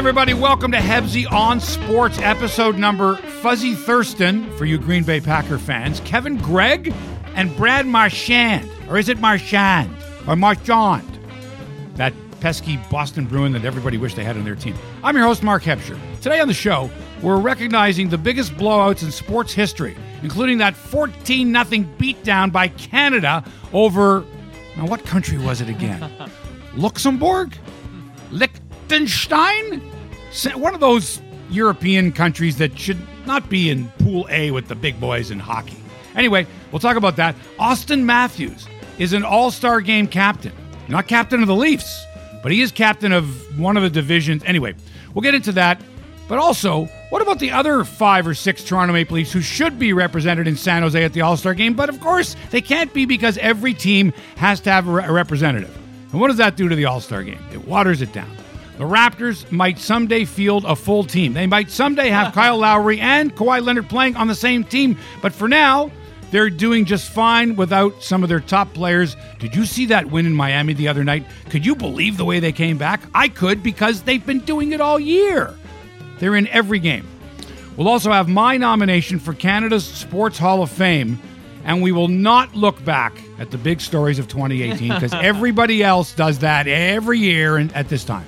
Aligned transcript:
everybody. 0.00 0.32
Welcome 0.32 0.72
to 0.72 0.78
Hebsy 0.78 1.30
on 1.30 1.60
Sports, 1.60 2.18
episode 2.20 2.78
number 2.78 3.16
Fuzzy 3.16 3.74
Thurston 3.74 4.50
for 4.56 4.64
you 4.64 4.78
Green 4.78 5.04
Bay 5.04 5.20
Packer 5.20 5.58
fans. 5.58 6.00
Kevin 6.06 6.38
Gregg 6.38 6.94
and 7.34 7.54
Brad 7.54 7.86
Marchand. 7.86 8.66
Or 8.88 8.96
is 8.96 9.10
it 9.10 9.18
Marchand? 9.18 9.94
Or 10.26 10.36
Marchand? 10.36 11.06
That 11.96 12.14
pesky 12.40 12.78
Boston 12.90 13.26
Bruin 13.26 13.52
that 13.52 13.66
everybody 13.66 13.98
wished 13.98 14.16
they 14.16 14.24
had 14.24 14.38
on 14.38 14.44
their 14.46 14.54
team. 14.54 14.74
I'm 15.04 15.14
your 15.14 15.26
host, 15.26 15.42
Mark 15.42 15.64
Hebscher. 15.64 15.98
Today 16.22 16.40
on 16.40 16.48
the 16.48 16.54
show, 16.54 16.88
we're 17.20 17.38
recognizing 17.38 18.08
the 18.08 18.16
biggest 18.16 18.54
blowouts 18.54 19.02
in 19.02 19.12
sports 19.12 19.52
history, 19.52 19.94
including 20.22 20.56
that 20.58 20.74
14 20.74 21.52
0 21.52 21.64
beatdown 21.98 22.50
by 22.50 22.68
Canada 22.68 23.44
over. 23.74 24.24
Now, 24.78 24.86
what 24.86 25.04
country 25.04 25.36
was 25.36 25.60
it 25.60 25.68
again? 25.68 26.10
Luxembourg? 26.74 27.54
Liechtenstein? 28.30 29.89
One 30.54 30.74
of 30.74 30.80
those 30.80 31.20
European 31.50 32.12
countries 32.12 32.58
that 32.58 32.78
should 32.78 32.98
not 33.26 33.48
be 33.48 33.70
in 33.70 33.88
Pool 33.98 34.26
A 34.30 34.50
with 34.50 34.68
the 34.68 34.74
big 34.74 35.00
boys 35.00 35.30
in 35.30 35.38
hockey. 35.38 35.76
Anyway, 36.14 36.46
we'll 36.70 36.80
talk 36.80 36.96
about 36.96 37.16
that. 37.16 37.34
Auston 37.58 38.04
Matthews 38.04 38.68
is 38.98 39.12
an 39.12 39.24
all 39.24 39.50
star 39.50 39.80
game 39.80 40.06
captain. 40.06 40.52
Not 40.88 41.06
captain 41.06 41.40
of 41.40 41.48
the 41.48 41.54
Leafs, 41.54 42.04
but 42.42 42.52
he 42.52 42.60
is 42.60 42.72
captain 42.72 43.12
of 43.12 43.58
one 43.58 43.76
of 43.76 43.82
the 43.82 43.90
divisions. 43.90 44.42
Anyway, 44.44 44.74
we'll 45.14 45.22
get 45.22 45.34
into 45.34 45.52
that. 45.52 45.80
But 46.28 46.38
also, 46.38 46.84
what 47.10 47.22
about 47.22 47.40
the 47.40 47.50
other 47.50 47.82
five 47.82 48.24
or 48.24 48.34
six 48.34 48.62
Toronto 48.62 48.92
Maple 48.92 49.16
Leafs 49.16 49.32
who 49.32 49.40
should 49.40 49.80
be 49.80 49.92
represented 49.92 50.46
in 50.46 50.54
San 50.54 50.82
Jose 50.82 51.02
at 51.02 51.12
the 51.12 51.22
All 51.22 51.36
Star 51.36 51.54
game? 51.54 51.74
But 51.74 51.88
of 51.88 51.98
course, 52.00 52.36
they 52.50 52.60
can't 52.60 52.94
be 52.94 53.04
because 53.04 53.36
every 53.38 53.74
team 53.74 54.12
has 54.36 54.60
to 54.60 54.70
have 54.70 54.86
a 54.86 55.12
representative. 55.12 55.76
And 56.12 56.20
what 56.20 56.28
does 56.28 56.36
that 56.36 56.56
do 56.56 56.68
to 56.68 56.76
the 56.76 56.84
All 56.84 57.00
Star 57.00 57.24
game? 57.24 57.40
It 57.52 57.66
waters 57.66 58.00
it 58.00 58.12
down. 58.12 58.30
The 58.80 58.86
Raptors 58.86 59.52
might 59.52 59.78
someday 59.78 60.24
field 60.24 60.64
a 60.64 60.74
full 60.74 61.04
team. 61.04 61.34
They 61.34 61.46
might 61.46 61.70
someday 61.70 62.08
have 62.08 62.32
Kyle 62.34 62.56
Lowry 62.56 62.98
and 62.98 63.36
Kawhi 63.36 63.62
Leonard 63.62 63.90
playing 63.90 64.16
on 64.16 64.26
the 64.26 64.34
same 64.34 64.64
team. 64.64 64.96
But 65.20 65.34
for 65.34 65.48
now, 65.48 65.90
they're 66.30 66.48
doing 66.48 66.86
just 66.86 67.12
fine 67.12 67.56
without 67.56 68.02
some 68.02 68.22
of 68.22 68.30
their 68.30 68.40
top 68.40 68.72
players. 68.72 69.18
Did 69.38 69.54
you 69.54 69.66
see 69.66 69.84
that 69.86 70.06
win 70.06 70.24
in 70.24 70.32
Miami 70.32 70.72
the 70.72 70.88
other 70.88 71.04
night? 71.04 71.26
Could 71.50 71.66
you 71.66 71.76
believe 71.76 72.16
the 72.16 72.24
way 72.24 72.40
they 72.40 72.52
came 72.52 72.78
back? 72.78 73.02
I 73.14 73.28
could 73.28 73.62
because 73.62 74.00
they've 74.00 74.24
been 74.24 74.40
doing 74.40 74.72
it 74.72 74.80
all 74.80 74.98
year. 74.98 75.54
They're 76.18 76.36
in 76.36 76.46
every 76.46 76.78
game. 76.78 77.06
We'll 77.76 77.88
also 77.88 78.10
have 78.12 78.30
my 78.30 78.56
nomination 78.56 79.18
for 79.18 79.34
Canada's 79.34 79.84
Sports 79.84 80.38
Hall 80.38 80.62
of 80.62 80.70
Fame, 80.70 81.18
and 81.64 81.82
we 81.82 81.92
will 81.92 82.08
not 82.08 82.54
look 82.54 82.82
back 82.82 83.12
at 83.38 83.50
the 83.50 83.58
big 83.58 83.82
stories 83.82 84.18
of 84.18 84.26
2018 84.28 84.94
because 84.94 85.12
everybody 85.22 85.82
else 85.82 86.14
does 86.14 86.38
that 86.38 86.66
every 86.66 87.18
year 87.18 87.58
and 87.58 87.70
at 87.74 87.90
this 87.90 88.06
time. 88.06 88.24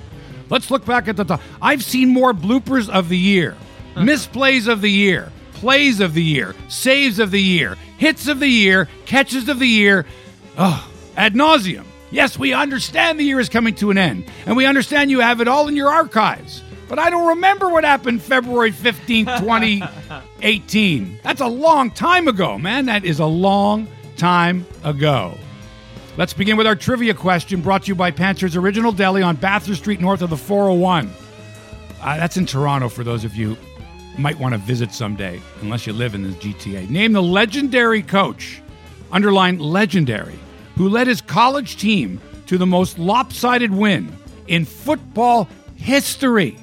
Let's 0.53 0.69
look 0.69 0.85
back 0.85 1.07
at 1.07 1.17
the 1.17 1.23
top. 1.23 1.41
I've 1.63 1.83
seen 1.83 2.09
more 2.09 2.31
bloopers 2.31 2.87
of 2.87 3.09
the 3.09 3.17
year, 3.17 3.57
uh-huh. 3.95 4.05
misplays 4.05 4.67
of 4.67 4.81
the 4.81 4.91
year, 4.91 5.31
plays 5.53 5.99
of 5.99 6.13
the 6.13 6.21
year, 6.21 6.53
saves 6.67 7.17
of 7.17 7.31
the 7.31 7.41
year, 7.41 7.75
hits 7.97 8.27
of 8.27 8.39
the 8.39 8.47
year, 8.47 8.87
catches 9.07 9.49
of 9.49 9.57
the 9.57 9.67
year. 9.67 10.05
Oh, 10.55 10.87
ad 11.17 11.33
nauseum. 11.33 11.85
Yes, 12.11 12.37
we 12.37 12.53
understand 12.53 13.19
the 13.19 13.23
year 13.23 13.39
is 13.39 13.49
coming 13.49 13.73
to 13.77 13.89
an 13.89 13.97
end, 13.97 14.25
and 14.45 14.55
we 14.55 14.67
understand 14.67 15.09
you 15.09 15.21
have 15.21 15.41
it 15.41 15.47
all 15.47 15.67
in 15.67 15.75
your 15.75 15.89
archives. 15.89 16.61
But 16.87 16.99
I 16.99 17.09
don't 17.09 17.29
remember 17.29 17.69
what 17.69 17.83
happened 17.83 18.21
February 18.21 18.71
15th, 18.71 19.39
2018. 19.39 21.19
That's 21.23 21.41
a 21.41 21.47
long 21.47 21.89
time 21.89 22.27
ago, 22.27 22.59
man. 22.59 22.85
That 22.85 23.05
is 23.05 23.17
a 23.17 23.25
long 23.25 23.87
time 24.17 24.67
ago. 24.83 25.35
Let's 26.15 26.33
begin 26.33 26.57
with 26.57 26.67
our 26.67 26.75
trivia 26.75 27.15
question 27.15 27.59
brought 27.59 27.83
to 27.83 27.87
you 27.87 27.95
by 27.95 28.11
Panzer's 28.11 28.55
Original 28.55 28.91
Deli 28.91 29.23
on 29.23 29.35
Bathurst 29.35 29.81
Street 29.81 29.99
north 29.99 30.21
of 30.21 30.29
the 30.29 30.37
401. 30.37 31.09
Uh, 31.99 32.17
that's 32.17 32.37
in 32.37 32.45
Toronto 32.45 32.87
for 32.87 33.03
those 33.03 33.23
of 33.25 33.35
you 33.35 33.55
who 33.55 34.21
might 34.21 34.37
want 34.37 34.53
to 34.53 34.59
visit 34.59 34.91
someday, 34.91 35.41
unless 35.61 35.87
you 35.87 35.93
live 35.93 36.13
in 36.13 36.21
the 36.21 36.29
GTA. 36.37 36.87
Name 36.87 37.13
the 37.13 37.23
legendary 37.23 38.03
coach, 38.03 38.61
underline 39.11 39.57
legendary, 39.57 40.37
who 40.75 40.87
led 40.87 41.07
his 41.07 41.19
college 41.19 41.77
team 41.77 42.21
to 42.45 42.59
the 42.59 42.67
most 42.67 42.99
lopsided 42.99 43.73
win 43.73 44.15
in 44.45 44.65
football 44.65 45.49
history. 45.77 46.59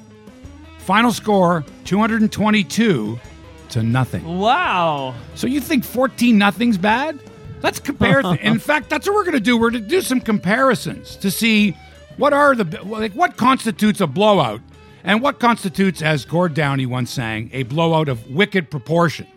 Final 0.77 1.11
score 1.11 1.65
222 1.83 3.19
to 3.67 3.83
nothing. 3.83 4.39
Wow. 4.39 5.13
So 5.35 5.45
you 5.45 5.59
think 5.59 5.83
14 5.83 6.37
nothing's 6.37 6.77
bad? 6.77 7.19
Let's 7.61 7.79
compare. 7.79 8.21
th- 8.21 8.39
in 8.39 8.59
fact, 8.69 8.89
that's 8.89 9.07
what 9.07 9.15
we're 9.15 9.23
going 9.23 9.33
to 9.33 9.39
do. 9.39 9.57
We're 9.57 9.71
going 9.71 9.83
to 9.83 9.89
do 9.89 10.01
some 10.01 10.19
comparisons 10.21 11.15
to 11.17 11.31
see 11.31 11.77
what 12.17 12.33
are 12.33 12.55
the 12.55 12.83
like 12.83 13.13
what 13.13 13.37
constitutes 13.37 14.01
a 14.01 14.07
blowout 14.07 14.61
and 15.03 15.21
what 15.21 15.39
constitutes, 15.39 16.01
as 16.01 16.25
Gord 16.25 16.53
Downie 16.53 16.85
once 16.85 17.11
sang, 17.11 17.49
a 17.53 17.63
blowout 17.63 18.07
of 18.09 18.29
wicked 18.31 18.69
proportion. 18.69 19.27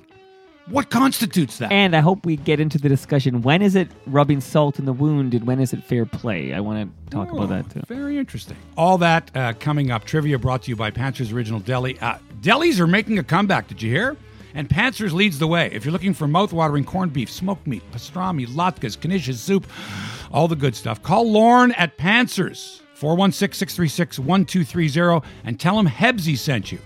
What 0.68 0.88
constitutes 0.88 1.58
that? 1.58 1.70
And 1.70 1.94
I 1.94 2.00
hope 2.00 2.24
we 2.24 2.36
get 2.36 2.58
into 2.58 2.78
the 2.78 2.88
discussion. 2.88 3.42
When 3.42 3.60
is 3.60 3.76
it 3.76 3.88
rubbing 4.06 4.40
salt 4.40 4.78
in 4.78 4.86
the 4.86 4.94
wound 4.94 5.34
and 5.34 5.46
when 5.46 5.60
is 5.60 5.74
it 5.74 5.84
fair 5.84 6.06
play? 6.06 6.54
I 6.54 6.60
want 6.60 6.90
to 7.04 7.10
talk 7.10 7.30
about 7.30 7.50
that 7.50 7.70
too. 7.70 7.82
Very 7.86 8.16
interesting. 8.16 8.56
All 8.76 8.96
that 8.98 9.30
uh, 9.36 9.52
coming 9.60 9.90
up. 9.90 10.04
Trivia 10.04 10.38
brought 10.38 10.62
to 10.62 10.70
you 10.70 10.76
by 10.76 10.90
Panzer's 10.90 11.32
Original 11.32 11.60
Deli. 11.60 11.98
Uh, 12.00 12.16
delis 12.40 12.80
are 12.80 12.86
making 12.86 13.18
a 13.18 13.22
comeback. 13.22 13.68
Did 13.68 13.82
you 13.82 13.90
hear? 13.90 14.16
And 14.54 14.68
Panzer's 14.68 15.12
leads 15.12 15.38
the 15.38 15.46
way. 15.46 15.68
If 15.72 15.84
you're 15.84 15.92
looking 15.92 16.14
for 16.14 16.28
mouth-watering 16.28 16.84
corned 16.84 17.12
beef, 17.12 17.30
smoked 17.30 17.66
meat, 17.66 17.82
pastrami, 17.90 18.46
latkes, 18.46 18.96
knishes, 18.96 19.36
soup, 19.36 19.66
all 20.30 20.48
the 20.48 20.56
good 20.56 20.76
stuff, 20.76 21.02
call 21.02 21.30
Lorne 21.30 21.72
at 21.72 21.98
Panzer's, 21.98 22.82
416-636-1230, 22.98 25.24
and 25.44 25.58
tell 25.58 25.76
them 25.76 25.88
Hebsy 25.88 26.38
sent 26.38 26.70
you. 26.70 26.78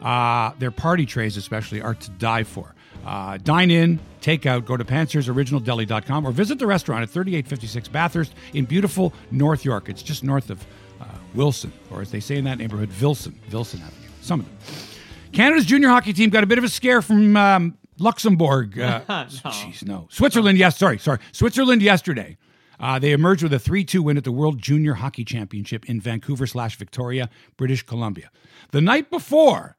Uh, 0.00 0.52
their 0.58 0.70
party 0.70 1.04
trays 1.04 1.36
especially 1.36 1.80
are 1.80 1.94
to 1.94 2.10
die 2.12 2.44
for. 2.44 2.74
Uh, 3.04 3.36
dine 3.38 3.70
in, 3.70 3.98
take 4.20 4.46
out, 4.46 4.64
go 4.64 4.76
to 4.76 4.84
panzersoriginaldeli.com 4.84 6.26
or 6.26 6.30
visit 6.30 6.58
the 6.58 6.66
restaurant 6.66 7.02
at 7.02 7.10
3856 7.10 7.88
Bathurst 7.88 8.34
in 8.54 8.64
beautiful 8.64 9.12
North 9.30 9.64
York. 9.64 9.88
It's 9.88 10.02
just 10.02 10.22
north 10.22 10.50
of 10.50 10.64
uh, 11.00 11.06
Wilson, 11.34 11.72
or 11.90 12.02
as 12.02 12.10
they 12.10 12.20
say 12.20 12.36
in 12.36 12.44
that 12.44 12.58
neighborhood, 12.58 12.90
Vilson, 12.90 13.34
Vilson 13.48 13.80
Avenue. 13.80 14.08
Some 14.20 14.40
of 14.40 14.46
them. 14.46 14.87
Canada's 15.32 15.64
junior 15.64 15.88
hockey 15.88 16.12
team 16.12 16.30
got 16.30 16.44
a 16.44 16.46
bit 16.46 16.58
of 16.58 16.64
a 16.64 16.68
scare 16.68 17.02
from 17.02 17.36
um, 17.36 17.78
Luxembourg. 17.98 18.78
Uh, 18.78 19.00
Jeez, 19.08 19.86
no. 19.86 20.08
Switzerland, 20.10 20.58
yes, 20.58 20.76
sorry, 20.78 20.98
sorry. 20.98 21.18
Switzerland 21.32 21.82
yesterday. 21.82 22.36
Uh, 22.80 22.98
they 22.98 23.10
emerged 23.12 23.42
with 23.42 23.52
a 23.52 23.58
3 23.58 23.84
2 23.84 24.02
win 24.02 24.16
at 24.16 24.24
the 24.24 24.32
World 24.32 24.60
Junior 24.60 24.94
Hockey 24.94 25.24
Championship 25.24 25.88
in 25.88 26.00
Vancouver 26.00 26.46
slash 26.46 26.76
Victoria, 26.76 27.28
British 27.56 27.82
Columbia. 27.82 28.30
The 28.70 28.80
night 28.80 29.10
before, 29.10 29.76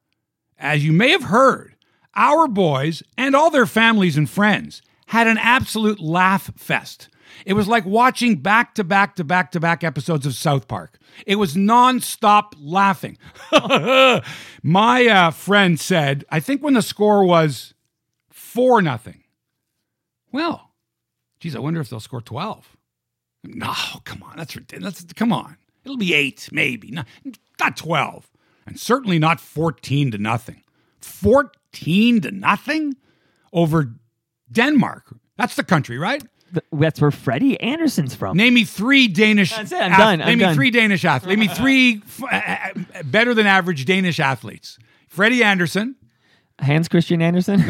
as 0.58 0.84
you 0.84 0.92
may 0.92 1.12
have 1.12 1.24
heard, 1.24 1.76
our 2.16 2.48
boys 2.48 3.02
and 3.18 3.36
all 3.36 3.50
their 3.50 3.66
families 3.66 4.18
and 4.18 4.30
friends 4.30 4.82
had 5.08 5.28
an 5.28 5.38
absolute 5.38 6.00
laugh 6.00 6.52
fest. 6.58 7.08
It 7.46 7.54
was 7.54 7.68
like 7.68 7.86
watching 7.86 8.38
back 8.38 8.76
to 8.76 8.84
back 8.84 9.16
to 9.16 9.24
back 9.24 9.52
to 9.52 9.60
back 9.60 9.84
episodes 9.84 10.26
of 10.26 10.36
South 10.36 10.68
Park. 10.68 11.00
It 11.26 11.36
was 11.36 11.56
nonstop 11.56 12.54
laughing. 12.60 13.18
My 14.64 15.08
uh, 15.08 15.32
friend 15.32 15.80
said, 15.80 16.26
I 16.30 16.40
think 16.40 16.64
when 16.64 16.74
the 16.74 16.82
score 16.82 17.24
was 17.24 17.74
4 18.32 18.82
nothing. 18.82 19.24
Well, 20.32 20.72
geez, 21.40 21.56
I 21.56 21.60
wonder 21.60 21.82
if 21.82 21.90
they'll 21.90 22.00
score 22.00 22.22
12. 22.22 22.78
No, 23.44 23.74
come 24.04 24.24
on. 24.24 24.38
That's 24.38 24.56
ridiculous. 24.56 25.06
Come 25.16 25.32
on. 25.32 25.58
It'll 25.84 25.98
be 25.98 26.14
8, 26.14 26.50
maybe. 26.52 26.92
Not, 26.92 27.08
not 27.60 27.78
12. 27.78 28.30
And 28.66 28.80
certainly 28.80 29.18
not 29.18 29.40
14 29.40 30.12
to 30.12 30.18
nothing. 30.18 30.64
14 31.00 32.22
to 32.22 32.32
nothing 32.32 32.96
over 33.54 33.94
Denmark. 34.52 35.16
That's 35.38 35.56
the 35.56 35.64
country, 35.64 35.98
right? 35.98 36.24
Th- 36.54 36.64
That's 36.72 37.00
where 37.02 37.12
Freddie 37.12 37.60
Andersen's 37.60 38.16
from. 38.16 38.36
Name 38.38 38.54
me 38.54 38.64
three 38.66 39.08
Danish. 39.08 39.56
That's 39.56 39.72
it, 39.72 39.80
I'm 39.82 39.92
done, 39.92 40.22
I'm 40.22 40.28
name 40.28 40.40
me 40.50 40.54
three 40.54 40.72
Danish 40.72 41.06
athletes. 41.06 41.30
Name 41.30 41.40
me 41.40 41.48
three 41.56 42.02
f- 42.06 42.24
uh, 42.24 42.80
uh, 42.98 43.04
better 43.04 43.34
than 43.34 43.46
average 43.46 43.86
Danish 43.86 44.20
athletes. 44.20 44.78
Freddie 45.08 45.44
Andersen, 45.44 45.96
Hans 46.60 46.88
Christian 46.88 47.22
Andersen. 47.22 47.62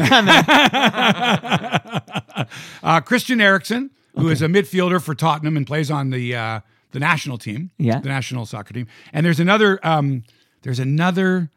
uh, 2.82 3.00
Christian 3.04 3.40
Eriksen, 3.40 3.90
who 4.16 4.28
is 4.28 4.42
a 4.42 4.46
midfielder 4.46 5.00
for 5.02 5.14
Tottenham 5.14 5.56
and 5.56 5.66
plays 5.66 5.90
on 5.90 6.10
the 6.10 6.34
uh, 6.34 6.60
the 6.92 6.98
national 6.98 7.38
team, 7.38 7.70
Yeah. 7.78 8.00
the 8.00 8.08
national 8.08 8.46
soccer 8.46 8.74
team. 8.74 8.86
And 9.12 9.24
there's 9.24 9.40
another 9.40 9.78
um, 9.86 10.24
there's 10.62 10.78
another 10.78 11.50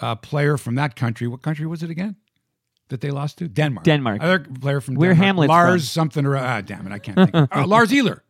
uh, 0.00 0.14
player 0.16 0.56
from 0.56 0.74
that 0.76 0.96
country. 0.96 1.26
What 1.28 1.42
country 1.42 1.66
was 1.66 1.82
it 1.82 1.90
again? 1.90 2.16
That 2.92 3.00
they 3.00 3.10
lost 3.10 3.38
to 3.38 3.48
Denmark. 3.48 3.84
Denmark. 3.84 4.22
Other 4.22 4.38
player 4.40 4.80
from 4.82 4.96
Where 4.96 5.10
Denmark. 5.14 5.26
Hamlet's 5.26 5.48
Lars 5.48 5.82
from. 5.82 6.10
something 6.10 6.26
or 6.26 6.36
ah, 6.36 6.60
damn 6.60 6.86
it, 6.86 6.92
I 6.92 6.98
can't 6.98 7.16
think. 7.16 7.56
uh, 7.56 7.66
Lars 7.66 7.90
Eller. 7.98 8.22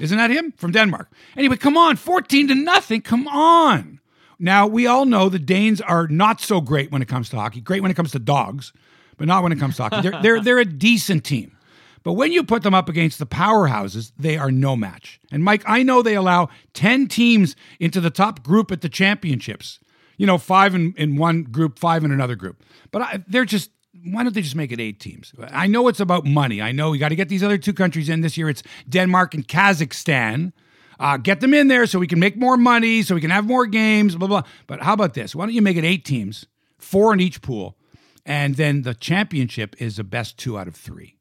Isn't 0.00 0.16
that 0.16 0.30
him 0.30 0.52
from 0.56 0.72
Denmark? 0.72 1.10
Anyway, 1.36 1.56
come 1.56 1.76
on, 1.76 1.96
14 1.96 2.48
to 2.48 2.54
nothing. 2.54 3.02
Come 3.02 3.28
on. 3.28 4.00
Now, 4.38 4.66
we 4.66 4.86
all 4.86 5.04
know 5.04 5.28
the 5.28 5.38
Danes 5.38 5.82
are 5.82 6.06
not 6.08 6.40
so 6.40 6.60
great 6.62 6.90
when 6.90 7.02
it 7.02 7.08
comes 7.08 7.28
to 7.30 7.36
hockey. 7.36 7.60
Great 7.60 7.82
when 7.82 7.90
it 7.90 7.94
comes 7.94 8.12
to 8.12 8.18
dogs, 8.18 8.72
but 9.18 9.26
not 9.26 9.42
when 9.42 9.52
it 9.52 9.58
comes 9.58 9.76
to 9.76 9.82
hockey. 9.84 10.00
They're, 10.02 10.22
they're, 10.22 10.40
they're 10.42 10.58
a 10.58 10.64
decent 10.64 11.24
team. 11.24 11.56
But 12.02 12.14
when 12.14 12.32
you 12.32 12.44
put 12.44 12.62
them 12.62 12.72
up 12.74 12.88
against 12.88 13.18
the 13.18 13.26
powerhouses, 13.26 14.12
they 14.18 14.38
are 14.38 14.50
no 14.50 14.74
match. 14.76 15.20
And 15.30 15.42
Mike, 15.44 15.64
I 15.66 15.82
know 15.82 16.00
they 16.02 16.14
allow 16.16 16.48
10 16.74 17.08
teams 17.08 17.56
into 17.80 18.00
the 18.00 18.10
top 18.10 18.42
group 18.42 18.70
at 18.72 18.80
the 18.80 18.88
championships. 18.88 19.80
You 20.16 20.26
know, 20.26 20.38
five 20.38 20.74
in, 20.74 20.94
in 20.96 21.16
one 21.16 21.42
group, 21.42 21.78
five 21.78 22.04
in 22.04 22.12
another 22.12 22.36
group. 22.36 22.62
But 22.90 23.02
I, 23.02 23.24
they're 23.28 23.44
just, 23.44 23.70
why 24.04 24.22
don't 24.22 24.34
they 24.34 24.42
just 24.42 24.56
make 24.56 24.72
it 24.72 24.80
eight 24.80 25.00
teams? 25.00 25.32
I 25.50 25.66
know 25.66 25.88
it's 25.88 26.00
about 26.00 26.24
money. 26.24 26.62
I 26.62 26.72
know 26.72 26.92
you 26.92 27.00
got 27.00 27.10
to 27.10 27.16
get 27.16 27.28
these 27.28 27.42
other 27.42 27.58
two 27.58 27.72
countries 27.72 28.08
in 28.08 28.20
this 28.20 28.36
year. 28.36 28.48
It's 28.48 28.62
Denmark 28.88 29.34
and 29.34 29.46
Kazakhstan. 29.46 30.52
Uh, 30.98 31.18
get 31.18 31.40
them 31.40 31.52
in 31.52 31.68
there 31.68 31.86
so 31.86 31.98
we 31.98 32.06
can 32.06 32.18
make 32.18 32.36
more 32.36 32.56
money, 32.56 33.02
so 33.02 33.14
we 33.14 33.20
can 33.20 33.30
have 33.30 33.46
more 33.46 33.66
games, 33.66 34.16
blah, 34.16 34.28
blah. 34.28 34.42
But 34.66 34.82
how 34.82 34.94
about 34.94 35.12
this? 35.14 35.34
Why 35.34 35.44
don't 35.44 35.54
you 35.54 35.60
make 35.60 35.76
it 35.76 35.84
eight 35.84 36.04
teams, 36.04 36.46
four 36.78 37.12
in 37.12 37.20
each 37.20 37.42
pool, 37.42 37.76
and 38.24 38.54
then 38.56 38.82
the 38.82 38.94
championship 38.94 39.76
is 39.78 39.96
the 39.96 40.04
best 40.04 40.38
two 40.38 40.58
out 40.58 40.68
of 40.68 40.74
three? 40.74 41.16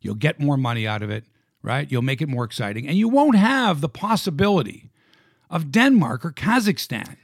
You'll 0.00 0.16
get 0.16 0.40
more 0.40 0.56
money 0.56 0.88
out 0.88 1.02
of 1.02 1.10
it, 1.10 1.24
right? 1.62 1.90
You'll 1.90 2.02
make 2.02 2.20
it 2.20 2.28
more 2.28 2.42
exciting, 2.42 2.88
and 2.88 2.96
you 2.96 3.08
won't 3.08 3.36
have 3.36 3.80
the 3.80 3.88
possibility 3.88 4.90
of 5.48 5.70
Denmark 5.70 6.24
or 6.24 6.32
Kazakhstan. 6.32 7.16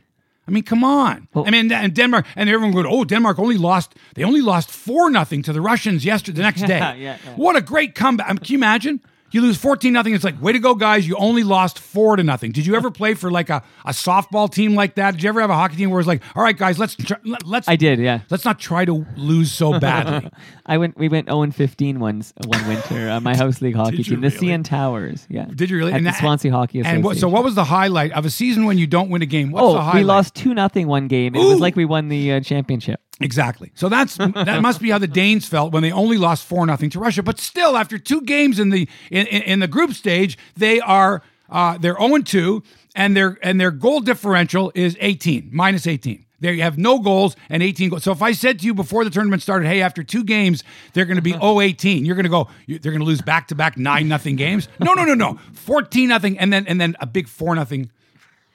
I 0.48 0.50
mean, 0.50 0.62
come 0.64 0.82
on. 0.82 1.28
Well- 1.34 1.44
I 1.46 1.50
mean, 1.50 1.70
and 1.70 1.94
Denmark, 1.94 2.24
and 2.34 2.48
everyone 2.48 2.72
going, 2.72 2.86
"Oh, 2.86 3.04
Denmark 3.04 3.38
only 3.38 3.58
lost. 3.58 3.94
They 4.14 4.24
only 4.24 4.40
lost 4.40 4.70
four 4.70 5.10
nothing 5.10 5.42
to 5.42 5.52
the 5.52 5.60
Russians 5.60 6.04
yesterday. 6.04 6.36
The 6.38 6.42
next 6.42 6.62
day. 6.66 6.78
Yeah, 6.78 6.94
yeah, 6.94 7.16
yeah. 7.24 7.34
What 7.36 7.54
a 7.56 7.60
great 7.60 7.94
comeback! 7.94 8.26
I 8.28 8.32
mean, 8.32 8.38
can 8.38 8.52
you 8.52 8.58
imagine? 8.58 9.00
You 9.30 9.42
lose 9.42 9.58
fourteen 9.58 9.92
nothing. 9.92 10.14
It's 10.14 10.24
like, 10.24 10.40
way 10.40 10.52
to 10.52 10.58
go, 10.58 10.74
guys! 10.74 11.06
You 11.06 11.16
only 11.16 11.42
lost 11.44 11.78
four 11.78 12.16
to 12.16 12.22
nothing. 12.22 12.50
Did 12.52 12.64
you 12.66 12.74
ever 12.76 12.90
play 12.90 13.12
for 13.14 13.30
like 13.30 13.50
a, 13.50 13.62
a 13.84 13.90
softball 13.90 14.50
team 14.50 14.74
like 14.74 14.94
that? 14.94 15.10
Did 15.12 15.22
you 15.22 15.28
ever 15.28 15.40
have 15.42 15.50
a 15.50 15.54
hockey 15.54 15.76
team 15.76 15.90
where 15.90 16.00
it's 16.00 16.06
like, 16.08 16.22
all 16.34 16.42
right, 16.42 16.56
guys, 16.56 16.78
let's 16.78 16.94
try, 16.96 17.18
let- 17.24 17.46
let's 17.46 17.68
I 17.68 17.76
did, 17.76 17.98
yeah. 17.98 18.20
let's 18.30 18.44
not 18.46 18.58
try 18.58 18.84
to 18.86 19.04
lose 19.16 19.52
so 19.52 19.78
badly. 19.78 20.30
I 20.66 20.78
went. 20.78 20.96
We 20.96 21.08
went 21.08 21.26
0 21.28 21.42
and 21.42 21.54
15 21.54 22.00
once 22.00 22.32
one 22.46 22.66
winter. 22.68 23.10
Uh, 23.10 23.20
my 23.20 23.36
house 23.42 23.60
league 23.60 23.76
hockey 23.76 24.02
team, 24.02 24.20
the? 24.22 24.28
CN 24.28 24.64
Towers. 24.64 25.26
Yeah. 25.28 25.44
Did 25.54 25.68
you 25.70 25.76
really? 25.76 25.92
At 25.92 25.98
And 25.98 26.06
the 26.06 26.10
that- 26.12 26.20
Swansea 26.20 26.50
Hockey 26.50 26.80
and 26.84 27.04
what, 27.04 27.16
so, 27.18 27.28
what 27.28 27.44
was 27.44 27.54
the 27.54 27.64
highlight 27.64 28.12
of 28.12 28.24
a 28.24 28.30
season 28.30 28.64
when 28.64 28.78
you 28.78 28.86
don't 28.86 29.10
win 29.10 29.20
a 29.22 29.26
game? 29.26 29.50
What's 29.50 29.62
the 29.62 29.68
Oh, 29.78 29.80
highlight? 29.80 29.94
we 29.96 30.04
lost 30.04 30.34
two 30.34 30.54
nothing 30.54 30.86
one 30.86 31.06
game. 31.06 31.34
It 31.34 31.40
Ooh. 31.42 31.48
was 31.48 31.60
like 31.60 31.76
we 31.76 31.84
won 31.84 32.08
the 32.08 32.32
uh, 32.32 32.40
championship. 32.40 33.00
Exactly. 33.20 33.72
So 33.74 33.88
that's 33.88 34.16
that 34.16 34.62
must 34.62 34.80
be 34.80 34.90
how 34.90 34.98
the 34.98 35.08
Danes 35.08 35.46
felt 35.46 35.72
when 35.72 35.82
they 35.82 35.92
only 35.92 36.16
lost 36.16 36.44
four 36.44 36.64
nothing 36.66 36.90
to 36.90 37.00
Russia. 37.00 37.22
But 37.22 37.38
still, 37.38 37.76
after 37.76 37.98
two 37.98 38.20
games 38.22 38.58
in 38.58 38.70
the 38.70 38.88
in, 39.10 39.26
in, 39.26 39.60
the 39.60 39.68
group 39.68 39.92
stage, 39.92 40.38
they 40.56 40.80
are 40.80 41.22
uh, 41.50 41.78
they're 41.78 41.96
zero 41.98 42.18
two, 42.18 42.62
and 42.94 43.16
their 43.16 43.38
and 43.42 43.60
their 43.60 43.70
goal 43.70 44.00
differential 44.00 44.70
is 44.74 44.96
eighteen 45.00 45.50
minus 45.52 45.86
eighteen. 45.86 46.24
There 46.40 46.52
you 46.52 46.62
have 46.62 46.78
no 46.78 47.00
goals 47.00 47.34
and 47.48 47.62
18 47.64 47.90
goals. 47.90 48.04
So 48.04 48.12
if 48.12 48.22
I 48.22 48.30
said 48.30 48.60
to 48.60 48.66
you 48.66 48.72
before 48.72 49.02
the 49.02 49.10
tournament 49.10 49.42
started, 49.42 49.66
hey, 49.66 49.82
after 49.82 50.04
two 50.04 50.22
games, 50.22 50.62
they're 50.92 51.04
going 51.04 51.16
to 51.16 51.22
be 51.22 51.32
0-18, 51.32 52.06
you're 52.06 52.14
going 52.14 52.24
to 52.24 52.30
go, 52.30 52.48
they're 52.68 52.92
going 52.92 53.00
to 53.00 53.04
lose 53.04 53.20
back-to-back 53.20 53.76
9 53.76 54.08
nothing 54.08 54.36
games? 54.36 54.68
No, 54.78 54.94
no, 54.94 55.04
no, 55.04 55.14
no. 55.14 55.38
14 55.54 56.08
nothing 56.08 56.38
and 56.38 56.52
then 56.52 56.64
and 56.68 56.80
then 56.80 56.96
a 57.00 57.06
big 57.06 57.28
4 57.28 57.56
nothing 57.56 57.90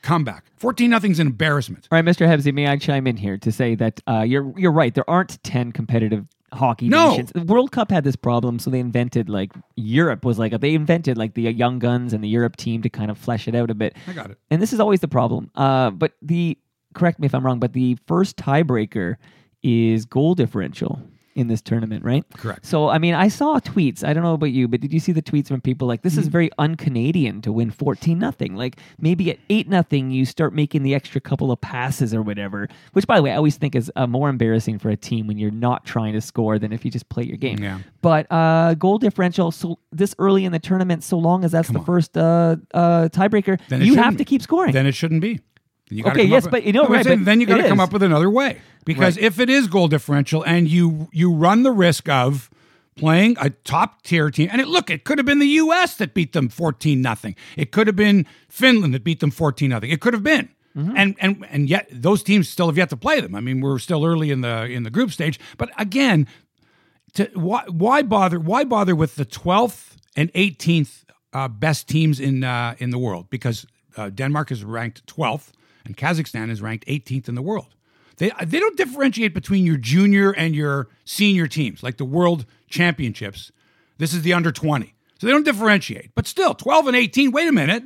comeback. 0.04 0.46
14 0.58 0.90
nothing's 0.90 1.20
an 1.20 1.28
embarrassment. 1.28 1.88
All 1.92 1.96
right, 1.98 2.06
Mr. 2.06 2.28
Hebsy, 2.28 2.54
may 2.54 2.68
I 2.68 2.78
chime 2.78 3.08
in 3.08 3.18
here 3.18 3.38
to 3.40 3.52
say 3.52 3.74
that 3.76 4.00
uh, 4.08 4.22
you're 4.22 4.54
you're 4.58 4.72
right. 4.72 4.94
There 4.94 5.10
aren't 5.10 5.42
ten 5.44 5.72
competitive 5.72 6.28
hockey 6.54 6.88
No. 6.88 7.10
nations. 7.10 7.32
The 7.34 7.42
World 7.42 7.72
Cup 7.72 7.90
had 7.90 8.04
this 8.04 8.16
problem, 8.16 8.60
so 8.60 8.70
they 8.70 8.80
invented 8.80 9.28
like 9.28 9.52
Europe 9.76 10.24
was 10.24 10.38
like 10.38 10.60
they 10.62 10.76
invented 10.76 11.18
like 11.18 11.34
the 11.34 11.42
young 11.52 11.80
guns 11.80 12.14
and 12.14 12.24
the 12.24 12.28
Europe 12.30 12.58
team 12.58 12.84
to 12.84 12.90
kind 12.90 13.10
of 13.10 13.18
flesh 13.18 13.48
it 13.48 13.56
out 13.56 13.72
a 13.72 13.74
bit. 13.76 13.96
I 14.08 14.14
got 14.14 14.30
it. 14.30 14.38
And 14.52 14.62
this 14.62 14.72
is 14.74 14.80
always 14.80 15.00
the 15.00 15.08
problem. 15.08 15.50
Uh, 15.56 15.90
but 15.90 16.14
the 16.22 16.58
correct 16.94 17.20
me 17.20 17.26
if 17.26 17.34
I'm 17.34 17.44
wrong, 17.44 17.60
but 17.60 17.74
the 17.74 17.98
first 18.06 18.38
tiebreaker 18.38 19.16
is 19.64 20.06
goal 20.06 20.36
differential 20.36 21.02
in 21.36 21.48
this 21.48 21.62
tournament, 21.62 22.04
right? 22.04 22.24
Correct. 22.38 22.66
So 22.66 22.90
I 22.90 22.98
mean, 22.98 23.14
I 23.14 23.28
saw 23.28 23.60
tweets. 23.60 24.04
I 24.04 24.14
don't 24.14 24.24
know 24.24 24.34
about 24.34 24.52
you, 24.52 24.68
but 24.68 24.82
did 24.82 24.94
you 24.94 25.00
see 25.00 25.12
the 25.12 25.22
tweets 25.22 25.48
from 25.48 25.62
people 25.62 25.88
like 25.88 26.00
Mm-hmm. 26.02 26.08
this 26.10 26.18
is 26.18 26.28
very 26.28 26.50
un-Canadian 26.58 27.42
to 27.44 27.52
win 27.52 27.72
14 27.72 28.18
nothing? 28.20 28.56
Like 28.56 28.78
maybe 29.00 29.32
at 29.32 29.40
8 29.50 29.70
nothing 29.70 30.12
you 30.12 30.26
start 30.26 30.54
making 30.54 30.84
the 30.84 30.94
extra 30.96 31.22
couple 31.22 31.52
of 31.52 31.62
passes 31.62 32.14
or 32.14 32.22
whatever. 32.22 32.68
Which 32.94 33.08
by 33.08 33.18
the 33.18 33.24
way, 33.24 33.32
I 33.32 33.36
always 33.36 33.58
think 33.58 33.76
is 33.76 33.92
uh, 33.96 34.08
more 34.08 34.30
embarrassing 34.30 34.80
for 34.80 34.90
a 34.90 34.98
team 34.98 35.28
when 35.28 35.38
you're 35.38 35.52
not 35.52 35.86
trying 35.86 36.14
to 36.14 36.22
score 36.22 36.60
than 36.60 36.72
if 36.74 36.84
you 36.84 36.92
just 36.92 37.10
play 37.10 37.24
your 37.24 37.38
game. 37.38 37.60
Yeah. 37.60 37.80
But 38.02 38.30
uh, 38.32 38.74
goal 38.76 38.98
differential 38.98 39.52
so 39.52 39.80
this 39.92 40.14
early 40.20 40.46
in 40.46 40.52
the 40.52 40.60
tournament, 40.60 41.04
so 41.04 41.18
long 41.18 41.46
as 41.46 41.52
that's 41.52 41.70
the 41.70 41.80
first 41.80 42.18
uh, 42.18 42.58
uh, 42.74 43.10
tiebreaker, 43.10 43.60
Then 43.70 43.82
you 43.82 43.96
have 43.96 44.18
to 44.18 44.26
keep 44.26 44.42
scoring. 44.42 44.74
then 44.74 44.86
it 44.86 44.94
shouldn't 44.94 45.22
be. 45.22 45.40
Then 45.90 45.98
you 45.98 46.04
gotta 46.04 46.20
Okay, 46.22 46.28
yes, 46.30 46.46
up 46.46 46.52
but 46.52 46.64
you 46.64 46.74
know, 46.74 46.84
No, 46.84 46.90
right, 46.90 47.06
saying 47.06 47.24
then 47.24 47.40
you 47.40 47.46
got 47.46 47.58
to 47.58 47.68
come 47.68 47.80
up 47.80 47.94
with 47.94 48.04
another 48.04 48.30
way 48.30 48.62
because 48.86 49.18
Right. 49.18 49.26
if 49.26 49.40
it 49.40 49.50
is 49.50 49.68
goal 49.68 49.88
differential 49.88 50.44
and 50.46 50.68
you 50.68 51.10
you 51.12 51.34
run 51.34 51.64
the 51.64 51.72
risk 51.72 52.10
of 52.10 52.50
playing 52.96 53.36
a 53.40 53.50
top 53.50 54.04
tier 54.04 54.30
team, 54.30 54.50
and 54.52 54.62
it 54.62 54.68
look, 54.68 54.90
it 54.90 55.04
could 55.04 55.18
have 55.18 55.26
been 55.26 55.40
the 55.40 55.48
U.S. 55.64 55.96
that 55.98 56.14
beat 56.14 56.34
them 56.34 56.50
fourteen 56.50 57.02
nothing. 57.02 57.36
It 57.58 57.72
could 57.72 57.88
have 57.88 57.96
been 57.96 58.26
Finland 58.50 58.94
that 58.94 59.04
beat 59.04 59.20
them 59.20 59.32
fourteen 59.32 59.70
nothing. 59.70 59.90
It 59.92 60.00
could 60.02 60.14
have 60.14 60.24
been. 60.24 60.50
Mm-hmm. 60.78 60.98
And 60.98 61.16
and 61.20 61.46
and 61.50 61.70
yet 61.70 61.88
those 61.92 62.24
teams 62.24 62.50
still 62.50 62.68
have 62.68 62.78
yet 62.78 62.90
to 62.90 62.98
play 62.98 63.22
them. 63.22 63.36
I 63.36 63.42
mean, 63.42 63.62
we're 63.62 63.80
still 63.80 64.06
early 64.06 64.32
in 64.32 64.42
the 64.42 64.66
in 64.66 64.84
the 64.84 64.90
group 64.90 65.12
stage. 65.12 65.40
But 65.58 65.70
again, 65.78 66.28
to 67.14 67.26
why 67.34 67.64
why 67.68 68.02
bother 68.04 68.40
why 68.40 68.64
bother 68.64 68.96
with 68.96 69.16
the 69.16 69.26
12th 69.26 69.96
and 70.16 70.32
18th 70.34 71.04
uh, 71.34 71.48
best 71.48 71.88
teams 71.88 72.20
in 72.20 72.44
uh, 72.44 72.76
in 72.80 72.90
the 72.92 72.98
world 72.98 73.30
because 73.30 73.66
uh, 73.98 74.10
Denmark 74.10 74.52
is 74.52 74.64
ranked 74.64 75.06
12th 75.06 75.52
and 75.86 75.96
Kazakhstan 75.98 76.50
is 76.50 76.62
ranked 76.62 76.86
18th 76.88 77.28
in 77.30 77.36
the 77.36 77.42
world. 77.42 77.76
They 78.18 78.32
they 78.44 78.60
don't 78.60 78.78
differentiate 78.78 79.34
between 79.34 79.66
your 79.66 79.78
junior 79.78 80.32
and 80.32 80.56
your 80.56 80.90
senior 81.06 81.48
teams 81.48 81.84
like 81.84 81.98
the 81.98 82.06
World 82.06 82.46
Championships. 82.70 83.52
This 83.98 84.14
is 84.14 84.22
the 84.22 84.34
under 84.34 84.52
20. 84.52 84.94
So 85.20 85.28
they 85.28 85.34
don't 85.34 85.46
differentiate. 85.46 86.12
But 86.16 86.28
still 86.28 86.54
12 86.54 86.88
and 86.88 86.96
18, 86.96 87.32
wait 87.32 87.48
a 87.48 87.52
minute. 87.52 87.84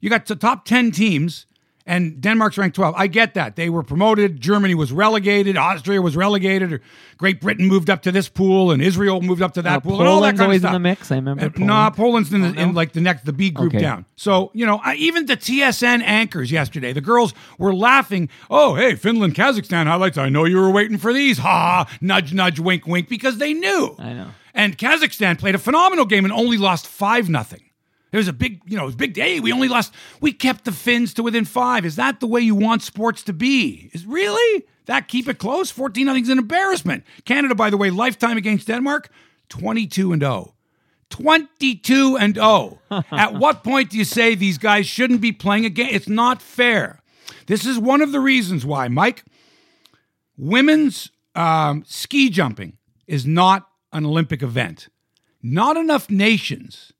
You 0.00 0.10
got 0.10 0.26
the 0.26 0.36
top 0.36 0.64
10 0.64 0.92
teams, 0.92 1.46
and 1.86 2.20
Denmark's 2.20 2.56
ranked 2.58 2.76
12. 2.76 2.94
I 2.96 3.06
get 3.06 3.34
that. 3.34 3.56
They 3.56 3.68
were 3.70 3.82
promoted. 3.82 4.40
Germany 4.40 4.74
was 4.74 4.92
relegated. 4.92 5.56
Austria 5.56 6.00
was 6.02 6.16
relegated. 6.16 6.80
Great 7.16 7.40
Britain 7.40 7.66
moved 7.66 7.90
up 7.90 8.02
to 8.02 8.12
this 8.12 8.28
pool, 8.28 8.70
and 8.70 8.80
Israel 8.82 9.20
moved 9.20 9.42
up 9.42 9.54
to 9.54 9.62
that 9.62 9.76
Uh, 9.78 9.80
pool, 9.80 10.00
and 10.00 10.08
all 10.08 10.20
that 10.20 10.36
Poland's 10.36 10.40
kind 10.40 10.52
of 10.52 10.58
stuff. 10.60 10.68
in 10.70 10.72
the 10.82 10.88
mix. 10.88 11.10
I 11.10 11.16
remember 11.16 11.44
Uh, 11.46 11.48
Poland. 11.50 11.66
Nah, 11.66 11.90
Poland's 11.90 12.32
in, 12.32 12.40
the, 12.42 12.60
in 12.60 12.74
like 12.74 12.92
the 12.92 13.00
next, 13.00 13.24
the 13.24 13.32
B 13.32 13.50
group 13.50 13.74
Okay. 13.74 13.80
down. 13.82 14.04
So, 14.16 14.50
you 14.54 14.66
know, 14.66 14.80
I, 14.84 14.94
even 14.96 15.26
the 15.26 15.36
TSN 15.36 16.02
anchors 16.02 16.50
yesterday, 16.52 16.92
the 16.92 17.00
girls 17.00 17.34
were 17.58 17.74
laughing. 17.74 18.28
Oh, 18.50 18.74
hey, 18.74 18.94
Finland, 18.94 19.34
Kazakhstan 19.34 19.86
highlights. 19.86 20.18
I 20.18 20.28
know 20.28 20.44
you 20.44 20.56
were 20.58 20.70
waiting 20.70 20.98
for 20.98 21.12
these. 21.12 21.38
Ha, 21.38 21.84
ha, 21.86 21.96
nudge, 22.00 22.32
nudge, 22.32 22.60
wink, 22.60 22.86
wink, 22.86 23.08
because 23.08 23.38
they 23.38 23.52
knew. 23.54 23.96
I 23.98 24.12
know. 24.12 24.26
And 24.54 24.76
Kazakhstan 24.76 25.38
played 25.38 25.54
a 25.54 25.58
phenomenal 25.58 26.04
game 26.04 26.24
and 26.24 26.32
only 26.32 26.56
lost 26.58 26.86
five 26.86 27.28
nothing. 27.28 27.60
It 28.12 28.16
was 28.16 28.28
a 28.28 28.32
big, 28.32 28.60
you 28.66 28.76
know, 28.76 28.82
it 28.84 28.86
was 28.86 28.94
a 28.94 28.98
big 28.98 29.14
day. 29.14 29.38
We 29.40 29.52
only 29.52 29.68
lost. 29.68 29.94
We 30.20 30.32
kept 30.32 30.64
the 30.64 30.72
Finns 30.72 31.14
to 31.14 31.22
within 31.22 31.44
five. 31.44 31.84
Is 31.84 31.96
that 31.96 32.20
the 32.20 32.26
way 32.26 32.40
you 32.40 32.54
want 32.54 32.82
sports 32.82 33.22
to 33.24 33.32
be? 33.32 33.90
Is 33.92 34.04
really 34.04 34.64
that 34.86 35.08
keep 35.08 35.28
it 35.28 35.38
close? 35.38 35.70
Fourteen 35.70 36.06
nothing's 36.06 36.28
an 36.28 36.38
embarrassment. 36.38 37.04
Canada, 37.24 37.54
by 37.54 37.70
the 37.70 37.76
way, 37.76 37.90
lifetime 37.90 38.36
against 38.36 38.66
Denmark, 38.66 39.10
twenty-two 39.48 40.12
and 40.12 40.22
zero. 40.22 40.54
22 41.10 42.16
and 42.18 42.36
0. 42.36 42.78
At 43.10 43.34
what 43.34 43.64
point 43.64 43.90
do 43.90 43.98
you 43.98 44.04
say 44.04 44.34
these 44.34 44.58
guys 44.58 44.86
shouldn't 44.86 45.20
be 45.20 45.32
playing 45.32 45.64
a 45.64 45.68
game? 45.68 45.88
It's 45.90 46.08
not 46.08 46.40
fair. 46.40 47.02
This 47.46 47.66
is 47.66 47.78
one 47.78 48.00
of 48.00 48.12
the 48.12 48.20
reasons 48.20 48.64
why, 48.64 48.86
Mike, 48.86 49.24
women's 50.36 51.10
um, 51.34 51.84
ski 51.86 52.30
jumping 52.30 52.78
is 53.06 53.26
not 53.26 53.68
an 53.92 54.06
Olympic 54.06 54.40
event. 54.42 54.88
Not 55.42 55.76
enough 55.76 56.08
nations 56.08 56.92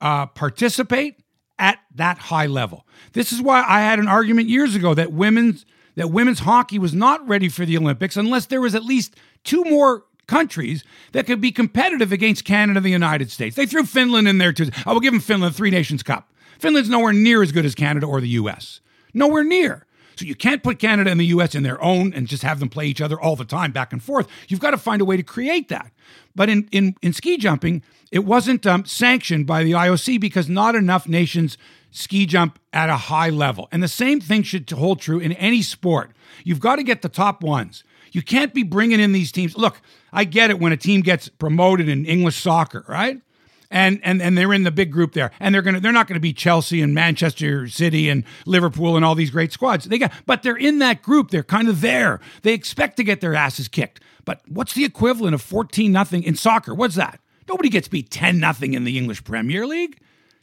uh, 0.00 0.26
participate 0.26 1.16
at 1.58 1.78
that 1.94 2.18
high 2.18 2.46
level. 2.46 2.86
This 3.12 3.32
is 3.32 3.42
why 3.42 3.64
I 3.66 3.80
had 3.80 3.98
an 3.98 4.08
argument 4.08 4.48
years 4.48 4.74
ago 4.74 4.94
that 4.94 5.12
women's 5.12 5.64
that 5.96 6.10
women's 6.12 6.40
hockey 6.40 6.78
was 6.78 6.94
not 6.94 7.26
ready 7.26 7.48
for 7.48 7.66
the 7.66 7.76
Olympics 7.76 8.16
unless 8.16 8.46
there 8.46 8.60
was 8.60 8.76
at 8.76 8.84
least 8.84 9.16
two 9.42 9.64
more 9.64 10.04
countries 10.28 10.84
that 11.10 11.26
could 11.26 11.40
be 11.40 11.50
competitive 11.50 12.12
against 12.12 12.44
Canada 12.44 12.78
and 12.78 12.86
the 12.86 12.90
United 12.90 13.32
States. 13.32 13.56
They 13.56 13.66
threw 13.66 13.84
Finland 13.84 14.28
in 14.28 14.38
there 14.38 14.52
too. 14.52 14.68
I 14.86 14.92
will 14.92 15.00
give 15.00 15.12
them 15.12 15.20
Finland 15.20 15.56
Three 15.56 15.70
Nations 15.70 16.04
Cup. 16.04 16.32
Finland's 16.60 16.88
nowhere 16.88 17.12
near 17.12 17.42
as 17.42 17.50
good 17.50 17.64
as 17.64 17.74
Canada 17.74 18.06
or 18.06 18.20
the 18.20 18.28
U.S. 18.28 18.80
Nowhere 19.12 19.42
near. 19.42 19.86
So 20.18 20.24
you 20.24 20.34
can't 20.34 20.64
put 20.64 20.80
Canada 20.80 21.10
and 21.10 21.20
the 21.20 21.26
U.S. 21.26 21.54
in 21.54 21.62
their 21.62 21.82
own 21.82 22.12
and 22.12 22.26
just 22.26 22.42
have 22.42 22.58
them 22.58 22.68
play 22.68 22.86
each 22.86 23.00
other 23.00 23.20
all 23.20 23.36
the 23.36 23.44
time 23.44 23.70
back 23.70 23.92
and 23.92 24.02
forth. 24.02 24.26
You've 24.48 24.58
got 24.58 24.72
to 24.72 24.78
find 24.78 25.00
a 25.00 25.04
way 25.04 25.16
to 25.16 25.22
create 25.22 25.68
that. 25.68 25.92
But 26.34 26.48
in 26.48 26.68
in, 26.72 26.96
in 27.02 27.12
ski 27.12 27.36
jumping, 27.36 27.82
it 28.10 28.20
wasn't 28.20 28.66
um, 28.66 28.84
sanctioned 28.84 29.46
by 29.46 29.62
the 29.62 29.72
IOC 29.72 30.20
because 30.20 30.48
not 30.48 30.74
enough 30.74 31.06
nations 31.06 31.56
ski 31.90 32.26
jump 32.26 32.58
at 32.72 32.90
a 32.90 32.96
high 32.96 33.30
level. 33.30 33.68
And 33.70 33.82
the 33.82 33.88
same 33.88 34.20
thing 34.20 34.42
should 34.42 34.68
hold 34.68 35.00
true 35.00 35.18
in 35.18 35.32
any 35.32 35.62
sport. 35.62 36.10
You've 36.44 36.60
got 36.60 36.76
to 36.76 36.82
get 36.82 37.02
the 37.02 37.08
top 37.08 37.42
ones. 37.42 37.84
You 38.10 38.22
can't 38.22 38.52
be 38.52 38.62
bringing 38.62 39.00
in 39.00 39.12
these 39.12 39.30
teams. 39.30 39.56
Look, 39.56 39.80
I 40.12 40.24
get 40.24 40.50
it 40.50 40.58
when 40.58 40.72
a 40.72 40.76
team 40.76 41.02
gets 41.02 41.28
promoted 41.28 41.88
in 41.88 42.06
English 42.06 42.40
soccer, 42.42 42.84
right? 42.88 43.20
And 43.70 44.00
and 44.02 44.20
and 44.22 44.36
they're 44.36 44.52
in 44.52 44.64
the 44.64 44.70
big 44.70 44.90
group 44.90 45.12
there, 45.12 45.30
and 45.40 45.54
they're 45.54 45.62
gonna 45.62 45.80
they're 45.80 45.92
not 45.92 46.06
gonna 46.06 46.20
be 46.20 46.32
Chelsea 46.32 46.80
and 46.82 46.94
Manchester 46.94 47.68
City 47.68 48.08
and 48.08 48.24
Liverpool 48.46 48.96
and 48.96 49.04
all 49.04 49.14
these 49.14 49.30
great 49.30 49.52
squads. 49.52 49.84
They 49.86 49.98
got, 49.98 50.12
but 50.26 50.42
they're 50.42 50.56
in 50.56 50.78
that 50.78 51.02
group. 51.02 51.30
They're 51.30 51.42
kind 51.42 51.68
of 51.68 51.80
there. 51.80 52.20
They 52.42 52.54
expect 52.54 52.96
to 52.98 53.04
get 53.04 53.20
their 53.20 53.34
asses 53.34 53.68
kicked. 53.68 54.00
But 54.24 54.42
what's 54.46 54.74
the 54.74 54.84
equivalent 54.84 55.34
of 55.34 55.42
fourteen 55.42 55.92
nothing 55.92 56.22
in 56.22 56.34
soccer? 56.34 56.74
What's 56.74 56.94
that? 56.96 57.20
Nobody 57.48 57.70
gets 57.70 57.88
beat 57.88 58.10
10 58.10 58.38
nothing 58.38 58.74
in 58.74 58.84
the 58.84 58.98
English 58.98 59.24
Premier 59.24 59.66
League. 59.66 59.98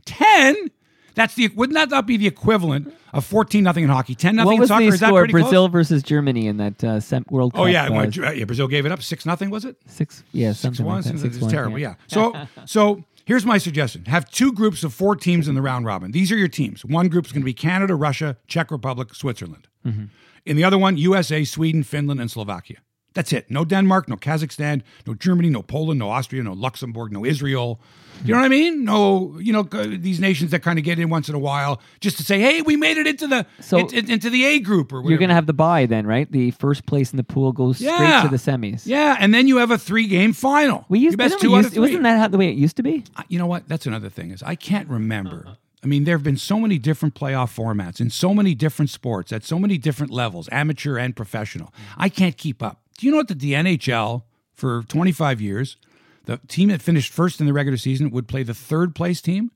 10? 0.06 0.72
That's 1.14 1.36
the 1.36 1.48
wouldn't 1.50 1.76
that 1.76 1.90
not 1.90 2.08
be 2.08 2.18
the 2.18 2.28
equivalent 2.28 2.94
of 3.14 3.24
14 3.24 3.64
nothing 3.64 3.86
in 3.86 3.90
hockey? 3.90 4.16
10 4.16 4.36
nothing 4.36 4.62
in 4.62 4.68
soccer 4.68 4.84
is 4.84 5.00
that 5.00 5.08
score? 5.08 5.22
pretty 5.22 5.32
Brazil 5.32 5.70
close? 5.70 5.72
versus 5.72 6.04
Germany 6.04 6.48
in 6.48 6.58
that 6.58 6.84
uh, 6.84 7.00
World 7.30 7.54
Cup. 7.54 7.62
Oh 7.62 7.66
yeah, 7.66 7.86
uh, 7.86 8.32
yeah, 8.32 8.44
Brazil 8.44 8.68
gave 8.68 8.86
it 8.86 8.92
up 8.92 9.02
6 9.02 9.26
nothing 9.26 9.50
was 9.50 9.64
it? 9.64 9.78
six? 9.86 10.24
Yeah, 10.34 10.52
six 10.52 10.80
one. 10.80 10.96
like 10.98 11.06
that. 11.06 11.14
It's 11.14 11.22
Six 11.22 11.40
one, 11.40 11.52
terrible. 11.52 11.80
Yeah. 11.80 11.96
So 12.08 12.34
so 12.66 13.04
here's 13.26 13.46
my 13.46 13.58
suggestion: 13.58 14.06
have 14.06 14.30
two 14.30 14.52
groups 14.52 14.84
of 14.84 14.94
four 14.94 15.16
teams 15.16 15.48
in 15.48 15.56
the 15.56 15.62
round 15.62 15.86
robin. 15.86 16.12
These 16.12 16.32
are 16.32 16.38
your 16.38 16.48
teams. 16.48 16.86
One 16.86 17.10
group 17.10 17.26
is 17.26 17.32
going 17.32 17.42
to 17.42 17.46
be 17.46 17.54
Canada, 17.54 17.96
Russia, 17.96 18.38
Czech 18.48 18.72
Republic, 18.72 19.14
Switzerland. 19.14 19.68
Mm-hmm. 19.86 20.06
In 20.46 20.56
the 20.56 20.64
other 20.64 20.78
one, 20.78 20.98
USA, 20.98 21.44
Sweden, 21.44 21.84
Finland, 21.84 22.22
and 22.22 22.30
Slovakia. 22.30 22.78
That's 23.16 23.34
it. 23.34 23.50
No 23.50 23.66
Denmark, 23.66 24.08
no 24.08 24.18
Kazakhstan, 24.18 24.84
no 25.08 25.16
Germany, 25.16 25.50
no 25.50 25.64
Poland, 25.64 25.98
no 26.00 26.10
Austria, 26.12 26.44
no 26.44 26.54
Luxembourg, 26.54 27.12
no 27.12 27.26
Israel. 27.26 27.80
You 28.24 28.34
know 28.34 28.40
what 28.40 28.46
I 28.46 28.50
mean? 28.50 28.86
No, 28.86 29.38
you 29.42 29.52
know 29.52 29.64
these 29.64 30.20
nations 30.22 30.52
that 30.52 30.60
kind 30.62 30.78
of 30.80 30.86
get 30.86 31.00
in 31.00 31.10
once 31.10 31.28
in 31.28 31.36
a 31.36 31.40
while 31.40 31.82
just 32.00 32.16
to 32.18 32.24
say, 32.24 32.40
"Hey, 32.40 32.62
we 32.62 32.76
made 32.78 32.98
it 32.98 33.08
into 33.08 33.28
the 33.28 33.46
So- 33.60 33.80
in- 33.80 33.94
in- 33.94 34.12
into 34.12 34.30
the 34.30 34.46
A 34.46 34.60
group 34.60 34.94
or 34.94 34.98
whatever." 35.02 35.10
You're 35.12 35.20
gonna 35.20 35.34
have 35.34 35.48
the 35.48 35.54
bye 35.54 35.86
then, 35.86 36.06
right? 36.08 36.32
The 36.32 36.52
first 36.52 36.86
place 36.86 37.12
in 37.12 37.18
the 37.18 37.24
pool 37.26 37.52
goes 37.52 37.82
Yeah. 37.82 37.96
straight 37.96 38.22
to 38.30 38.38
the 38.38 38.52
semis. 38.52 38.84
yeah, 38.86 39.18
and 39.20 39.34
then 39.34 39.48
you 39.50 39.58
have 39.58 39.72
a 39.72 39.78
three-game 39.78 40.32
final. 40.34 40.86
We 40.88 41.00
used, 41.00 41.18
best 41.18 41.40
two 41.42 41.50
used- 41.50 41.72
three. 41.74 41.82
wasn't 41.82 42.04
that 42.04 42.20
how, 42.20 42.28
the 42.30 42.38
way 42.38 42.50
it 42.50 42.56
used 42.56 42.78
to 42.78 42.84
be? 42.84 43.04
You 43.28 43.38
know 43.40 43.48
what? 43.48 43.68
That's 43.68 43.86
another 43.86 44.10
thing 44.10 44.32
is 44.32 44.42
I 44.44 44.56
can't 44.56 44.88
remember. 44.90 45.58
I 45.84 45.88
mean, 45.88 46.04
there 46.06 46.16
have 46.16 46.24
been 46.24 46.38
so 46.38 46.60
many 46.60 46.80
different 46.80 47.14
playoff 47.16 47.54
formats 47.56 48.00
in 48.02 48.10
so 48.10 48.34
many 48.34 48.56
different 48.56 48.90
sports 48.90 49.32
at 49.34 49.44
so 49.44 49.60
many 49.60 49.78
different 49.78 50.12
levels, 50.12 50.48
amateur 50.52 50.98
and 50.98 51.16
professional. 51.16 51.72
I 51.98 52.10
can't 52.10 52.38
keep 52.38 52.64
up. 52.64 52.82
Do 52.98 53.06
you 53.06 53.12
know 53.12 53.18
what 53.18 53.28
the, 53.28 53.36
the 53.36 53.54
NHL 53.54 54.24
for 54.54 54.84
25 54.84 55.42
years, 55.42 55.78
the 56.26 56.40
team 56.48 56.70
that 56.70 56.82
finished 56.82 57.12
first 57.12 57.40
in 57.40 57.46
the 57.46 57.54
regular 57.54 57.78
season 57.78 58.10
would 58.12 58.28
play 58.28 58.44
the 58.44 58.54
third 58.54 58.96
place 58.96 59.22
team, 59.22 59.52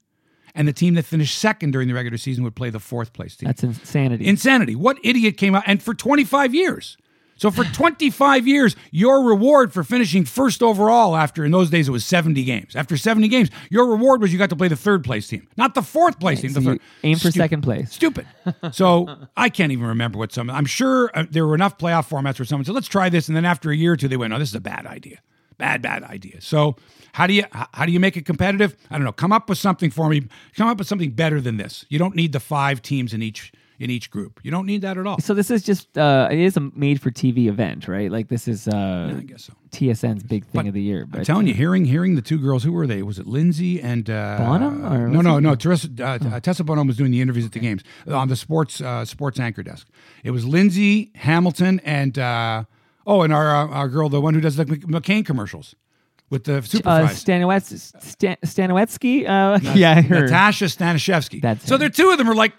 and 0.54 0.68
the 0.68 0.74
team 0.74 0.96
that 0.96 1.06
finished 1.06 1.38
second 1.38 1.72
during 1.72 1.88
the 1.88 1.94
regular 1.94 2.18
season 2.18 2.44
would 2.44 2.56
play 2.56 2.70
the 2.70 2.80
fourth 2.80 3.14
place 3.14 3.36
team. 3.36 3.48
That's 3.48 3.64
insanity. 3.64 4.28
Insanity. 4.28 4.76
What 4.76 4.98
idiot 5.04 5.38
came 5.38 5.56
out 5.56 5.64
and 5.66 5.82
for 5.82 5.94
25 5.94 6.54
years? 6.54 6.98
So 7.40 7.50
for 7.50 7.64
25 7.74 8.48
years, 8.48 8.76
your 8.92 9.24
reward 9.24 9.74
for 9.74 9.84
finishing 9.84 10.26
first 10.26 10.62
overall 10.62 11.16
after 11.16 11.44
in 11.44 11.52
those 11.52 11.70
days 11.72 11.88
it 11.88 11.92
was 11.92 12.06
70 12.06 12.44
games. 12.44 12.76
After 12.76 12.96
70 12.98 13.28
games, 13.30 13.50
your 13.72 13.88
reward 13.90 14.22
was 14.22 14.32
you 14.32 14.38
got 14.38 14.50
to 14.52 14.56
play 14.56 14.68
the 14.68 14.76
third 14.76 15.04
place 15.04 15.28
team, 15.28 15.48
not 15.58 15.74
the 15.74 15.82
fourth 15.82 16.20
place 16.20 16.42
team. 16.42 16.52
So 16.52 16.60
The 16.60 16.66
you 16.66 16.72
third. 16.74 16.82
aim 17.04 17.16
for 17.16 17.20
Stupid. 17.32 17.36
second 17.36 17.62
place. 17.62 17.92
Stupid. 17.92 18.28
So 18.72 19.16
I 19.38 19.50
can't 19.50 19.72
even 19.72 19.86
remember 19.88 20.18
what 20.20 20.32
some. 20.32 20.50
I'm 20.50 20.66
sure 20.66 21.10
uh, 21.14 21.26
there 21.32 21.46
were 21.48 21.56
enough 21.56 21.78
playoff 21.78 22.08
formats 22.10 22.38
where 22.40 22.46
someone 22.46 22.66
said, 22.66 22.76
"Let's 22.76 22.88
try 22.88 23.10
this," 23.10 23.28
and 23.28 23.36
then 23.38 23.46
after 23.46 23.72
a 23.72 23.76
year 23.76 23.94
or 23.94 23.98
two, 23.98 24.08
they 24.08 24.18
went, 24.18 24.32
"No, 24.32 24.40
this 24.40 24.50
is 24.50 24.56
a 24.56 24.60
bad 24.62 24.86
idea. 24.86 25.20
Bad, 25.58 25.82
bad 25.82 26.04
idea." 26.04 26.42
So 26.42 26.76
how 27.14 27.26
do 27.28 27.34
you 27.34 27.44
how 27.52 27.86
do 27.86 27.92
you 27.92 28.00
make 28.00 28.18
it 28.18 28.26
competitive? 28.26 28.76
I 28.92 28.96
don't 28.96 29.06
know. 29.06 29.12
Come 29.12 29.32
up 29.32 29.48
with 29.50 29.58
something 29.58 29.92
for 29.92 30.10
me. 30.10 30.28
Come 30.56 30.68
up 30.68 30.78
with 30.78 30.88
something 30.88 31.12
better 31.12 31.40
than 31.40 31.58
this. 31.58 31.86
You 31.90 32.00
don't 32.00 32.16
need 32.16 32.34
the 32.34 32.40
five 32.40 32.82
teams 32.82 33.14
in 33.14 33.22
each 33.22 33.52
in 33.80 33.90
each 33.90 34.12
group. 34.12 34.42
You 34.44 34.52
don't 34.52 34.66
need 34.66 34.82
that 34.82 34.98
at 34.98 35.08
all. 35.08 35.20
So 35.20 35.34
this 35.34 35.50
is 35.50 35.64
just 35.64 35.98
uh, 35.98 36.28
it 36.30 36.38
is 36.38 36.58
a 36.58 36.60
made 36.60 37.02
for 37.02 37.12
TV 37.12 37.48
event, 37.48 37.88
right? 37.88 38.12
Like 38.12 38.28
this 38.28 38.48
is 38.48 38.68
uh, 38.68 39.16
I 39.18 39.22
guess 39.22 39.46
so. 39.46 39.54
TSN's 39.72 40.24
big 40.24 40.46
thing 40.46 40.68
of 40.68 40.74
the 40.74 40.82
year. 40.82 41.06
But 41.06 41.20
I'm 41.20 41.26
telling 41.26 41.48
you, 41.48 41.54
hearing 41.54 41.86
hearing 41.86 42.16
the 42.16 42.22
two 42.22 42.38
girls, 42.38 42.64
who 42.64 42.74
were 42.74 42.86
they? 42.86 43.02
Was 43.02 43.18
it 43.20 43.26
Lindsay 43.26 43.82
and 43.82 44.10
uh, 44.10 44.38
Bonhomme, 44.38 44.94
or 44.94 45.08
no, 45.08 45.22
no, 45.22 45.40
no. 45.40 45.56
Teresa, 45.56 45.90
uh, 46.00 46.20
uh, 46.22 46.40
Tessa 46.40 46.64
Bonhomme 46.64 46.88
was 46.88 46.98
doing 46.98 47.12
the 47.12 47.22
interviews 47.22 47.46
at 47.46 47.54
the 47.54 47.60
games 47.60 47.84
on 48.08 48.28
the 48.28 48.36
sports 48.36 48.82
uh, 48.82 49.06
sports 49.06 49.40
anchor 49.40 49.64
desk. 49.64 49.88
It 50.24 50.32
was 50.32 50.46
Lindsay 50.46 51.12
Hamilton 51.16 51.80
and 51.86 52.20
uh, 52.20 52.66
oh, 53.08 53.22
and 53.22 53.34
our 53.34 53.56
uh, 53.56 53.68
our 53.68 53.88
girl, 53.88 54.10
the 54.10 54.22
one 54.22 54.34
who 54.34 54.42
does 54.42 54.58
the 54.58 54.66
McCain 54.66 55.26
commercials 55.26 55.76
with 56.30 56.44
the 56.44 56.62
super 56.62 56.90
uh, 56.90 57.08
fries. 57.08 57.24
Stanowetz, 57.24 58.02
Stan, 58.02 58.38
Stanowetsky, 58.46 59.28
uh, 59.28 59.60
yeah, 59.76 60.02
her. 60.02 60.22
Natasha 60.22 60.66
Staniszewski. 60.66 61.42
That's 61.42 61.66
so 61.66 61.76
him. 61.76 61.82
the 61.82 61.90
two 61.90 62.10
of 62.12 62.18
them 62.18 62.30
are 62.30 62.36
like, 62.36 62.54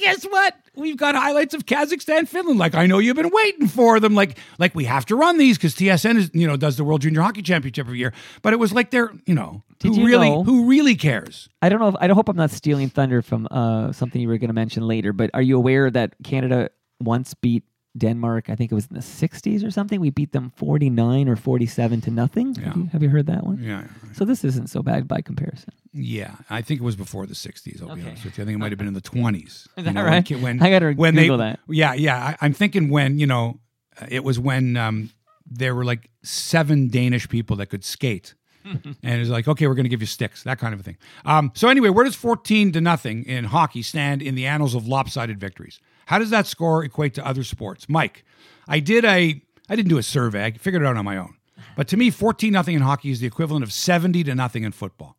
guess 0.00 0.24
what? 0.24 0.54
We've 0.74 0.96
got 0.96 1.14
highlights 1.14 1.54
of 1.54 1.66
Kazakhstan, 1.66 2.26
Finland. 2.28 2.58
Like 2.58 2.74
I 2.74 2.86
know 2.86 2.98
you've 2.98 3.16
been 3.16 3.30
waiting 3.32 3.68
for 3.68 4.00
them. 4.00 4.14
Like 4.14 4.38
like 4.58 4.74
we 4.74 4.84
have 4.84 5.04
to 5.06 5.16
run 5.16 5.38
these 5.38 5.58
because 5.58 5.74
TSN 5.74 6.16
is 6.16 6.30
you 6.32 6.46
know 6.46 6.56
does 6.56 6.76
the 6.76 6.84
World 6.84 7.02
Junior 7.02 7.20
Hockey 7.20 7.42
Championship 7.42 7.86
every 7.86 7.98
year. 7.98 8.12
But 8.42 8.52
it 8.52 8.58
was 8.58 8.72
like 8.72 8.90
they're 8.90 9.12
you 9.26 9.34
know 9.34 9.62
Did 9.80 9.94
who 9.94 10.00
you 10.00 10.06
really 10.06 10.30
know- 10.30 10.44
who 10.44 10.66
really 10.68 10.94
cares? 10.94 11.48
I 11.60 11.68
don't 11.68 11.80
know. 11.80 11.88
If, 11.88 11.96
I 12.00 12.08
hope 12.08 12.28
I'm 12.28 12.36
not 12.36 12.50
stealing 12.50 12.88
thunder 12.88 13.22
from 13.22 13.48
uh, 13.50 13.92
something 13.92 14.20
you 14.20 14.28
were 14.28 14.38
going 14.38 14.48
to 14.48 14.54
mention 14.54 14.86
later. 14.86 15.12
But 15.12 15.30
are 15.34 15.42
you 15.42 15.56
aware 15.56 15.90
that 15.90 16.14
Canada 16.24 16.70
once 17.00 17.34
beat 17.34 17.64
Denmark? 17.96 18.48
I 18.48 18.56
think 18.56 18.72
it 18.72 18.74
was 18.74 18.86
in 18.86 18.94
the 18.94 19.00
60s 19.00 19.66
or 19.66 19.70
something. 19.70 20.00
We 20.00 20.10
beat 20.10 20.32
them 20.32 20.52
49 20.56 21.28
or 21.28 21.36
47 21.36 22.00
to 22.02 22.10
nothing. 22.10 22.54
Have, 22.54 22.76
you, 22.76 22.84
have 22.92 23.02
you 23.02 23.08
heard 23.08 23.26
that 23.26 23.44
one? 23.44 23.62
Yeah. 23.62 23.84
So 24.14 24.24
this 24.24 24.44
isn't 24.44 24.70
so 24.70 24.82
bad 24.82 25.06
by 25.06 25.20
comparison. 25.20 25.72
Yeah, 25.92 26.36
I 26.48 26.62
think 26.62 26.80
it 26.80 26.84
was 26.84 26.96
before 26.96 27.26
the 27.26 27.34
'60s. 27.34 27.82
I'll 27.82 27.94
be 27.94 28.02
honest 28.02 28.24
with 28.24 28.38
you. 28.38 28.44
I 28.44 28.46
think 28.46 28.56
it 28.56 28.58
might 28.58 28.72
have 28.72 28.78
been 28.78 28.88
in 28.88 28.94
the 28.94 29.00
20s. 29.02 29.44
Is 29.44 29.68
that 29.76 29.94
right? 29.94 30.30
When, 30.30 30.62
I 30.62 30.70
gotta 30.70 30.92
when 30.92 31.14
Google 31.14 31.36
they, 31.36 31.44
that. 31.44 31.60
Yeah, 31.68 31.92
yeah. 31.92 32.16
I, 32.16 32.36
I'm 32.40 32.54
thinking 32.54 32.88
when 32.88 33.18
you 33.18 33.26
know, 33.26 33.60
uh, 34.00 34.06
it 34.08 34.24
was 34.24 34.38
when 34.38 34.76
um, 34.78 35.10
there 35.46 35.74
were 35.74 35.84
like 35.84 36.10
seven 36.22 36.88
Danish 36.88 37.28
people 37.28 37.56
that 37.56 37.66
could 37.66 37.84
skate. 37.84 38.34
and 38.64 38.96
it's 39.02 39.28
like, 39.28 39.48
okay, 39.48 39.66
we're 39.66 39.74
going 39.74 39.84
to 39.84 39.90
give 39.90 40.00
you 40.00 40.06
sticks, 40.06 40.44
that 40.44 40.58
kind 40.58 40.72
of 40.72 40.78
a 40.78 40.82
thing. 40.84 40.96
Um, 41.24 41.50
so 41.54 41.68
anyway, 41.68 41.88
where 41.88 42.04
does 42.04 42.14
14 42.14 42.70
to 42.72 42.80
nothing 42.80 43.24
in 43.24 43.46
hockey 43.46 43.82
stand 43.82 44.22
in 44.22 44.36
the 44.36 44.46
annals 44.46 44.76
of 44.76 44.86
lopsided 44.86 45.40
victories? 45.40 45.80
How 46.06 46.18
does 46.18 46.30
that 46.30 46.46
score 46.46 46.84
equate 46.84 47.14
to 47.14 47.26
other 47.26 47.44
sports? 47.44 47.88
Mike, 47.88 48.24
I 48.68 48.80
did 48.80 49.04
a, 49.04 49.42
I 49.68 49.76
didn't 49.76 49.88
do 49.88 49.98
a 49.98 50.02
survey. 50.02 50.44
I 50.44 50.52
figured 50.52 50.82
it 50.82 50.86
out 50.86 50.96
on 50.96 51.04
my 51.04 51.16
own. 51.16 51.34
But 51.76 51.88
to 51.88 51.96
me, 51.96 52.10
14 52.10 52.52
nothing 52.52 52.74
in 52.74 52.82
hockey 52.82 53.10
is 53.10 53.20
the 53.20 53.26
equivalent 53.26 53.62
of 53.62 53.72
70 53.72 54.24
to 54.24 54.34
nothing 54.34 54.62
in 54.62 54.72
football. 54.72 55.16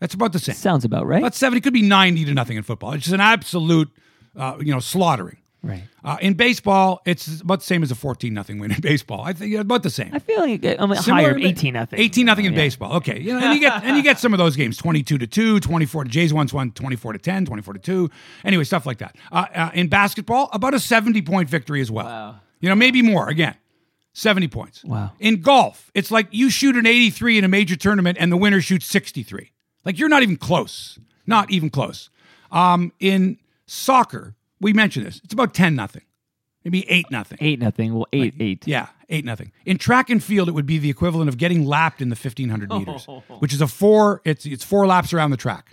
That's 0.00 0.14
about 0.14 0.32
the 0.32 0.38
same. 0.38 0.54
Sounds 0.54 0.84
about 0.84 1.06
right. 1.06 1.18
About 1.18 1.34
70 1.34 1.60
could 1.60 1.72
be 1.72 1.82
90 1.82 2.24
to 2.26 2.34
nothing 2.34 2.56
in 2.56 2.62
football. 2.62 2.92
It's 2.92 3.04
just 3.04 3.14
an 3.14 3.20
absolute, 3.20 3.90
uh, 4.36 4.56
you 4.60 4.72
know, 4.72 4.80
slaughtering. 4.80 5.38
Right. 5.62 5.82
Uh, 6.04 6.16
in 6.20 6.34
baseball, 6.34 7.00
it's 7.04 7.40
about 7.40 7.60
the 7.60 7.66
same 7.66 7.82
as 7.82 7.90
a 7.90 7.94
14 7.94 8.32
nothing 8.32 8.58
win 8.58 8.70
in 8.72 8.80
baseball. 8.82 9.22
I 9.22 9.32
think 9.32 9.54
about 9.56 9.82
the 9.82 9.90
same. 9.90 10.10
I 10.14 10.18
feel 10.18 10.40
like 10.40 10.64
uh, 10.64 10.76
I'm 10.78 10.94
Similar 10.94 11.30
higher, 11.34 11.38
18 11.38 11.74
nothing. 11.74 11.98
18 11.98 12.26
nothing 12.26 12.44
in 12.44 12.52
Yeah. 12.52 12.58
baseball. 12.58 12.92
Okay. 12.96 13.20
You 13.20 13.32
know, 13.34 13.44
and 13.46 13.54
you 13.54 13.60
get 13.60 13.82
and 13.84 13.96
you 13.96 14.02
get 14.02 14.18
some 14.18 14.32
of 14.32 14.38
those 14.38 14.56
games 14.56 14.76
22 14.76 15.18
to 15.18 15.26
2, 15.26 15.60
24 15.60 16.04
to 16.04 16.10
Jays 16.10 16.32
once 16.32 16.52
won 16.52 16.70
24 16.72 17.12
to 17.14 17.18
10, 17.18 17.44
24 17.46 17.74
to 17.74 17.80
2. 17.80 18.10
Anyway, 18.44 18.64
stuff 18.64 18.86
like 18.86 18.98
that. 18.98 19.16
Uh, 19.32 19.46
uh, 19.54 19.70
in 19.74 19.88
basketball, 19.88 20.48
about 20.52 20.74
a 20.74 20.80
70 20.80 21.22
point 21.22 21.48
victory 21.48 21.80
as 21.80 21.90
well. 21.90 22.06
Wow. 22.06 22.36
You 22.60 22.68
know, 22.68 22.74
maybe 22.74 23.02
more 23.02 23.28
again. 23.28 23.54
70 24.14 24.48
points. 24.48 24.84
Wow. 24.84 25.12
In 25.20 25.40
golf, 25.42 25.92
it's 25.94 26.10
like 26.10 26.26
you 26.32 26.50
shoot 26.50 26.74
an 26.76 26.86
83 26.86 27.38
in 27.38 27.44
a 27.44 27.48
major 27.48 27.76
tournament 27.76 28.18
and 28.20 28.32
the 28.32 28.36
winner 28.36 28.60
shoots 28.60 28.86
63. 28.86 29.52
Like 29.84 29.96
you're 29.98 30.08
not 30.08 30.22
even 30.24 30.36
close. 30.36 30.98
Not 31.26 31.50
even 31.52 31.70
close. 31.70 32.10
Um, 32.50 32.92
in 32.98 33.38
soccer, 33.66 34.34
we 34.60 34.72
mentioned 34.72 35.06
this. 35.06 35.20
It's 35.24 35.32
about 35.32 35.54
10 35.54 35.74
nothing. 35.74 36.02
Maybe 36.64 36.88
8 36.90 37.10
nothing. 37.10 37.38
8 37.40 37.60
nothing. 37.60 37.94
Well, 37.94 38.06
8 38.12 38.34
8. 38.38 38.66
Yeah, 38.66 38.88
eight 39.08 39.24
nothing. 39.24 39.52
In 39.64 39.78
track 39.78 40.10
and 40.10 40.22
field, 40.22 40.48
it 40.48 40.52
would 40.52 40.66
be 40.66 40.78
the 40.78 40.90
equivalent 40.90 41.28
of 41.28 41.38
getting 41.38 41.64
lapped 41.64 42.00
in 42.00 42.08
the 42.08 42.16
fifteen 42.16 42.48
hundred 42.48 42.70
meters, 42.70 43.06
oh. 43.08 43.22
which 43.38 43.52
is 43.52 43.60
a 43.60 43.66
four. 43.66 44.20
It's 44.24 44.46
it's 44.46 44.64
four 44.64 44.86
laps 44.86 45.12
around 45.12 45.30
the 45.30 45.36
track. 45.36 45.72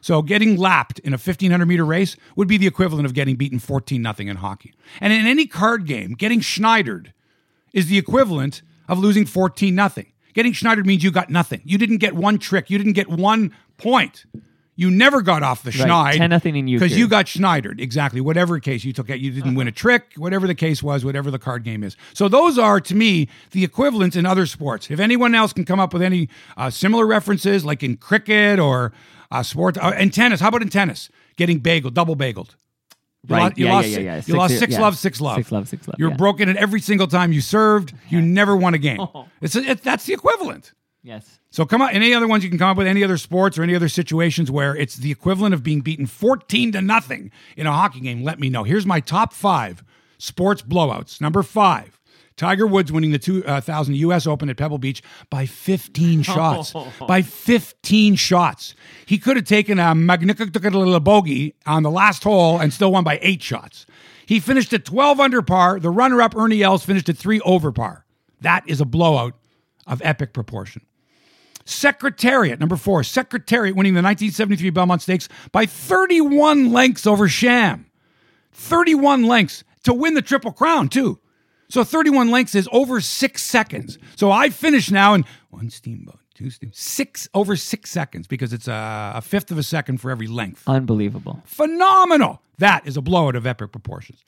So 0.00 0.20
getting 0.20 0.56
lapped 0.56 0.98
in 1.00 1.14
a 1.14 1.18
fifteen 1.18 1.50
hundred 1.50 1.66
meter 1.66 1.84
race 1.84 2.16
would 2.36 2.48
be 2.48 2.56
the 2.56 2.66
equivalent 2.66 3.06
of 3.06 3.14
getting 3.14 3.36
beaten 3.36 3.58
fourteen 3.58 4.02
nothing 4.02 4.28
in 4.28 4.36
hockey. 4.36 4.74
And 5.00 5.12
in 5.12 5.26
any 5.26 5.46
card 5.46 5.86
game, 5.86 6.12
getting 6.12 6.40
Schneidered 6.40 7.12
is 7.72 7.86
the 7.86 7.98
equivalent 7.98 8.62
of 8.88 8.98
losing 8.98 9.26
fourteen 9.26 9.74
nothing. 9.74 10.12
Getting 10.34 10.52
Schneidered 10.52 10.86
means 10.86 11.04
you 11.04 11.12
got 11.12 11.30
nothing. 11.30 11.62
You 11.64 11.78
didn't 11.78 11.98
get 11.98 12.14
one 12.14 12.38
trick. 12.38 12.68
You 12.68 12.76
didn't 12.76 12.94
get 12.94 13.08
one 13.08 13.54
point. 13.76 14.24
You 14.76 14.90
never 14.90 15.22
got 15.22 15.42
off 15.44 15.62
the 15.62 15.70
Right, 15.70 16.18
Schneid 16.18 16.40
10-0 16.42 16.58
in 16.58 16.66
you 16.68 16.78
because 16.80 16.96
you 16.98 17.06
got 17.06 17.28
Schneidered. 17.28 17.80
Exactly. 17.80 18.20
Whatever 18.20 18.58
case 18.58 18.84
you 18.84 18.92
took, 18.92 19.08
out, 19.08 19.20
you 19.20 19.30
didn't 19.30 19.54
win 19.54 19.68
a 19.68 19.72
trick. 19.72 20.14
Whatever 20.16 20.46
the 20.48 20.54
case 20.54 20.82
was, 20.82 21.04
whatever 21.04 21.30
the 21.30 21.38
card 21.38 21.62
game 21.62 21.84
is. 21.84 21.96
So 22.12 22.26
those 22.28 22.58
are 22.58 22.80
to 22.80 22.94
me 22.94 23.28
the 23.52 23.62
equivalents 23.62 24.16
in 24.16 24.26
other 24.26 24.46
sports. 24.46 24.90
If 24.90 24.98
anyone 24.98 25.34
else 25.34 25.52
can 25.52 25.64
come 25.64 25.78
up 25.78 25.92
with 25.92 26.02
any 26.02 26.28
uh, 26.56 26.70
similar 26.70 27.06
references, 27.06 27.64
like 27.64 27.82
in 27.84 27.96
cricket 27.96 28.58
or 28.58 28.92
uh, 29.30 29.42
sport, 29.44 29.78
uh, 29.78 29.92
in 29.98 30.10
tennis. 30.10 30.40
How 30.40 30.48
about 30.48 30.62
in 30.62 30.70
tennis? 30.70 31.08
Getting 31.36 31.60
bageled, 31.60 31.94
double 31.94 32.16
bageled. 32.16 32.56
You 33.26 33.34
Right. 33.36 33.42
lost, 33.44 33.58
you 33.58 33.64
Yeah, 33.66 33.72
lost, 33.72 33.88
yeah, 33.88 33.98
yeah, 33.98 34.04
yeah. 34.04 34.16
You 34.16 34.22
Six- 34.22 34.36
lost 34.36 34.58
six 34.58 34.72
yeah. 34.74 34.80
love, 34.80 34.98
six 34.98 35.20
love. 35.20 35.36
Six 35.36 35.52
love, 35.52 35.68
six 35.68 35.88
love, 35.88 35.94
You 35.98 36.04
were 36.06 36.10
yeah. 36.10 36.16
broken 36.16 36.48
at 36.48 36.56
every 36.56 36.80
single 36.80 37.06
time 37.06 37.32
you 37.32 37.40
served. 37.40 37.94
You 38.10 38.20
never 38.20 38.54
won 38.56 38.74
a 38.74 38.78
game. 38.78 39.00
It's, 39.40 39.56
it, 39.56 39.82
that's 39.82 40.04
the 40.06 40.12
equivalent. 40.14 40.72
Yes. 41.04 41.38
So 41.50 41.66
come 41.66 41.82
on, 41.82 41.90
any 41.90 42.14
other 42.14 42.26
ones 42.26 42.42
you 42.42 42.48
can 42.48 42.58
come 42.58 42.70
up 42.70 42.78
with, 42.78 42.86
any 42.86 43.04
other 43.04 43.18
sports 43.18 43.58
or 43.58 43.62
any 43.62 43.74
other 43.74 43.90
situations 43.90 44.50
where 44.50 44.74
it's 44.74 44.96
the 44.96 45.10
equivalent 45.10 45.52
of 45.52 45.62
being 45.62 45.82
beaten 45.82 46.06
14 46.06 46.72
to 46.72 46.80
nothing 46.80 47.30
in 47.58 47.66
a 47.66 47.72
hockey 47.72 48.00
game, 48.00 48.24
let 48.24 48.40
me 48.40 48.48
know. 48.48 48.64
Here's 48.64 48.86
my 48.86 49.00
top 49.00 49.34
five 49.34 49.84
sports 50.16 50.62
blowouts. 50.62 51.20
Number 51.20 51.42
five, 51.42 52.00
Tiger 52.38 52.66
Woods 52.66 52.90
winning 52.90 53.12
the 53.12 53.18
2000 53.18 53.94
uh, 53.94 53.96
U.S. 53.98 54.26
Open 54.26 54.48
at 54.48 54.56
Pebble 54.56 54.78
Beach 54.78 55.02
by 55.28 55.44
15 55.44 56.22
shots. 56.24 56.74
by 57.06 57.20
15 57.20 58.14
shots. 58.16 58.74
He 59.04 59.18
could 59.18 59.36
have 59.36 59.44
taken 59.44 59.78
a 59.78 59.94
magnificent 59.94 60.54
little 60.64 60.98
bogey 61.00 61.54
on 61.66 61.82
the 61.82 61.90
last 61.90 62.24
hole 62.24 62.58
and 62.58 62.72
still 62.72 62.92
won 62.92 63.04
by 63.04 63.18
eight 63.20 63.42
shots. 63.42 63.84
He 64.24 64.40
finished 64.40 64.72
at 64.72 64.86
12 64.86 65.20
under 65.20 65.42
par. 65.42 65.78
The 65.78 65.90
runner 65.90 66.22
up, 66.22 66.34
Ernie 66.34 66.62
Els, 66.62 66.82
finished 66.82 67.10
at 67.10 67.18
three 67.18 67.40
over 67.40 67.70
par. 67.72 68.06
That 68.40 68.64
is 68.66 68.80
a 68.80 68.86
blowout 68.86 69.34
of 69.86 70.00
epic 70.02 70.32
proportion. 70.32 70.80
Secretariat, 71.64 72.60
number 72.60 72.76
four, 72.76 73.02
Secretariat 73.02 73.74
winning 73.74 73.94
the 73.94 74.02
1973 74.02 74.70
Belmont 74.70 75.02
Stakes 75.02 75.28
by 75.52 75.66
31 75.66 76.72
lengths 76.72 77.06
over 77.06 77.28
Sham. 77.28 77.86
31 78.52 79.24
lengths 79.24 79.64
to 79.84 79.92
win 79.92 80.14
the 80.14 80.22
Triple 80.22 80.52
Crown, 80.52 80.88
too. 80.88 81.18
So 81.68 81.82
31 81.82 82.30
lengths 82.30 82.54
is 82.54 82.68
over 82.72 83.00
six 83.00 83.42
seconds. 83.42 83.98
So 84.16 84.30
I 84.30 84.50
finish 84.50 84.90
now 84.90 85.14
in 85.14 85.24
one 85.50 85.70
steamboat, 85.70 86.20
two 86.34 86.50
steam, 86.50 86.70
six 86.72 87.28
over 87.34 87.56
six 87.56 87.90
seconds 87.90 88.26
because 88.26 88.52
it's 88.52 88.68
a, 88.68 89.12
a 89.16 89.22
fifth 89.22 89.50
of 89.50 89.58
a 89.58 89.62
second 89.62 89.98
for 89.98 90.10
every 90.10 90.26
length. 90.26 90.68
Unbelievable. 90.68 91.42
Phenomenal. 91.46 92.42
That 92.58 92.86
is 92.86 92.96
a 92.96 93.02
blowout 93.02 93.34
of 93.34 93.46
epic 93.46 93.72
proportions. 93.72 94.24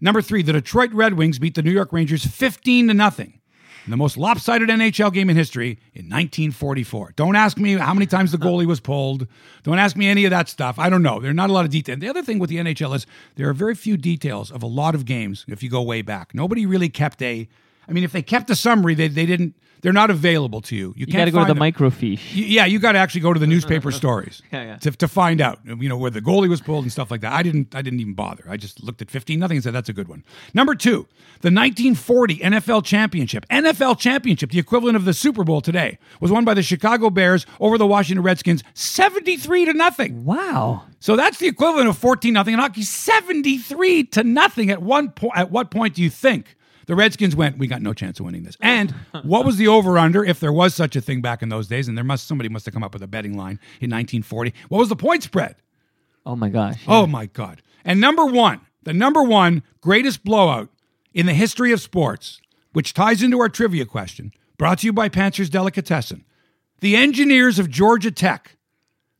Number 0.00 0.22
three, 0.22 0.42
the 0.42 0.54
Detroit 0.54 0.92
Red 0.92 1.14
Wings 1.14 1.38
beat 1.38 1.54
the 1.54 1.62
New 1.62 1.70
York 1.70 1.92
Rangers 1.92 2.24
15 2.24 2.88
to 2.88 2.94
nothing 2.94 3.39
in 3.84 3.90
the 3.90 3.96
most 3.96 4.16
lopsided 4.16 4.68
NHL 4.68 5.12
game 5.12 5.30
in 5.30 5.36
history 5.36 5.78
in 5.94 6.06
1944. 6.06 7.14
Don't 7.16 7.36
ask 7.36 7.58
me 7.58 7.74
how 7.74 7.94
many 7.94 8.06
times 8.06 8.32
the 8.32 8.38
goalie 8.38 8.66
was 8.66 8.80
pulled. 8.80 9.26
Don't 9.62 9.78
ask 9.78 9.96
me 9.96 10.08
any 10.08 10.24
of 10.24 10.30
that 10.30 10.48
stuff. 10.48 10.78
I 10.78 10.90
don't 10.90 11.02
know. 11.02 11.20
There 11.20 11.30
are 11.30 11.34
not 11.34 11.50
a 11.50 11.52
lot 11.52 11.64
of 11.64 11.70
detail. 11.70 11.96
The 11.96 12.08
other 12.08 12.22
thing 12.22 12.38
with 12.38 12.50
the 12.50 12.56
NHL 12.56 12.94
is 12.94 13.06
there 13.36 13.48
are 13.48 13.54
very 13.54 13.74
few 13.74 13.96
details 13.96 14.50
of 14.50 14.62
a 14.62 14.66
lot 14.66 14.94
of 14.94 15.04
games 15.04 15.44
if 15.48 15.62
you 15.62 15.70
go 15.70 15.82
way 15.82 16.02
back. 16.02 16.34
Nobody 16.34 16.66
really 16.66 16.88
kept 16.88 17.22
a 17.22 17.48
I 17.90 17.92
mean, 17.92 18.04
if 18.04 18.12
they 18.12 18.22
kept 18.22 18.48
a 18.50 18.56
summary, 18.56 18.94
they, 18.94 19.08
they 19.08 19.26
didn't. 19.26 19.56
They're 19.82 19.92
not 19.92 20.10
available 20.10 20.60
to 20.62 20.76
you. 20.76 20.94
You, 20.96 21.06
you 21.08 21.12
got 21.12 21.24
to 21.24 21.30
go 21.30 21.40
to 21.40 21.46
the 21.46 21.54
them. 21.54 21.62
microfiche. 21.62 22.20
Yeah, 22.32 22.66
you 22.66 22.78
got 22.78 22.92
to 22.92 22.98
actually 22.98 23.22
go 23.22 23.32
to 23.32 23.40
the 23.40 23.46
newspaper 23.54 23.90
stories 23.90 24.42
yeah, 24.52 24.64
yeah. 24.64 24.76
To, 24.76 24.90
to 24.92 25.08
find 25.08 25.40
out, 25.40 25.58
you 25.64 25.88
know, 25.88 25.96
where 25.96 26.10
the 26.10 26.20
goalie 26.20 26.48
was 26.48 26.60
pulled 26.60 26.84
and 26.84 26.92
stuff 26.92 27.10
like 27.10 27.22
that. 27.22 27.32
I 27.32 27.42
didn't. 27.42 27.74
I 27.74 27.82
didn't 27.82 28.00
even 28.00 28.14
bother. 28.14 28.44
I 28.48 28.56
just 28.56 28.82
looked 28.82 29.02
at 29.02 29.10
fifteen 29.10 29.38
nothing 29.38 29.56
and 29.56 29.64
said 29.64 29.72
that's 29.72 29.88
a 29.88 29.92
good 29.92 30.08
one. 30.08 30.24
Number 30.54 30.74
two, 30.74 31.06
the 31.40 31.50
1940 31.50 32.36
NFL 32.38 32.84
Championship, 32.84 33.46
NFL 33.48 33.98
Championship, 33.98 34.50
the 34.50 34.58
equivalent 34.58 34.96
of 34.96 35.04
the 35.04 35.14
Super 35.14 35.44
Bowl 35.44 35.60
today, 35.60 35.98
was 36.20 36.30
won 36.30 36.44
by 36.44 36.54
the 36.54 36.62
Chicago 36.62 37.08
Bears 37.10 37.46
over 37.58 37.78
the 37.78 37.86
Washington 37.86 38.22
Redskins, 38.22 38.62
seventy-three 38.74 39.64
to 39.64 39.72
nothing. 39.72 40.24
Wow. 40.24 40.82
So 41.00 41.16
that's 41.16 41.38
the 41.38 41.46
equivalent 41.46 41.88
of 41.88 41.96
fourteen 41.96 42.34
nothing 42.34 42.54
in 42.54 42.60
hockey, 42.60 42.82
seventy-three 42.82 44.04
to 44.04 44.24
nothing. 44.24 44.70
At 44.70 44.82
one 44.82 45.10
point, 45.10 45.32
at 45.36 45.50
what 45.50 45.70
point 45.70 45.94
do 45.94 46.02
you 46.02 46.10
think? 46.10 46.56
The 46.90 46.96
Redskins 46.96 47.36
went, 47.36 47.56
we 47.56 47.68
got 47.68 47.82
no 47.82 47.92
chance 47.92 48.18
of 48.18 48.26
winning 48.26 48.42
this. 48.42 48.56
And 48.60 48.90
what 49.22 49.46
was 49.46 49.58
the 49.58 49.68
over 49.68 49.96
under, 49.96 50.24
if 50.24 50.40
there 50.40 50.52
was 50.52 50.74
such 50.74 50.96
a 50.96 51.00
thing 51.00 51.20
back 51.20 51.40
in 51.40 51.48
those 51.48 51.68
days? 51.68 51.86
And 51.86 51.96
there 51.96 52.02
must 52.02 52.26
somebody 52.26 52.48
must 52.48 52.64
have 52.64 52.74
come 52.74 52.82
up 52.82 52.92
with 52.92 53.02
a 53.04 53.06
betting 53.06 53.36
line 53.36 53.60
in 53.80 53.90
1940. 53.90 54.52
What 54.68 54.78
was 54.78 54.88
the 54.88 54.96
point 54.96 55.22
spread? 55.22 55.54
Oh 56.26 56.34
my 56.34 56.48
gosh. 56.48 56.82
Oh 56.88 57.06
my 57.06 57.26
God. 57.26 57.62
And 57.84 58.00
number 58.00 58.24
one, 58.24 58.62
the 58.82 58.92
number 58.92 59.22
one 59.22 59.62
greatest 59.80 60.24
blowout 60.24 60.68
in 61.14 61.26
the 61.26 61.32
history 61.32 61.70
of 61.70 61.80
sports, 61.80 62.40
which 62.72 62.92
ties 62.92 63.22
into 63.22 63.38
our 63.38 63.48
trivia 63.48 63.84
question, 63.84 64.32
brought 64.58 64.80
to 64.80 64.86
you 64.86 64.92
by 64.92 65.08
Panzer's 65.08 65.48
Delicatessen. 65.48 66.24
The 66.80 66.96
engineers 66.96 67.60
of 67.60 67.70
Georgia 67.70 68.10
Tech 68.10 68.56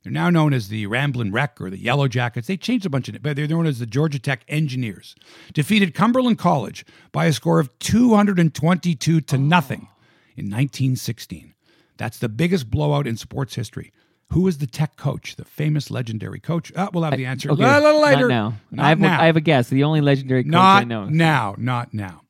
they're 0.02 0.12
now 0.12 0.30
known 0.30 0.54
as 0.54 0.68
the 0.68 0.86
Ramblin' 0.86 1.30
Wreck 1.30 1.60
or 1.60 1.68
the 1.68 1.78
Yellow 1.78 2.08
Jackets. 2.08 2.46
They 2.46 2.56
changed 2.56 2.86
a 2.86 2.90
bunch 2.90 3.08
of 3.08 3.14
it, 3.14 3.22
but 3.22 3.36
they're 3.36 3.46
known 3.46 3.66
as 3.66 3.78
the 3.78 3.86
Georgia 3.86 4.18
Tech 4.18 4.44
Engineers. 4.48 5.14
Defeated 5.52 5.94
Cumberland 5.94 6.38
College 6.38 6.86
by 7.12 7.26
a 7.26 7.32
score 7.32 7.60
of 7.60 7.78
222 7.80 9.20
to 9.20 9.38
nothing 9.38 9.88
in 10.36 10.46
1916. 10.46 11.54
That's 11.98 12.18
the 12.18 12.30
biggest 12.30 12.70
blowout 12.70 13.06
in 13.06 13.18
sports 13.18 13.54
history. 13.54 13.92
Who 14.30 14.42
was 14.42 14.58
the 14.58 14.66
Tech 14.66 14.96
coach, 14.96 15.36
the 15.36 15.44
famous 15.44 15.90
legendary 15.90 16.40
coach? 16.40 16.72
Uh, 16.74 16.88
we'll 16.94 17.02
have 17.02 17.16
the 17.16 17.26
answer 17.26 17.50
okay, 17.50 17.62
a 17.62 17.80
little 17.80 18.00
later. 18.00 18.28
Not 18.28 18.28
now. 18.28 18.54
Not 18.70 18.86
I, 18.86 18.88
have, 18.90 19.00
now. 19.00 19.20
I 19.20 19.26
have 19.26 19.36
a 19.36 19.40
guess. 19.40 19.68
The 19.68 19.84
only 19.84 20.00
legendary 20.00 20.44
coach 20.44 20.52
not 20.52 20.82
I 20.82 20.84
know. 20.84 21.04
now. 21.06 21.56
Not 21.58 21.92
now. 21.92 22.22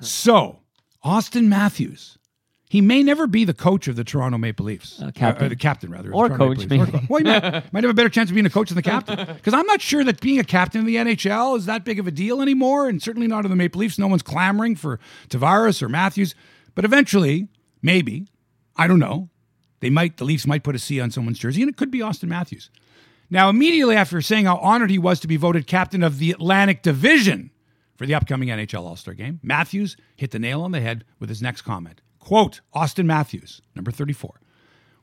So, 0.00 0.60
Auston 1.04 1.46
Matthews 1.46 2.18
he 2.74 2.80
may 2.80 3.04
never 3.04 3.28
be 3.28 3.44
the 3.44 3.54
coach 3.54 3.86
of 3.86 3.94
the 3.94 4.02
Toronto 4.02 4.36
Maple 4.36 4.66
Leafs. 4.66 5.00
Uh, 5.00 5.12
captain. 5.12 5.46
Uh, 5.46 5.48
the 5.48 5.54
captain, 5.54 5.92
rather. 5.92 6.12
Or 6.12 6.28
coach, 6.28 6.66
maybe. 6.66 6.80
Or, 6.80 6.88
well, 7.08 7.18
he 7.18 7.24
might, 7.24 7.42
might 7.72 7.84
have 7.84 7.90
a 7.92 7.94
better 7.94 8.08
chance 8.08 8.30
of 8.30 8.34
being 8.34 8.46
a 8.46 8.50
coach 8.50 8.70
than 8.70 8.74
the 8.74 8.82
captain. 8.82 9.16
Because 9.36 9.54
I'm 9.54 9.66
not 9.66 9.80
sure 9.80 10.02
that 10.02 10.20
being 10.20 10.40
a 10.40 10.44
captain 10.44 10.80
in 10.80 10.84
the 10.84 10.96
NHL 10.96 11.56
is 11.56 11.66
that 11.66 11.84
big 11.84 12.00
of 12.00 12.08
a 12.08 12.10
deal 12.10 12.42
anymore, 12.42 12.88
and 12.88 13.00
certainly 13.00 13.28
not 13.28 13.44
in 13.44 13.50
the 13.52 13.56
Maple 13.56 13.78
Leafs. 13.78 13.96
No 13.96 14.08
one's 14.08 14.22
clamoring 14.22 14.74
for 14.74 14.98
Tavares 15.28 15.82
or 15.82 15.88
Matthews. 15.88 16.34
But 16.74 16.84
eventually, 16.84 17.46
maybe, 17.80 18.26
I 18.74 18.88
don't 18.88 18.98
know, 18.98 19.28
they 19.78 19.88
might, 19.88 20.16
the 20.16 20.24
Leafs 20.24 20.44
might 20.44 20.64
put 20.64 20.74
a 20.74 20.80
C 20.80 21.00
on 21.00 21.12
someone's 21.12 21.38
jersey, 21.38 21.62
and 21.62 21.68
it 21.68 21.76
could 21.76 21.92
be 21.92 22.00
Auston 22.00 22.26
Matthews. 22.26 22.70
Now, 23.30 23.50
immediately 23.50 23.94
after 23.94 24.20
saying 24.20 24.46
how 24.46 24.56
honored 24.56 24.90
he 24.90 24.98
was 24.98 25.20
to 25.20 25.28
be 25.28 25.36
voted 25.36 25.68
captain 25.68 26.02
of 26.02 26.18
the 26.18 26.32
Atlantic 26.32 26.82
Division 26.82 27.52
for 27.96 28.04
the 28.04 28.16
upcoming 28.16 28.48
NHL 28.48 28.82
All 28.82 28.96
Star 28.96 29.14
game, 29.14 29.38
Matthews 29.44 29.96
hit 30.16 30.32
the 30.32 30.40
nail 30.40 30.62
on 30.62 30.72
the 30.72 30.80
head 30.80 31.04
with 31.20 31.28
his 31.28 31.40
next 31.40 31.62
comment. 31.62 32.00
Quote 32.24 32.62
Auston 32.74 33.04
Matthews, 33.04 33.60
number 33.74 33.90
34. 33.90 34.40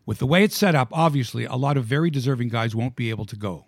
With 0.07 0.17
the 0.17 0.25
way 0.25 0.43
it's 0.43 0.57
set 0.57 0.73
up, 0.73 0.89
obviously, 0.91 1.45
a 1.45 1.55
lot 1.55 1.77
of 1.77 1.85
very 1.85 2.09
deserving 2.09 2.49
guys 2.49 2.75
won't 2.75 2.95
be 2.95 3.11
able 3.11 3.25
to 3.25 3.35
go. 3.35 3.65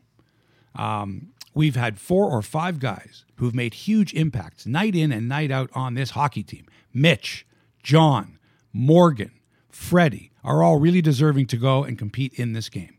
Um, 0.74 1.34
we've 1.54 1.76
had 1.76 2.00
four 2.00 2.28
or 2.32 2.42
five 2.42 2.80
guys 2.80 3.26
who've 3.36 3.54
made 3.54 3.76
huge 3.76 4.12
impacts 4.16 4.66
night 4.66 4.96
in 4.96 5.12
and 5.12 5.30
night 5.30 5.52
out 5.52 5.70
on 5.76 5.94
this 5.94 6.10
hockey 6.10 6.42
team. 6.42 6.66
Mitch, 6.96 7.46
John, 7.84 8.40
Morgan, 8.74 9.32
Freddie 9.70 10.32
are 10.44 10.64
all 10.64 10.80
really 10.80 11.02
deserving 11.04 11.46
to 11.48 11.58
go 11.58 11.84
and 11.84 11.96
compete 11.96 12.34
in 12.34 12.54
this 12.54 12.70
game. 12.70 12.98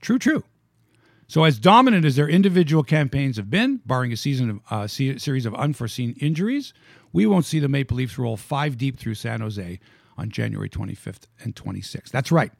True, 0.00 0.18
true. 0.18 0.42
So, 1.28 1.44
as 1.44 1.60
dominant 1.60 2.04
as 2.04 2.16
their 2.16 2.28
individual 2.28 2.82
campaigns 2.82 3.36
have 3.36 3.48
been, 3.48 3.76
barring 3.86 4.12
a 4.12 4.16
season 4.16 4.50
of 4.50 4.60
uh, 4.68 4.86
series 4.88 5.46
of 5.46 5.54
unforeseen 5.54 6.16
injuries, 6.18 6.74
we 7.12 7.26
won't 7.26 7.44
see 7.44 7.58
the 7.58 7.68
Maple 7.68 7.96
Leafs 7.96 8.18
roll 8.18 8.36
five 8.36 8.76
deep 8.78 8.98
through 8.98 9.14
San 9.14 9.40
Jose 9.40 9.78
on 10.16 10.30
January 10.30 10.68
25th 10.68 11.22
and 11.42 11.54
26th. 11.54 12.10
That's 12.10 12.30
right. 12.30 12.52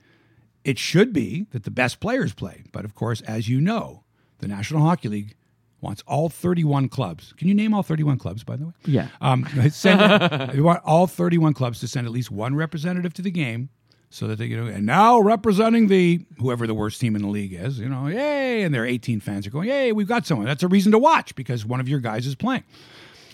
It 0.64 0.78
should 0.78 1.12
be 1.12 1.46
that 1.52 1.64
the 1.64 1.70
best 1.70 2.00
players 2.00 2.32
play. 2.32 2.64
But 2.72 2.84
of 2.84 2.94
course, 2.94 3.20
as 3.22 3.48
you 3.48 3.60
know, 3.60 4.04
the 4.38 4.48
National 4.48 4.82
Hockey 4.82 5.08
League 5.08 5.34
wants 5.80 6.02
all 6.06 6.28
31 6.28 6.88
clubs. 6.88 7.32
Can 7.38 7.48
you 7.48 7.54
name 7.54 7.72
all 7.72 7.82
31 7.82 8.18
clubs, 8.18 8.44
by 8.44 8.56
the 8.56 8.66
way? 8.66 8.72
Yeah. 8.84 9.08
Um, 9.20 9.46
send, 9.70 10.52
we 10.52 10.60
want 10.60 10.82
all 10.84 11.06
31 11.06 11.54
clubs 11.54 11.80
to 11.80 11.88
send 11.88 12.06
at 12.06 12.12
least 12.12 12.30
one 12.30 12.54
representative 12.54 13.14
to 13.14 13.22
the 13.22 13.30
game 13.30 13.70
so 14.10 14.26
that 14.26 14.38
they, 14.38 14.46
you 14.46 14.56
know, 14.56 14.66
and 14.66 14.84
now 14.84 15.20
representing 15.20 15.86
the 15.86 16.24
whoever 16.38 16.66
the 16.66 16.74
worst 16.74 17.00
team 17.00 17.14
in 17.14 17.22
the 17.22 17.28
league 17.28 17.52
is, 17.52 17.78
you 17.78 17.88
know, 17.88 18.08
yay, 18.08 18.62
and 18.62 18.74
their 18.74 18.84
18 18.84 19.20
fans 19.20 19.46
are 19.46 19.50
going, 19.50 19.68
yay, 19.68 19.92
we've 19.92 20.08
got 20.08 20.26
someone. 20.26 20.46
That's 20.46 20.64
a 20.64 20.68
reason 20.68 20.92
to 20.92 20.98
watch 20.98 21.34
because 21.36 21.64
one 21.64 21.80
of 21.80 21.88
your 21.88 22.00
guys 22.00 22.26
is 22.26 22.34
playing. 22.34 22.64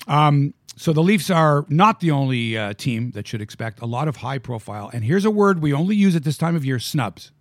Um, 0.06 0.54
so 0.76 0.92
the 0.92 1.02
Leafs 1.02 1.30
are 1.30 1.64
not 1.68 2.00
the 2.00 2.10
only 2.10 2.56
uh, 2.56 2.74
team 2.74 3.12
that 3.12 3.26
should 3.26 3.40
expect 3.40 3.80
a 3.80 3.86
lot 3.86 4.08
of 4.08 4.16
high 4.16 4.38
profile. 4.38 4.90
And 4.92 5.04
here's 5.04 5.24
a 5.24 5.30
word 5.30 5.60
we 5.62 5.72
only 5.72 5.96
use 5.96 6.14
at 6.14 6.24
this 6.24 6.36
time 6.36 6.54
of 6.54 6.64
year 6.64 6.78
snubs. 6.78 7.32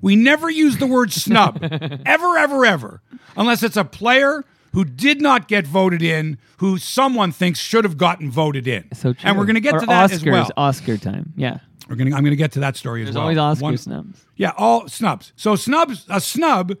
We 0.00 0.14
never 0.14 0.48
use 0.50 0.76
the 0.78 0.86
word 0.86 1.12
snub, 1.12 1.58
ever, 2.06 2.36
ever, 2.36 2.64
ever, 2.66 3.02
unless 3.36 3.62
it's 3.62 3.76
a 3.76 3.84
player 3.84 4.44
who 4.72 4.84
did 4.84 5.20
not 5.22 5.48
get 5.48 5.66
voted 5.66 6.02
in, 6.02 6.38
who 6.58 6.76
someone 6.78 7.32
thinks 7.32 7.58
should 7.58 7.82
have 7.84 7.96
gotten 7.96 8.30
voted 8.30 8.68
in. 8.68 8.86
So 8.94 9.14
true. 9.14 9.28
And 9.28 9.38
we're 9.38 9.46
going 9.46 9.54
to 9.54 9.60
get 9.60 9.74
or 9.74 9.80
to 9.80 9.86
that 9.86 10.10
Oscars, 10.10 10.14
as 10.14 10.24
well. 10.24 10.50
Oscar 10.56 10.96
time. 10.98 11.32
Yeah. 11.34 11.58
We're 11.88 11.96
going 11.96 12.12
I'm 12.12 12.20
going 12.22 12.32
to 12.32 12.36
get 12.36 12.52
to 12.52 12.60
that 12.60 12.76
story 12.76 13.02
as 13.02 13.06
There's 13.06 13.14
well. 13.14 13.22
always 13.22 13.38
Oscar 13.38 13.62
One- 13.64 13.78
snubs. 13.78 14.24
yeah, 14.36 14.52
all 14.56 14.86
snubs. 14.86 15.32
So 15.36 15.56
snubs, 15.56 16.04
a 16.10 16.20
snub, 16.20 16.76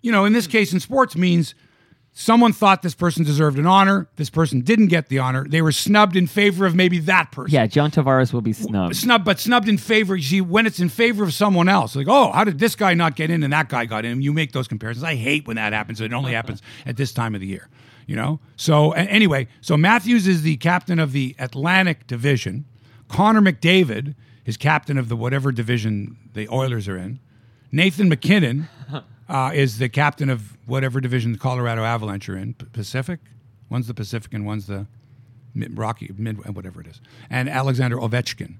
you 0.00 0.10
know, 0.10 0.24
in 0.24 0.32
this 0.32 0.46
case 0.46 0.72
in 0.72 0.80
sports 0.80 1.16
means 1.16 1.54
someone 2.18 2.52
thought 2.52 2.82
this 2.82 2.96
person 2.96 3.24
deserved 3.24 3.60
an 3.60 3.66
honor. 3.66 4.08
This 4.16 4.28
person 4.28 4.60
didn't 4.60 4.88
get 4.88 5.08
the 5.08 5.20
honor. 5.20 5.46
They 5.48 5.62
were 5.62 5.70
snubbed 5.70 6.16
in 6.16 6.26
favor 6.26 6.66
of 6.66 6.74
maybe 6.74 6.98
that 7.00 7.30
person. 7.30 7.54
Yeah, 7.54 7.66
John 7.68 7.92
Tavares 7.92 8.32
will 8.32 8.40
be 8.40 8.52
snubbed. 8.52 8.96
Snubbed, 8.96 9.24
but 9.24 9.38
snubbed 9.38 9.68
in 9.68 9.78
favor. 9.78 10.16
You 10.16 10.22
see, 10.22 10.40
when 10.40 10.66
it's 10.66 10.80
in 10.80 10.88
favor 10.88 11.22
of 11.22 11.32
someone 11.32 11.68
else, 11.68 11.94
like, 11.94 12.08
oh, 12.08 12.32
how 12.32 12.42
did 12.42 12.58
this 12.58 12.74
guy 12.74 12.92
not 12.94 13.14
get 13.14 13.30
in 13.30 13.44
and 13.44 13.52
that 13.52 13.68
guy 13.68 13.86
got 13.86 14.04
in? 14.04 14.20
You 14.20 14.32
make 14.32 14.50
those 14.50 14.66
comparisons. 14.66 15.04
I 15.04 15.14
hate 15.14 15.46
when 15.46 15.56
that 15.56 15.72
happens. 15.72 16.00
It 16.00 16.12
only 16.12 16.32
happens 16.32 16.60
at 16.84 16.96
this 16.96 17.12
time 17.12 17.36
of 17.36 17.40
the 17.40 17.46
year, 17.46 17.68
you 18.06 18.16
know? 18.16 18.40
So, 18.56 18.90
anyway, 18.92 19.46
so 19.60 19.76
Matthews 19.76 20.26
is 20.26 20.42
the 20.42 20.56
captain 20.56 20.98
of 20.98 21.12
the 21.12 21.36
Atlantic 21.38 22.08
Division. 22.08 22.64
Connor 23.06 23.40
McDavid 23.40 24.16
is 24.44 24.56
captain 24.56 24.98
of 24.98 25.08
the 25.08 25.16
whatever 25.16 25.52
division 25.52 26.16
the 26.34 26.48
Oilers 26.48 26.88
are 26.88 26.96
in. 26.96 27.20
Nathan 27.70 28.08
MacKinnon 28.08 28.68
uh, 29.28 29.50
is 29.54 29.78
the 29.78 29.88
captain 29.88 30.30
of 30.30 30.56
whatever 30.66 31.00
division 31.00 31.32
the 31.32 31.38
Colorado 31.38 31.84
Avalanche 31.84 32.28
are 32.28 32.36
in. 32.36 32.54
Pacific? 32.54 33.20
One's 33.70 33.86
the 33.86 33.94
Pacific 33.94 34.32
and 34.32 34.46
one's 34.46 34.66
the 34.66 34.86
mid- 35.54 35.76
Rocky, 35.76 36.10
mid, 36.16 36.54
whatever 36.54 36.80
it 36.80 36.86
is. 36.86 37.00
And 37.28 37.48
Alexander 37.48 37.96
Ovechkin. 37.96 38.56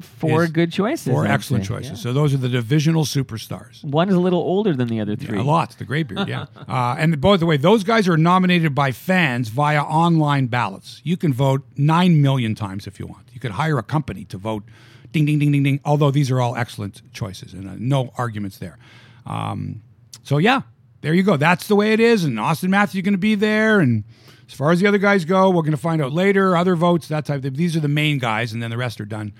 Four 0.00 0.46
good 0.48 0.72
choices. 0.72 1.12
Four 1.12 1.26
excellent 1.26 1.64
choices. 1.64 2.00
So 2.00 2.12
those 2.12 2.34
are 2.34 2.38
the 2.38 2.48
divisional 2.48 3.04
superstars. 3.04 3.84
One 3.84 4.08
is 4.08 4.14
a 4.14 4.20
little 4.20 4.40
older 4.40 4.74
than 4.74 4.88
the 4.88 5.00
other 5.00 5.14
three. 5.14 5.38
A 5.38 5.42
lot. 5.42 5.70
The 5.78 5.84
Greybeard, 5.84 6.26
yeah. 6.26 6.46
uh, 6.68 6.96
and 6.98 7.20
by 7.20 7.36
the 7.36 7.46
way, 7.46 7.56
those 7.56 7.84
guys 7.84 8.08
are 8.08 8.16
nominated 8.16 8.74
by 8.74 8.92
fans 8.92 9.50
via 9.50 9.82
online 9.82 10.46
ballots. 10.46 11.00
You 11.04 11.16
can 11.16 11.32
vote 11.32 11.62
nine 11.76 12.20
million 12.20 12.54
times 12.54 12.86
if 12.86 12.98
you 12.98 13.06
want. 13.06 13.26
You 13.32 13.40
could 13.40 13.52
hire 13.52 13.78
a 13.78 13.82
company 13.82 14.24
to 14.26 14.38
vote. 14.38 14.64
Ding, 15.12 15.26
ding, 15.26 15.38
ding, 15.38 15.52
ding, 15.52 15.62
ding. 15.62 15.80
Although 15.84 16.10
these 16.10 16.30
are 16.30 16.40
all 16.40 16.56
excellent 16.56 17.02
choices, 17.12 17.52
and 17.52 17.68
uh, 17.68 17.74
no 17.78 18.12
arguments 18.16 18.58
there. 18.58 18.78
Um, 19.26 19.82
so 20.22 20.38
yeah, 20.38 20.62
there 21.02 21.14
you 21.14 21.22
go. 21.22 21.36
That's 21.36 21.66
the 21.68 21.76
way 21.76 21.92
it 21.92 22.00
is. 22.00 22.24
And 22.24 22.38
Auston 22.38 22.68
Matthews 22.68 23.02
going 23.02 23.12
to 23.12 23.18
be 23.18 23.34
there. 23.34 23.80
And 23.80 24.04
as 24.48 24.54
far 24.54 24.70
as 24.70 24.80
the 24.80 24.86
other 24.86 24.98
guys 24.98 25.24
go, 25.24 25.50
we're 25.50 25.62
going 25.62 25.72
to 25.72 25.76
find 25.76 26.02
out 26.02 26.12
later. 26.12 26.56
Other 26.56 26.76
votes, 26.76 27.08
that 27.08 27.24
type. 27.24 27.44
Of, 27.44 27.56
these 27.56 27.76
are 27.76 27.80
the 27.80 27.88
main 27.88 28.18
guys, 28.18 28.52
and 28.52 28.62
then 28.62 28.70
the 28.70 28.76
rest 28.76 29.00
are 29.00 29.04
done. 29.04 29.32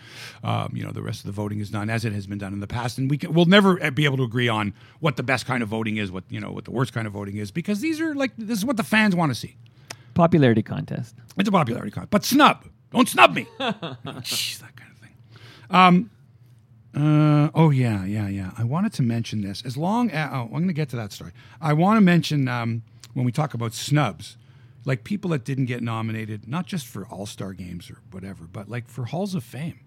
Um, 0.42 0.72
you 0.74 0.82
know, 0.82 0.90
the 0.90 1.02
rest 1.02 1.20
of 1.20 1.26
the 1.26 1.32
voting 1.32 1.60
is 1.60 1.70
done 1.70 1.90
as 1.90 2.04
it 2.04 2.12
has 2.12 2.26
been 2.26 2.38
done 2.38 2.52
in 2.52 2.60
the 2.60 2.66
past, 2.66 2.98
and 2.98 3.10
we 3.10 3.18
can, 3.18 3.32
we'll 3.32 3.44
never 3.44 3.90
be 3.90 4.04
able 4.04 4.16
to 4.16 4.22
agree 4.22 4.48
on 4.48 4.74
what 5.00 5.16
the 5.16 5.22
best 5.22 5.46
kind 5.46 5.62
of 5.62 5.68
voting 5.68 5.98
is, 5.98 6.10
what 6.10 6.24
you 6.28 6.40
know, 6.40 6.50
what 6.50 6.64
the 6.64 6.70
worst 6.70 6.92
kind 6.92 7.06
of 7.06 7.12
voting 7.12 7.36
is, 7.36 7.50
because 7.50 7.80
these 7.80 8.00
are 8.00 8.14
like 8.14 8.32
this 8.38 8.58
is 8.58 8.64
what 8.64 8.76
the 8.76 8.82
fans 8.82 9.14
want 9.14 9.30
to 9.30 9.34
see. 9.34 9.56
Popularity 10.14 10.62
contest. 10.62 11.14
It's 11.36 11.48
a 11.48 11.52
popularity 11.52 11.90
contest, 11.90 12.10
but 12.10 12.24
snub. 12.24 12.64
Don't 12.90 13.08
snub 13.08 13.34
me. 13.34 13.46
Jeez, 13.60 14.58
that 14.58 14.76
kind 14.76 14.90
of 14.90 14.98
thing. 14.98 15.14
Um, 15.70 16.10
uh, 16.94 17.48
oh 17.54 17.70
yeah, 17.70 18.04
yeah, 18.04 18.28
yeah. 18.28 18.50
I 18.58 18.64
wanted 18.64 18.92
to 18.94 19.02
mention 19.02 19.40
this. 19.40 19.62
As 19.64 19.76
long 19.76 20.10
as 20.10 20.30
oh, 20.32 20.42
I'm 20.44 20.50
going 20.50 20.68
to 20.68 20.74
get 20.74 20.90
to 20.90 20.96
that 20.96 21.12
story. 21.12 21.32
I 21.60 21.72
want 21.72 21.96
to 21.96 22.00
mention 22.02 22.48
um, 22.48 22.82
when 23.14 23.24
we 23.24 23.32
talk 23.32 23.54
about 23.54 23.72
snubs, 23.72 24.36
like 24.84 25.04
people 25.04 25.30
that 25.30 25.44
didn't 25.44 25.66
get 25.66 25.82
nominated, 25.82 26.46
not 26.46 26.66
just 26.66 26.86
for 26.86 27.06
All 27.06 27.24
Star 27.26 27.54
games 27.54 27.90
or 27.90 27.98
whatever, 28.10 28.44
but 28.44 28.68
like 28.68 28.88
for 28.88 29.06
Halls 29.06 29.34
of 29.34 29.42
Fame. 29.42 29.80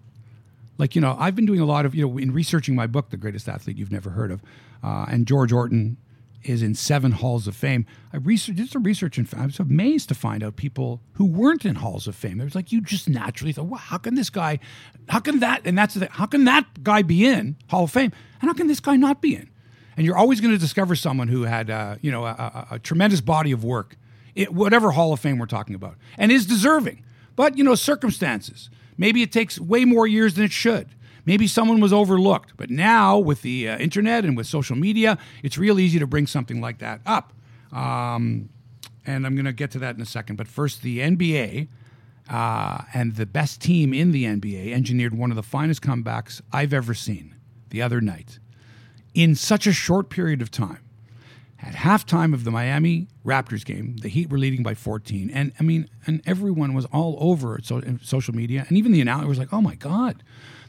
Like 0.78 0.94
you 0.94 1.00
know, 1.00 1.16
I've 1.18 1.36
been 1.36 1.46
doing 1.46 1.60
a 1.60 1.64
lot 1.64 1.86
of 1.86 1.94
you 1.94 2.08
know 2.08 2.18
in 2.18 2.32
researching 2.32 2.74
my 2.74 2.86
book, 2.86 3.10
The 3.10 3.16
Greatest 3.16 3.48
Athlete 3.48 3.76
You've 3.76 3.92
Never 3.92 4.10
Heard 4.10 4.32
of, 4.32 4.42
uh, 4.82 5.06
and 5.08 5.26
George 5.26 5.52
Orton 5.52 5.96
is 6.42 6.62
in 6.62 6.74
seven 6.74 7.12
halls 7.12 7.46
of 7.46 7.56
fame. 7.56 7.86
I 8.12 8.18
researched, 8.18 8.58
did 8.58 8.70
some 8.70 8.82
research 8.82 9.18
and 9.18 9.28
I 9.36 9.46
was 9.46 9.58
amazed 9.58 10.08
to 10.08 10.14
find 10.14 10.42
out 10.42 10.56
people 10.56 11.00
who 11.14 11.24
weren't 11.24 11.64
in 11.64 11.76
halls 11.76 12.06
of 12.06 12.14
fame. 12.14 12.40
It 12.40 12.44
was 12.44 12.54
like 12.54 12.72
you 12.72 12.80
just 12.80 13.08
naturally 13.08 13.52
thought, 13.52 13.66
well, 13.66 13.80
how 13.80 13.98
can 13.98 14.14
this 14.14 14.30
guy, 14.30 14.58
how 15.08 15.20
can 15.20 15.40
that, 15.40 15.62
and 15.64 15.76
that's 15.76 15.94
the, 15.94 16.08
how 16.10 16.26
can 16.26 16.44
that 16.44 16.82
guy 16.82 17.02
be 17.02 17.26
in 17.26 17.56
Hall 17.68 17.84
of 17.84 17.90
Fame, 17.90 18.12
and 18.40 18.48
how 18.48 18.54
can 18.54 18.66
this 18.66 18.80
guy 18.80 18.96
not 18.96 19.20
be 19.20 19.34
in? 19.34 19.50
And 19.96 20.04
you're 20.04 20.16
always 20.16 20.40
going 20.40 20.52
to 20.52 20.58
discover 20.58 20.94
someone 20.94 21.28
who 21.28 21.42
had, 21.42 21.70
uh, 21.70 21.96
you 22.02 22.10
know, 22.10 22.24
a, 22.24 22.30
a, 22.30 22.66
a, 22.72 22.78
tremendous 22.78 23.22
body 23.22 23.50
of 23.50 23.64
work, 23.64 23.96
it, 24.34 24.52
whatever 24.52 24.90
Hall 24.90 25.12
of 25.12 25.20
Fame 25.20 25.38
we're 25.38 25.46
talking 25.46 25.74
about, 25.74 25.96
and 26.18 26.30
is 26.30 26.44
deserving. 26.44 27.02
But 27.34 27.56
you 27.56 27.64
know, 27.64 27.74
circumstances. 27.74 28.70
Maybe 28.98 29.22
it 29.22 29.30
takes 29.30 29.60
way 29.60 29.84
more 29.84 30.06
years 30.06 30.34
than 30.34 30.44
it 30.44 30.52
should. 30.52 30.88
Maybe 31.26 31.46
someone 31.46 31.80
was 31.80 31.92
overlooked, 31.92 32.56
but 32.56 32.70
now 32.70 33.18
with 33.18 33.42
the 33.42 33.68
uh, 33.68 33.78
internet 33.78 34.24
and 34.24 34.36
with 34.36 34.46
social 34.46 34.76
media, 34.76 35.18
it's 35.42 35.58
real 35.58 35.78
easy 35.78 35.98
to 35.98 36.06
bring 36.06 36.26
something 36.26 36.60
like 36.60 36.78
that 36.78 37.00
up. 37.04 37.32
Um, 37.72 38.48
and 39.04 39.26
I'm 39.26 39.34
going 39.34 39.44
to 39.46 39.52
get 39.52 39.72
to 39.72 39.78
that 39.80 39.96
in 39.96 40.00
a 40.00 40.06
second. 40.06 40.36
But 40.36 40.48
first, 40.48 40.82
the 40.82 41.00
NBA 41.00 41.68
uh, 42.28 42.82
and 42.94 43.14
the 43.16 43.26
best 43.26 43.60
team 43.60 43.92
in 43.92 44.12
the 44.12 44.24
NBA 44.24 44.72
engineered 44.72 45.14
one 45.14 45.30
of 45.30 45.36
the 45.36 45.42
finest 45.42 45.82
comebacks 45.82 46.40
I've 46.52 46.72
ever 46.72 46.94
seen 46.94 47.34
the 47.70 47.82
other 47.82 48.00
night 48.00 48.38
in 49.14 49.34
such 49.34 49.66
a 49.66 49.72
short 49.72 50.10
period 50.10 50.42
of 50.42 50.50
time. 50.50 50.80
At 51.62 51.72
halftime 51.72 52.34
of 52.34 52.44
the 52.44 52.50
Miami 52.50 53.08
Raptors 53.24 53.64
game, 53.64 53.96
the 53.96 54.08
Heat 54.08 54.28
were 54.28 54.36
leading 54.36 54.62
by 54.62 54.74
14, 54.74 55.30
and 55.30 55.52
I 55.58 55.62
mean, 55.62 55.88
and 56.06 56.20
everyone 56.26 56.74
was 56.74 56.84
all 56.86 57.16
over 57.18 57.58
so, 57.62 57.82
social 58.02 58.34
media, 58.34 58.66
and 58.68 58.76
even 58.76 58.92
the 58.92 59.00
announcer 59.00 59.26
was 59.26 59.38
like, 59.38 59.54
"Oh 59.54 59.62
my 59.62 59.74
God, 59.74 60.22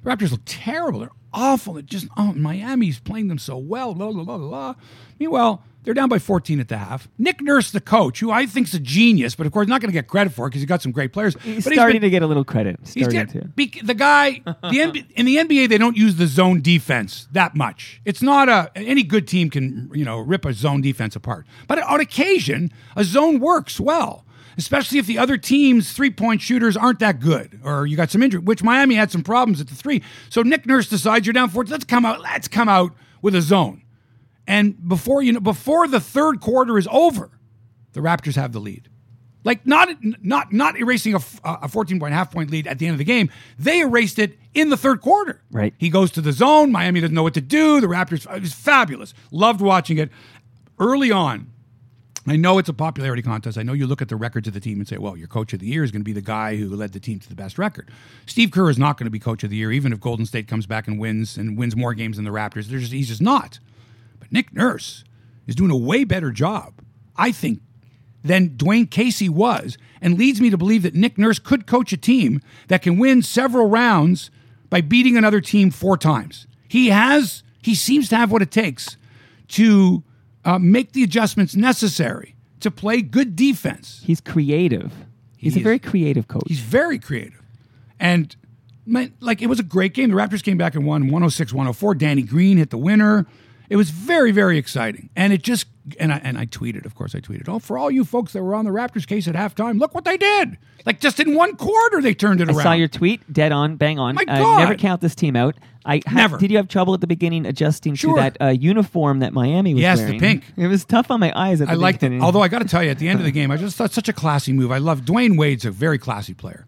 the 0.03 0.09
Raptors 0.09 0.31
look 0.31 0.41
terrible. 0.45 0.99
They're 0.99 1.11
awful. 1.33 1.77
It 1.77 1.85
just 1.85 2.07
oh 2.17 2.33
Miami's 2.33 2.99
playing 2.99 3.27
them 3.27 3.39
so 3.39 3.57
well. 3.57 3.93
Blah, 3.93 4.11
blah, 4.11 4.23
blah, 4.23 4.37
blah. 4.37 4.75
Meanwhile, 5.19 5.63
they're 5.87 5.93
down 5.93 6.09
by 6.09 6.19
14 6.19 6.59
at 6.59 6.67
the 6.67 6.77
half. 6.77 7.07
Nick 7.17 7.39
Nurse, 7.39 7.71
the 7.71 7.79
coach, 7.79 8.19
who 8.19 8.29
I 8.29 8.45
think's 8.45 8.73
a 8.73 8.79
genius, 8.79 9.35
but 9.35 9.47
of 9.47 9.53
course 9.53 9.69
not 9.69 9.79
going 9.79 9.87
to 9.89 9.93
get 9.93 10.09
credit 10.09 10.33
for 10.33 10.45
it 10.45 10.49
because 10.49 10.61
he's 10.61 10.67
got 10.67 10.81
some 10.81 10.91
great 10.91 11.13
players. 11.13 11.35
He's 11.41 11.63
but 11.63 11.71
starting 11.71 11.95
he's 11.95 12.01
been, 12.01 12.01
to 12.01 12.09
get 12.09 12.23
a 12.23 12.27
little 12.27 12.43
credit. 12.43 12.77
He's 12.93 13.07
get, 13.07 13.55
be, 13.55 13.67
the 13.81 13.93
guy 13.93 14.41
the 14.45 14.51
NBA, 14.53 15.11
in 15.11 15.25
the 15.25 15.37
NBA 15.37 15.69
they 15.69 15.77
don't 15.77 15.95
use 15.95 16.17
the 16.17 16.27
zone 16.27 16.61
defense 16.61 17.29
that 17.31 17.55
much. 17.55 18.01
It's 18.03 18.21
not 18.21 18.49
a 18.49 18.69
any 18.75 19.03
good 19.03 19.29
team 19.29 19.49
can 19.49 19.89
you 19.93 20.03
know 20.03 20.17
rip 20.19 20.43
a 20.43 20.51
zone 20.51 20.81
defense 20.81 21.15
apart, 21.15 21.45
but 21.67 21.81
on 21.81 22.01
occasion 22.01 22.69
a 22.97 23.05
zone 23.05 23.39
works 23.39 23.79
well 23.79 24.25
especially 24.57 24.99
if 24.99 25.05
the 25.05 25.17
other 25.17 25.37
team's 25.37 25.91
three 25.91 26.09
point 26.09 26.41
shooters 26.41 26.75
aren't 26.75 26.99
that 26.99 27.19
good 27.19 27.59
or 27.63 27.85
you 27.85 27.95
got 27.95 28.09
some 28.09 28.23
injury, 28.23 28.41
which 28.41 28.63
Miami 28.63 28.95
had 28.95 29.11
some 29.11 29.23
problems 29.23 29.61
at 29.61 29.67
the 29.67 29.75
three. 29.75 30.01
So 30.29 30.41
Nick 30.41 30.65
Nurse 30.65 30.89
decides 30.89 31.25
you're 31.25 31.33
down 31.33 31.49
14. 31.49 31.71
Let's 31.71 31.85
come 31.85 32.05
out. 32.05 32.21
Let's 32.21 32.47
come 32.47 32.69
out 32.69 32.93
with 33.21 33.35
a 33.35 33.41
zone. 33.41 33.83
And 34.47 34.87
before 34.87 35.21
you 35.21 35.33
know, 35.33 35.39
before 35.39 35.87
the 35.87 35.99
third 35.99 36.39
quarter 36.39 36.77
is 36.77 36.87
over, 36.91 37.31
the 37.93 37.99
Raptors 37.99 38.35
have 38.35 38.53
the 38.53 38.59
lead. 38.59 38.89
Like 39.43 39.65
not 39.65 39.89
not 40.01 40.51
not 40.51 40.77
erasing 40.77 41.13
a, 41.13 41.19
a 41.45 41.69
14 41.69 41.99
point 41.99 42.13
half 42.13 42.31
point 42.31 42.49
lead 42.51 42.67
at 42.67 42.79
the 42.79 42.87
end 42.87 42.95
of 42.95 42.97
the 42.97 43.05
game. 43.05 43.29
They 43.57 43.79
erased 43.79 44.19
it 44.19 44.37
in 44.53 44.69
the 44.69 44.77
third 44.77 45.01
quarter. 45.01 45.41
Right. 45.51 45.73
He 45.77 45.89
goes 45.89 46.11
to 46.11 46.21
the 46.21 46.33
zone. 46.33 46.71
Miami 46.71 46.99
doesn't 47.01 47.13
know 47.13 47.23
what 47.23 47.33
to 47.35 47.41
do. 47.41 47.79
The 47.79 47.87
Raptors 47.87 48.33
it 48.35 48.41
was 48.41 48.53
fabulous. 48.53 49.13
Loved 49.31 49.61
watching 49.61 49.97
it. 49.99 50.09
Early 50.79 51.11
on, 51.11 51.51
I 52.29 52.35
know 52.35 52.57
it's 52.57 52.67
a 52.67 52.73
popularity 52.73 53.21
contest. 53.21 53.57
I 53.57 53.63
know 53.63 53.71
you 53.71 53.87
look 53.87 54.01
at 54.01 54.09
the 54.09 54.17
records 54.17 54.49
of 54.49 54.53
the 54.53 54.59
team 54.59 54.79
and 54.79 54.87
say, 54.87 54.97
well, 54.97 55.15
your 55.15 55.29
coach 55.29 55.53
of 55.53 55.59
the 55.59 55.65
year 55.65 55.83
is 55.83 55.91
going 55.91 56.01
to 56.01 56.05
be 56.05 56.11
the 56.11 56.21
guy 56.21 56.57
who 56.57 56.67
led 56.75 56.91
the 56.91 56.99
team 56.99 57.19
to 57.19 57.29
the 57.29 57.35
best 57.35 57.57
record. 57.57 57.89
Steve 58.25 58.51
Kerr 58.51 58.69
is 58.69 58.77
not 58.77 58.97
going 58.97 59.05
to 59.05 59.11
be 59.11 59.19
coach 59.19 59.45
of 59.45 59.49
the 59.49 59.55
year, 59.55 59.71
even 59.71 59.93
if 59.93 60.01
Golden 60.01 60.25
State 60.25 60.47
comes 60.47 60.65
back 60.65 60.87
and 60.87 60.99
wins 60.99 61.37
and 61.37 61.57
wins 61.57 61.75
more 61.75 61.93
games 61.93 62.17
than 62.17 62.25
the 62.25 62.31
Raptors. 62.31 62.67
Just, 62.67 62.91
he's 62.91 63.07
just 63.07 63.21
not. 63.21 63.59
But 64.19 64.31
Nick 64.31 64.53
Nurse 64.53 65.05
is 65.47 65.55
doing 65.55 65.71
a 65.71 65.77
way 65.77 66.03
better 66.03 66.31
job, 66.31 66.73
I 67.15 67.31
think, 67.31 67.61
than 68.23 68.49
Dwane 68.49 68.91
Casey 68.91 69.29
was, 69.29 69.77
and 70.01 70.17
leads 70.17 70.41
me 70.41 70.49
to 70.49 70.57
believe 70.57 70.83
that 70.83 70.95
Nick 70.95 71.17
Nurse 71.17 71.39
could 71.39 71.65
coach 71.65 71.93
a 71.93 71.97
team 71.97 72.41
that 72.67 72.81
can 72.81 72.97
win 72.97 73.21
several 73.21 73.69
rounds 73.69 74.29
by 74.69 74.81
beating 74.81 75.15
another 75.15 75.39
team 75.39 75.71
four 75.71 75.97
times. 75.97 76.45
He 76.67 76.89
has, 76.89 77.43
he 77.61 77.73
seems 77.73 78.09
to 78.09 78.17
have 78.17 78.31
what 78.31 78.41
it 78.41 78.51
takes 78.51 78.97
to 79.49 80.03
uh, 80.47 80.57
make 80.57 80.93
the 80.93 81.03
adjustments 81.03 81.55
necessary 81.55 82.35
to 82.61 82.71
play 82.71 83.01
good 83.01 83.35
defense. 83.35 84.01
He's 84.03 84.21
creative. 84.21 84.93
He's 85.37 85.53
he 85.53 85.59
a 85.59 85.63
very 85.63 85.77
creative 85.77 86.27
coach. 86.27 86.45
He's 86.47 86.61
very 86.61 86.97
creative. 86.97 87.41
And 87.99 88.35
like 89.19 89.41
it 89.41 89.47
was 89.47 89.59
a 89.59 89.63
great 89.63 89.93
game. 89.93 90.09
The 90.09 90.15
Raptors 90.15 90.41
came 90.41 90.57
back 90.57 90.73
and 90.73 90.85
won 90.85 91.03
106 91.03 91.51
104. 91.51 91.95
Danny 91.95 92.21
Green 92.23 92.57
hit 92.57 92.69
the 92.69 92.77
winner. 92.77 93.27
It 93.69 93.75
was 93.75 93.89
very, 93.89 94.31
very 94.31 94.57
exciting. 94.57 95.09
And 95.17 95.33
it 95.33 95.43
just, 95.43 95.67
and 95.99 96.13
I, 96.13 96.21
and 96.23 96.37
I 96.37 96.45
tweeted, 96.45 96.85
of 96.85 96.95
course, 96.95 97.13
I 97.13 97.19
tweeted, 97.19 97.49
oh, 97.49 97.59
for 97.59 97.77
all 97.77 97.91
you 97.91 98.05
folks 98.05 98.31
that 98.31 98.41
were 98.41 98.55
on 98.55 98.63
the 98.63 98.71
Raptors 98.71 99.05
case 99.05 99.27
at 99.27 99.35
halftime, 99.35 99.77
look 99.77 99.93
what 99.93 100.05
they 100.05 100.15
did. 100.15 100.57
Like 100.85 101.01
just 101.01 101.19
in 101.19 101.35
one 101.35 101.57
quarter, 101.57 102.01
they 102.01 102.13
turned 102.13 102.39
it 102.39 102.47
I 102.47 102.53
around. 102.53 102.59
I 102.61 102.63
saw 102.63 102.71
your 102.73 102.87
tweet, 102.87 103.21
dead 103.31 103.51
on, 103.51 103.75
bang 103.75 103.99
on. 103.99 104.15
My 104.15 104.23
God. 104.23 104.59
never 104.59 104.75
count 104.75 105.01
this 105.01 105.15
team 105.15 105.35
out. 105.35 105.55
I 105.87 106.01
ha- 106.05 106.13
Never. 106.15 106.37
Did 106.37 106.51
you 106.51 106.57
have 106.57 106.67
trouble 106.67 106.93
at 106.93 107.01
the 107.01 107.07
beginning 107.07 107.45
adjusting 107.45 107.95
Sure. 107.95 108.15
to 108.15 108.21
that 108.21 108.37
uh, 108.41 108.47
uniform 108.49 109.19
that 109.19 109.33
Miami 109.33 109.73
was 109.73 109.81
wearing. 109.81 109.97
Yes, 109.97 109.99
the 109.99 110.05
wearing? 110.05 110.19
pink. 110.19 110.43
It 110.57 110.67
was 110.67 110.85
tough 110.85 111.09
on 111.09 111.19
my 111.19 111.31
eyes. 111.35 111.61
At 111.61 111.67
the 111.67 111.73
I 111.73 111.75
liked 111.75 111.97
it. 111.97 112.01
beginning. 112.07 112.21
Although 112.23 112.41
I 112.41 112.49
got 112.49 112.59
to 112.61 112.67
tell 112.67 112.83
you, 112.83 112.89
at 112.91 112.99
the 112.99 113.07
end 113.07 113.19
of 113.19 113.25
the 113.25 113.31
game, 113.39 113.49
I 113.51 113.57
just 113.57 113.75
thought 113.77 113.91
such 113.93 114.09
a 114.09 114.13
classy 114.13 114.51
move. 114.53 114.71
I 114.71 114.77
love 114.77 115.01
Dwyane 115.01 115.37
Wade's 115.37 115.65
a 115.65 115.71
very 115.71 115.97
classy 115.97 116.33
player. 116.33 116.67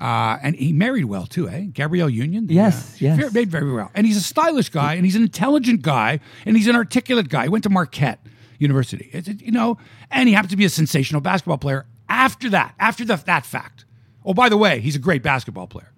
Uh, 0.00 0.38
and 0.42 0.56
he 0.56 0.72
married 0.72 1.04
well 1.04 1.26
too, 1.26 1.48
eh? 1.48 1.66
Gabrielle 1.72 2.08
Union. 2.08 2.46
the, 2.46 2.54
Yes, 2.54 2.94
uh, 2.94 2.96
yes. 3.00 3.16
Very, 3.18 3.30
made 3.30 3.50
very 3.50 3.72
well. 3.72 3.90
And 3.94 4.06
he's 4.06 4.16
a 4.16 4.20
stylish 4.22 4.68
guy, 4.70 4.94
and 4.94 5.04
he's 5.04 5.14
an 5.16 5.22
intelligent 5.22 5.82
guy, 5.82 6.18
and 6.46 6.56
he's 6.56 6.66
an 6.66 6.74
articulate 6.76 7.28
guy. 7.28 7.44
He 7.44 7.48
went 7.50 7.62
to 7.64 7.70
Marquette 7.70 8.24
University, 8.58 9.10
It's- 9.12 9.28
it- 9.28 9.42
you 9.42 9.52
know, 9.52 9.76
and 10.10 10.28
he 10.28 10.34
happened 10.34 10.50
to 10.50 10.56
be 10.56 10.64
a 10.64 10.68
sensational 10.70 11.20
basketball 11.20 11.58
player. 11.58 11.84
After 12.08 12.48
that, 12.50 12.74
after 12.78 13.04
the, 13.04 13.16
that 13.26 13.44
fact, 13.46 13.84
oh 14.24 14.34
by 14.34 14.48
the 14.48 14.56
way, 14.56 14.80
he's 14.80 14.96
a 14.96 15.00
great 15.00 15.22
basketball 15.22 15.66
player, 15.66 15.92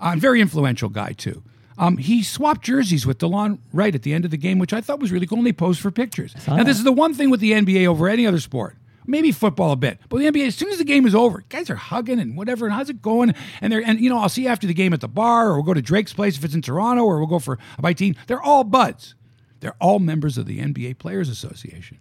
uh, 0.00 0.10
and 0.12 0.20
very 0.20 0.40
influential 0.40 0.88
guy 0.88 1.12
too. 1.12 1.42
Um, 1.76 1.96
he 1.96 2.22
swapped 2.22 2.62
jerseys 2.62 3.04
with 3.06 3.18
Delon 3.18 3.58
Wright 3.72 3.94
at 3.94 4.02
the 4.02 4.12
end 4.14 4.24
of 4.24 4.30
the 4.30 4.36
game, 4.36 4.58
which 4.58 4.72
I 4.72 4.80
thought 4.80 5.00
was 5.00 5.10
really 5.10 5.26
cool. 5.26 5.38
And 5.38 5.46
they 5.46 5.52
posed 5.52 5.80
for 5.80 5.90
pictures. 5.90 6.34
Now, 6.46 6.62
this 6.62 6.78
is 6.78 6.84
the 6.84 6.92
one 6.92 7.14
thing 7.14 7.30
with 7.30 7.40
the 7.40 7.52
NBA 7.52 7.86
over 7.86 8.08
any 8.08 8.26
other 8.26 8.38
sport. 8.40 8.76
Maybe 9.06 9.32
football 9.32 9.72
a 9.72 9.76
bit, 9.76 9.98
but 10.08 10.18
the 10.18 10.24
NBA. 10.26 10.46
As 10.46 10.54
soon 10.54 10.70
as 10.70 10.78
the 10.78 10.84
game 10.84 11.04
is 11.04 11.14
over, 11.14 11.44
guys 11.50 11.68
are 11.68 11.74
hugging 11.76 12.18
and 12.20 12.36
whatever. 12.38 12.64
And 12.64 12.74
how's 12.74 12.88
it 12.88 13.02
going? 13.02 13.34
And 13.60 13.70
they're 13.70 13.82
and 13.84 14.00
you 14.00 14.08
know 14.08 14.18
I'll 14.18 14.30
see 14.30 14.44
you 14.44 14.48
after 14.48 14.66
the 14.66 14.72
game 14.72 14.94
at 14.94 15.02
the 15.02 15.08
bar, 15.08 15.48
or 15.48 15.54
we'll 15.56 15.62
go 15.62 15.74
to 15.74 15.82
Drake's 15.82 16.14
place 16.14 16.38
if 16.38 16.44
it's 16.44 16.54
in 16.54 16.62
Toronto, 16.62 17.04
or 17.04 17.18
we'll 17.18 17.26
go 17.26 17.38
for 17.38 17.58
a 17.76 17.82
bite 17.82 17.98
to 17.98 18.06
eat. 18.06 18.16
They're 18.28 18.40
all 18.40 18.64
buds. 18.64 19.14
They're 19.60 19.74
all 19.78 19.98
members 19.98 20.38
of 20.38 20.46
the 20.46 20.58
NBA 20.58 20.98
Players 20.98 21.28
Association. 21.28 21.98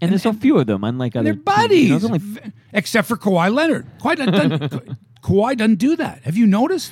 and 0.00 0.10
there's 0.10 0.22
so 0.22 0.32
few 0.32 0.58
of 0.58 0.66
them, 0.66 0.82
unlike 0.82 1.14
other 1.14 1.24
They're 1.24 1.34
buddies, 1.34 1.90
You 1.90 1.98
know, 2.00 2.14
only 2.14 2.20
except 2.72 3.06
for 3.06 3.16
Kawhi 3.16 3.54
Leonard. 3.54 3.86
Kawhi 4.00 4.16
doesn't, 4.16 4.96
Kawhi 5.22 5.56
doesn't 5.56 5.76
do 5.76 5.94
that. 5.94 6.22
Have 6.24 6.36
you 6.36 6.46
noticed? 6.48 6.90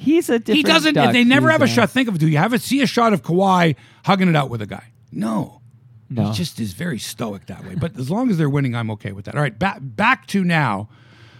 He's 0.00 0.30
a 0.30 0.38
different 0.38 0.56
He 0.56 0.62
doesn't. 0.62 0.94
duck. 0.94 1.12
They 1.12 1.24
never 1.24 1.48
He's, 1.48 1.52
have 1.52 1.60
a 1.60 1.64
uh, 1.64 1.68
shot. 1.68 1.90
Think 1.90 2.08
of 2.08 2.14
it. 2.14 2.18
Do 2.18 2.26
you 2.28 2.38
have 2.38 2.54
a 2.54 2.58
see 2.58 2.80
a 2.80 2.86
shot 2.86 3.12
of 3.12 3.22
Kawhi 3.22 3.76
hugging 4.06 4.28
it 4.28 4.34
out 4.34 4.48
with 4.48 4.62
a 4.62 4.66
guy? 4.66 4.92
No. 5.12 5.60
No. 6.08 6.30
He 6.30 6.32
just 6.32 6.58
is 6.58 6.72
very 6.72 6.98
stoic 6.98 7.44
that 7.46 7.64
way. 7.66 7.74
But 7.74 7.98
as 7.98 8.10
long 8.10 8.30
as 8.30 8.38
they're 8.38 8.48
winning, 8.48 8.74
I'm 8.74 8.90
okay 8.92 9.12
with 9.12 9.26
that. 9.26 9.34
All 9.34 9.42
right, 9.42 9.56
back 9.56 9.76
back 9.82 10.26
to 10.28 10.42
now 10.42 10.88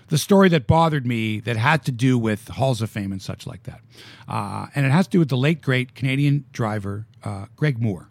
the 0.08 0.18
story 0.18 0.50
that 0.50 0.66
bothered 0.66 1.06
me 1.06 1.40
that 1.40 1.56
had 1.56 1.84
to 1.86 1.92
do 1.92 2.18
with 2.18 2.48
halls 2.48 2.82
of 2.82 2.90
fame 2.90 3.12
and 3.12 3.22
such 3.22 3.46
like 3.46 3.62
that, 3.62 3.80
uh, 4.28 4.66
and 4.74 4.84
it 4.84 4.90
has 4.90 5.06
to 5.06 5.10
do 5.12 5.18
with 5.20 5.30
the 5.30 5.38
late 5.38 5.62
great 5.62 5.94
Canadian 5.94 6.44
driver 6.52 7.06
uh, 7.24 7.46
Greg 7.56 7.80
Moore. 7.80 8.10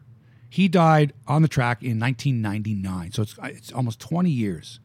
He 0.49 0.67
died 0.67 1.13
on 1.27 1.43
the 1.43 1.47
track 1.47 1.83
in 1.83 1.99
1999, 1.99 3.12
so 3.12 3.21
it's 3.21 3.35
it's 3.43 3.71
almost 3.71 3.99
20 3.99 4.31
years 4.31 4.79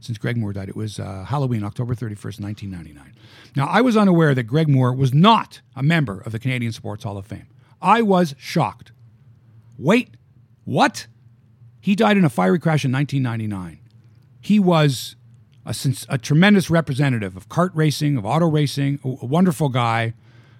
since 0.00 0.18
Greg 0.18 0.36
Moore 0.36 0.52
died. 0.52 0.68
It 0.68 0.76
was 0.76 0.98
uh, 0.98 1.24
Halloween, 1.24 1.62
October 1.62 1.94
31st, 1.94 2.40
1999. 2.40 3.14
Now, 3.54 3.66
I 3.66 3.80
was 3.80 3.96
unaware 3.96 4.34
that 4.34 4.44
Greg 4.44 4.68
Moore 4.68 4.92
was 4.92 5.14
not 5.14 5.60
a 5.76 5.82
member 5.82 6.20
of 6.20 6.32
the 6.32 6.38
Canadian 6.38 6.72
Sports 6.72 7.04
Hall 7.04 7.16
of 7.18 7.26
Fame. 7.26 7.46
I 7.80 8.02
was 8.02 8.34
shocked. 8.38 8.92
Wait, 9.78 10.10
what? 10.64 11.06
He 11.80 11.94
died 11.94 12.16
in 12.16 12.24
a 12.24 12.30
fiery 12.30 12.58
crash 12.58 12.84
in 12.84 12.92
1999. 12.92 13.78
He 14.40 14.58
was 14.58 15.16
a, 15.66 15.74
a 16.08 16.18
tremendous 16.18 16.70
representative 16.70 17.36
of 17.36 17.48
kart 17.48 17.70
racing, 17.74 18.16
of 18.16 18.26
auto 18.26 18.46
racing, 18.46 19.00
a, 19.04 19.26
wonderful 19.26 19.68
guy. 19.68 20.14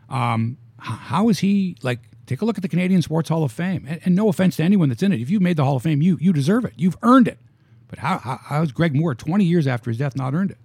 Um, 0.08 0.56
how 0.78 1.28
is 1.28 1.40
he 1.40 1.76
like? 1.82 2.00
Take 2.26 2.42
a 2.42 2.44
look 2.44 2.56
at 2.56 2.62
the 2.62 2.68
Canadian 2.68 3.02
Sports 3.02 3.28
Hall 3.28 3.42
of 3.42 3.50
Fame. 3.50 3.84
And, 3.88 4.00
and 4.04 4.14
no 4.14 4.28
offense 4.28 4.56
to 4.56 4.62
anyone 4.62 4.88
that's 4.88 5.02
in 5.02 5.12
it. 5.12 5.20
If 5.20 5.30
you've 5.30 5.42
made 5.42 5.56
the 5.56 5.64
Hall 5.64 5.76
of 5.76 5.82
Fame, 5.82 6.00
you 6.00 6.16
you 6.20 6.32
deserve 6.32 6.64
it. 6.64 6.72
You've 6.76 6.96
earned 7.02 7.28
it. 7.28 7.38
But 7.90 7.98
how, 7.98 8.18
how, 8.18 8.38
how 8.42 8.62
is 8.62 8.72
Greg 8.72 8.94
Moore, 8.94 9.14
20 9.14 9.44
years 9.44 9.66
after 9.66 9.90
his 9.90 9.98
death, 9.98 10.16
not 10.16 10.32
earned 10.32 10.52
it? 10.52 10.58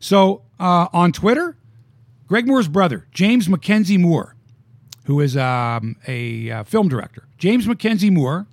So 0.00 0.42
uh, 0.58 0.88
on 0.92 1.12
Twitter, 1.12 1.56
Greg 2.26 2.46
Moore's 2.46 2.66
brother, 2.66 3.06
James 3.12 3.48
Mackenzie 3.48 3.98
Moore, 3.98 4.34
who 5.04 5.20
is 5.20 5.36
um, 5.36 5.96
a 6.08 6.50
uh, 6.50 6.64
film 6.64 6.88
director, 6.88 7.28
James 7.38 7.68
Mackenzie 7.68 8.10
Moore, 8.10 8.46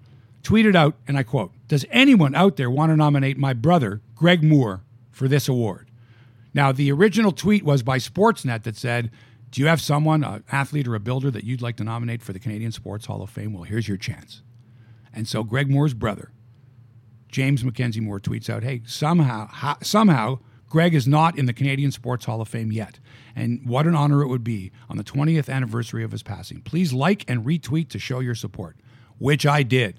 tweeted 0.43 0.75
out, 0.75 0.95
and 1.07 1.17
I 1.17 1.23
quote, 1.23 1.51
Does 1.67 1.85
anyone 1.89 2.35
out 2.35 2.57
there 2.57 2.69
want 2.69 2.91
to 2.91 2.97
nominate 2.97 3.37
my 3.37 3.53
brother, 3.53 4.01
Greg 4.15 4.43
Moore, 4.43 4.83
for 5.09 5.27
this 5.27 5.47
award? 5.47 5.89
Now, 6.53 6.71
the 6.71 6.91
original 6.91 7.31
tweet 7.31 7.63
was 7.63 7.81
by 7.81 7.97
Sportsnet 7.97 8.63
that 8.63 8.75
said, 8.75 9.09
Do 9.49 9.61
you 9.61 9.67
have 9.67 9.81
someone, 9.81 10.23
an 10.23 10.43
athlete 10.51 10.87
or 10.87 10.95
a 10.95 10.99
builder, 10.99 11.31
that 11.31 11.45
you'd 11.45 11.61
like 11.61 11.77
to 11.77 11.83
nominate 11.83 12.21
for 12.21 12.33
the 12.33 12.39
Canadian 12.39 12.71
Sports 12.71 13.07
Hall 13.07 13.23
of 13.23 13.29
Fame? 13.29 13.53
Well, 13.53 13.63
here's 13.63 13.87
your 13.87 13.97
chance. 13.97 14.43
And 15.13 15.27
so 15.27 15.43
Greg 15.43 15.69
Moore's 15.69 15.93
brother, 15.93 16.31
James 17.33 17.63
Mackenzie 17.63 17.99
Moore, 17.99 18.19
tweets 18.19 18.47
out, 18.49 18.63
Hey, 18.63 18.81
somehow, 18.85 19.47
ho- 19.47 19.75
somehow, 19.81 20.39
Greg 20.69 20.93
is 20.93 21.07
not 21.07 21.37
in 21.37 21.47
the 21.47 21.53
Canadian 21.53 21.91
Sports 21.91 22.25
Hall 22.25 22.41
of 22.41 22.47
Fame 22.47 22.71
yet. 22.71 22.99
And 23.35 23.61
what 23.65 23.87
an 23.87 23.95
honor 23.95 24.21
it 24.21 24.27
would 24.27 24.43
be 24.43 24.71
on 24.87 24.97
the 24.97 25.03
20th 25.03 25.49
anniversary 25.49 26.03
of 26.03 26.11
his 26.11 26.21
passing. 26.23 26.61
Please 26.61 26.93
like 26.93 27.27
and 27.27 27.43
retweet 27.43 27.89
to 27.89 27.99
show 27.99 28.19
your 28.19 28.35
support, 28.35 28.77
which 29.17 29.45
I 29.47 29.63
did. 29.63 29.95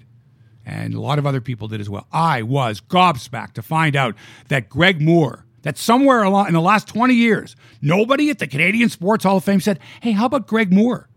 And 0.65 0.93
a 0.93 1.01
lot 1.01 1.19
of 1.19 1.27
other 1.27 1.41
people 1.41 1.67
did 1.67 1.81
as 1.81 1.89
well. 1.89 2.07
I 2.11 2.41
was 2.41 2.79
gobsmacked 2.81 3.53
to 3.53 3.61
find 3.61 3.95
out 3.95 4.15
that 4.47 4.69
Greg 4.69 5.01
Moore, 5.01 5.45
that 5.63 5.77
somewhere 5.77 6.23
along 6.23 6.47
in 6.47 6.53
the 6.53 6.61
last 6.61 6.87
20 6.87 7.13
years, 7.13 7.55
nobody 7.81 8.29
at 8.29 8.39
the 8.39 8.47
Canadian 8.47 8.87
Sports 8.89 9.25
Hall 9.25 9.37
of 9.37 9.43
Fame 9.43 9.59
said, 9.59 9.79
Hey, 10.01 10.13
how 10.13 10.25
about 10.25 10.47
Greg 10.47 10.71
Moore? 10.71 11.09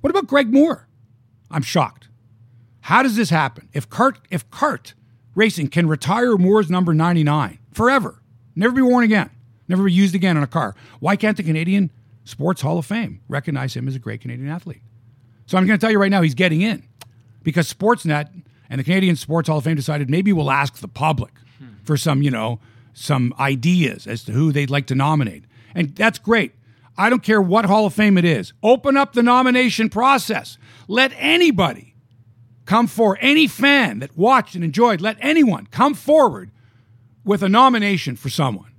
What 0.00 0.10
about 0.10 0.28
Greg 0.28 0.52
Moore? 0.52 0.88
I'm 1.50 1.62
shocked. 1.62 2.08
How 2.82 3.02
does 3.02 3.16
this 3.16 3.30
happen? 3.30 3.68
If 3.72 3.88
Cart 3.90 4.18
if 4.30 4.48
Cart 4.50 4.94
Racing 5.38 5.68
can 5.68 5.86
retire 5.86 6.36
Moore's 6.36 6.68
number 6.68 6.92
99 6.92 7.60
forever, 7.72 8.20
never 8.56 8.74
be 8.74 8.82
worn 8.82 9.04
again, 9.04 9.30
never 9.68 9.84
be 9.84 9.92
used 9.92 10.16
again 10.16 10.36
on 10.36 10.42
a 10.42 10.48
car, 10.48 10.74
why 10.98 11.14
can't 11.14 11.36
the 11.36 11.44
Canadian 11.44 11.92
Sports 12.24 12.60
Hall 12.60 12.76
of 12.76 12.86
Fame 12.86 13.20
recognize 13.28 13.76
him 13.76 13.86
as 13.86 13.94
a 13.94 14.00
great 14.00 14.20
Canadian 14.20 14.48
athlete? 14.48 14.82
So 15.46 15.56
I'm 15.56 15.64
going 15.64 15.78
to 15.78 15.80
tell 15.80 15.92
you 15.92 16.00
right 16.00 16.10
now, 16.10 16.22
he's 16.22 16.34
getting 16.34 16.60
in 16.60 16.82
because 17.44 17.72
Sportsnet 17.72 18.28
and 18.68 18.80
the 18.80 18.84
Canadian 18.84 19.14
Sports 19.14 19.48
Hall 19.48 19.58
of 19.58 19.64
Fame 19.64 19.76
decided 19.76 20.10
maybe 20.10 20.32
we'll 20.32 20.50
ask 20.50 20.78
the 20.78 20.88
public 20.88 21.32
for 21.84 21.96
some, 21.96 22.20
you 22.20 22.32
know, 22.32 22.58
some 22.92 23.32
ideas 23.38 24.08
as 24.08 24.24
to 24.24 24.32
who 24.32 24.50
they'd 24.50 24.70
like 24.70 24.88
to 24.88 24.96
nominate. 24.96 25.44
And 25.72 25.94
that's 25.94 26.18
great. 26.18 26.52
I 26.96 27.08
don't 27.08 27.22
care 27.22 27.40
what 27.40 27.64
Hall 27.64 27.86
of 27.86 27.94
Fame 27.94 28.18
it 28.18 28.24
is. 28.24 28.52
Open 28.60 28.96
up 28.96 29.12
the 29.12 29.22
nomination 29.22 29.88
process. 29.88 30.58
Let 30.88 31.12
anybody 31.16 31.94
come 32.68 32.86
for 32.86 33.16
any 33.22 33.46
fan 33.46 34.00
that 34.00 34.14
watched 34.14 34.54
and 34.54 34.62
enjoyed, 34.62 35.00
let 35.00 35.16
anyone 35.20 35.66
come 35.70 35.94
forward 35.94 36.50
with 37.24 37.42
a 37.42 37.48
nomination 37.48 38.14
for 38.14 38.28
someone. 38.28 38.70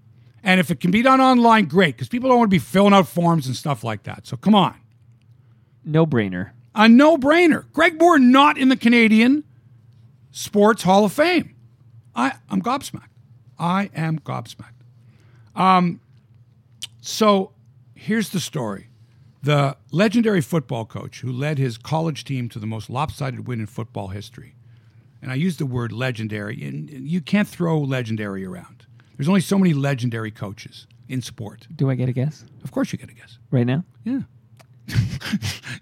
And 0.43 0.59
if 0.59 0.69
it 0.69 0.79
can 0.79 0.91
be 0.91 1.01
done 1.01 1.19
online, 1.19 1.65
great, 1.65 1.95
because 1.95 2.07
people 2.07 2.29
don't 2.29 2.37
want 2.37 2.51
to 2.51 2.55
be 2.55 2.59
filling 2.59 2.93
out 2.93 3.07
forms 3.07 3.47
and 3.47 3.55
stuff 3.55 3.83
like 3.83 4.03
that. 4.03 4.27
So 4.27 4.37
come 4.37 4.53
on. 4.53 4.75
No 5.83 6.05
brainer. 6.05 6.51
A 6.75 6.87
no 6.87 7.17
brainer. 7.17 7.65
Greg 7.73 7.99
Moore 7.99 8.19
not 8.19 8.59
in 8.59 8.69
the 8.69 8.77
Canadian 8.77 9.43
Sports 10.29 10.83
Hall 10.83 11.03
of 11.03 11.11
Fame. 11.11 11.55
I, 12.15 12.33
I'm 12.47 12.61
gobsmacked. 12.61 13.09
I 13.57 13.89
am 13.95 14.19
gobsmacked. 14.19 14.85
Um, 15.55 15.99
so 17.01 17.53
here's 17.95 18.29
the 18.29 18.39
story. 18.39 18.88
The 19.41 19.77
legendary 19.91 20.41
football 20.41 20.85
coach 20.85 21.21
who 21.21 21.31
led 21.31 21.57
his 21.57 21.77
college 21.77 22.23
team 22.25 22.49
to 22.49 22.59
the 22.59 22.67
most 22.67 22.89
lopsided 22.89 23.47
win 23.47 23.59
in 23.61 23.67
football 23.67 24.09
history. 24.09 24.55
And 25.21 25.31
I 25.31 25.35
use 25.35 25.57
the 25.57 25.65
word 25.65 25.91
legendary, 25.91 26.63
and 26.65 26.89
you 26.89 27.21
can't 27.21 27.47
throw 27.47 27.79
legendary 27.79 28.45
around. 28.45 28.85
There's 29.17 29.27
only 29.29 29.41
so 29.41 29.57
many 29.57 29.73
legendary 29.73 30.31
coaches 30.31 30.87
in 31.07 31.21
sport. 31.21 31.67
Do 31.75 31.89
I 31.89 31.95
get 31.95 32.07
a 32.09 32.13
guess 32.13 32.45
Of 32.63 32.71
course, 32.71 32.91
you 32.91 32.97
get 32.99 33.09
a 33.09 33.13
guess. 33.13 33.37
right 33.51 33.65
now? 33.65 33.83
Yeah. 34.03 34.21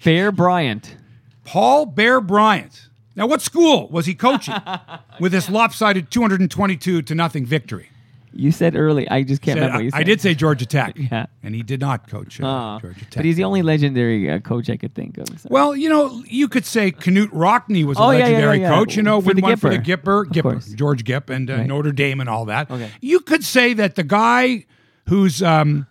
Bear 0.04 0.32
Bryant. 0.32 0.96
Paul 1.44 1.86
Bear 1.86 2.20
Bryant. 2.22 2.90
Now, 3.16 3.26
what 3.26 3.42
school 3.42 3.88
was 3.90 4.06
he 4.06 4.14
coaching 4.14 4.56
with 5.20 5.32
this 5.32 5.50
lopsided 5.50 6.12
222 6.12 7.02
to 7.02 7.16
nothing 7.16 7.46
victory? 7.46 7.90
You 8.34 8.52
said 8.52 8.76
early. 8.76 9.10
I 9.10 9.24
just 9.24 9.42
can't 9.42 9.56
Said- 9.58 9.62
remember 9.62 9.78
what 9.80 9.84
you 9.86 9.92
said. 9.92 10.00
I 10.00 10.04
did 10.04 10.22
say 10.22 10.36
Georgia 10.36 10.66
Tech. 10.66 10.96
Yeah. 11.12 11.26
And 11.44 11.56
he 11.56 11.64
did 11.64 11.80
not 11.80 12.10
coach 12.10 12.42
uh, 12.42 12.46
Oh, 12.76 12.80
Georgia 12.82 13.00
Tech. 13.02 13.16
but 13.16 13.26
he's 13.26 13.38
the 13.38 13.44
only 13.46 13.62
legendary 13.62 14.30
uh, 14.30 14.40
coach 14.40 14.70
I 14.70 14.76
could 14.78 14.94
think 14.94 15.18
of. 15.18 15.28
so. 15.40 15.48
well, 15.50 15.76
you 15.76 15.88
know, 15.90 16.24
you 16.28 16.48
could 16.48 16.66
say 16.66 16.92
Knute 16.92 17.30
Rockne 17.32 17.86
was 17.86 17.98
a 17.98 18.02
Oh, 18.02 18.12
yeah, 18.12 18.18
yeah, 18.20 18.24
legendary 18.26 18.60
yeah, 18.62 18.70
yeah. 18.70 18.76
coach, 18.78 18.96
you 18.98 19.04
know, 19.04 19.22
For 19.22 19.28
with 19.28 19.36
the 19.38 19.42
one 19.44 19.56
for 19.58 19.70
the 19.70 19.78
Gipper. 19.78 20.26
Gipper, 20.26 20.26
Gipper. 20.60 20.76
George 20.76 21.04
Gipp, 21.06 21.30
and 21.30 21.50
uh, 21.50 21.56
Right. 21.58 21.68
Notre 21.68 21.92
Dame 21.92 22.20
and 22.20 22.30
all 22.30 22.46
that. 22.46 22.70
Okay. 22.70 22.92
You 23.02 23.20
could 23.22 23.44
say 23.44 23.74
that 23.74 23.96
the 23.96 24.04
guy 24.04 24.66
who's 25.08 25.42
um, 25.42 25.88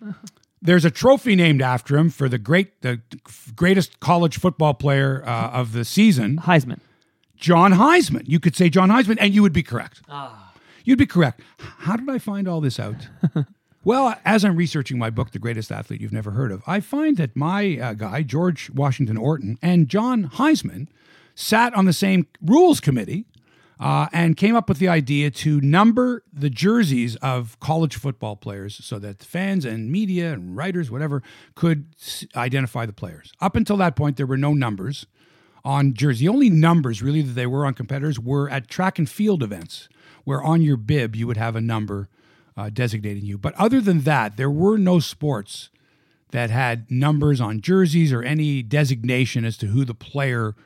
there's 0.61 0.85
a 0.85 0.91
trophy 0.91 1.37
named 1.37 1.63
after 1.63 1.97
him 1.97 2.11
for 2.11 2.29
the 2.29 2.39
great, 2.39 2.83
the 2.83 3.01
greatest 3.55 3.99
college 4.01 4.39
football 4.39 4.75
player 4.75 5.23
uh, 5.27 5.51
of 5.51 5.73
the 5.73 5.85
season. 5.85 6.39
Heisman. 6.43 6.81
John 7.37 7.73
Heisman. 7.73 8.23
You 8.27 8.41
could 8.41 8.57
say 8.57 8.69
John 8.69 8.91
Heisman, 8.91 9.17
and 9.21 9.33
you 9.35 9.43
would 9.43 9.53
be 9.53 9.63
correct. 9.63 10.03
You'd 10.87 10.99
be 10.99 11.07
correct. 11.07 11.41
How 11.59 11.97
did 11.97 12.09
I 12.09 12.19
find 12.19 12.47
all 12.47 12.61
this 12.61 12.79
out? 12.79 13.09
well, 13.85 14.15
as 14.25 14.45
I'm 14.45 14.55
researching 14.55 14.99
my 14.99 15.11
book, 15.11 15.33
The 15.33 15.41
Greatest 15.41 15.73
Athlete 15.73 16.01
You've 16.01 16.13
Never 16.13 16.31
Heard 16.31 16.53
of, 16.53 16.63
I 16.65 16.79
find 16.79 17.17
that 17.17 17.35
my 17.35 17.77
uh, 17.77 17.93
guy, 17.95 18.23
George 18.23 18.71
Washington 18.71 19.17
Orton, 19.17 19.59
and 19.61 19.89
John 19.89 20.31
Heisman 20.31 20.87
sat 21.35 21.75
on 21.75 21.87
the 21.87 21.93
same 21.93 22.29
rules 22.41 22.79
committee 22.79 23.27
uh, 23.81 24.07
and 24.13 24.37
came 24.37 24.55
up 24.55 24.69
with 24.69 24.79
the 24.79 24.87
idea 24.87 25.29
to 25.33 25.61
number 25.61 26.23
the 26.33 26.49
jerseys 26.49 27.17
of 27.17 27.59
college 27.59 27.97
football 27.97 28.37
players 28.37 28.79
so 28.85 29.01
that 29.01 29.25
fans 29.25 29.65
and 29.65 29.91
media 29.91 30.33
and 30.33 30.57
writers, 30.57 30.89
whatever, 30.89 31.21
could 31.57 31.87
s- 32.01 32.25
identify 32.37 32.87
the 32.87 32.93
players. 32.93 33.33
Up 33.41 33.57
until 33.57 33.77
that 33.79 33.97
point, 33.97 34.17
there 34.17 34.25
were 34.25 34.37
no 34.37 34.55
numbers 34.55 35.05
on 35.65 35.95
jersey. 35.95 36.27
The 36.27 36.33
only 36.33 36.49
numbers 36.49 37.03
really 37.03 37.23
that 37.23 37.33
they 37.33 37.47
were 37.47 37.67
on 37.67 37.75
competitors 37.75 38.21
were 38.21 38.49
at 38.49 38.69
track 38.69 39.01
and 39.01 39.11
field 39.11 39.43
events, 39.43 39.89
where 40.27 40.43
on 40.43 40.61
your 40.61 40.77
bib 40.77 41.15
you 41.15 41.27
would 41.27 41.37
have 41.37 41.55
a 41.55 41.61
number 41.61 42.09
uh, 42.57 42.69
designating 42.69 43.25
you. 43.25 43.39
But 43.39 43.55
other 43.55 43.81
than 43.81 44.01
that, 44.01 44.37
there 44.37 44.51
were 44.51 44.77
no 44.77 44.99
sports 44.99 45.71
that 46.33 46.51
had 46.51 46.91
numbers 46.91 47.41
on 47.41 47.61
jerseys 47.61 48.13
or 48.13 48.23
any 48.23 48.61
designation 48.61 49.45
as 49.45 49.57
to 49.59 49.67
who 49.67 49.85
the 49.85 49.95
player 49.95 50.57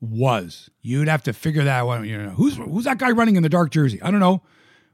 was. 0.00 0.70
You'd 0.82 1.08
have 1.08 1.24
to 1.24 1.32
figure 1.32 1.64
that 1.64 1.84
out. 1.84 2.06
You 2.06 2.16
know, 2.16 2.30
who's 2.30 2.56
who's 2.56 2.84
that 2.84 2.98
guy 2.98 3.10
running 3.10 3.34
in 3.34 3.42
the 3.42 3.48
dark 3.48 3.72
jersey? 3.72 4.00
I 4.00 4.12
don't 4.12 4.20
know. 4.20 4.40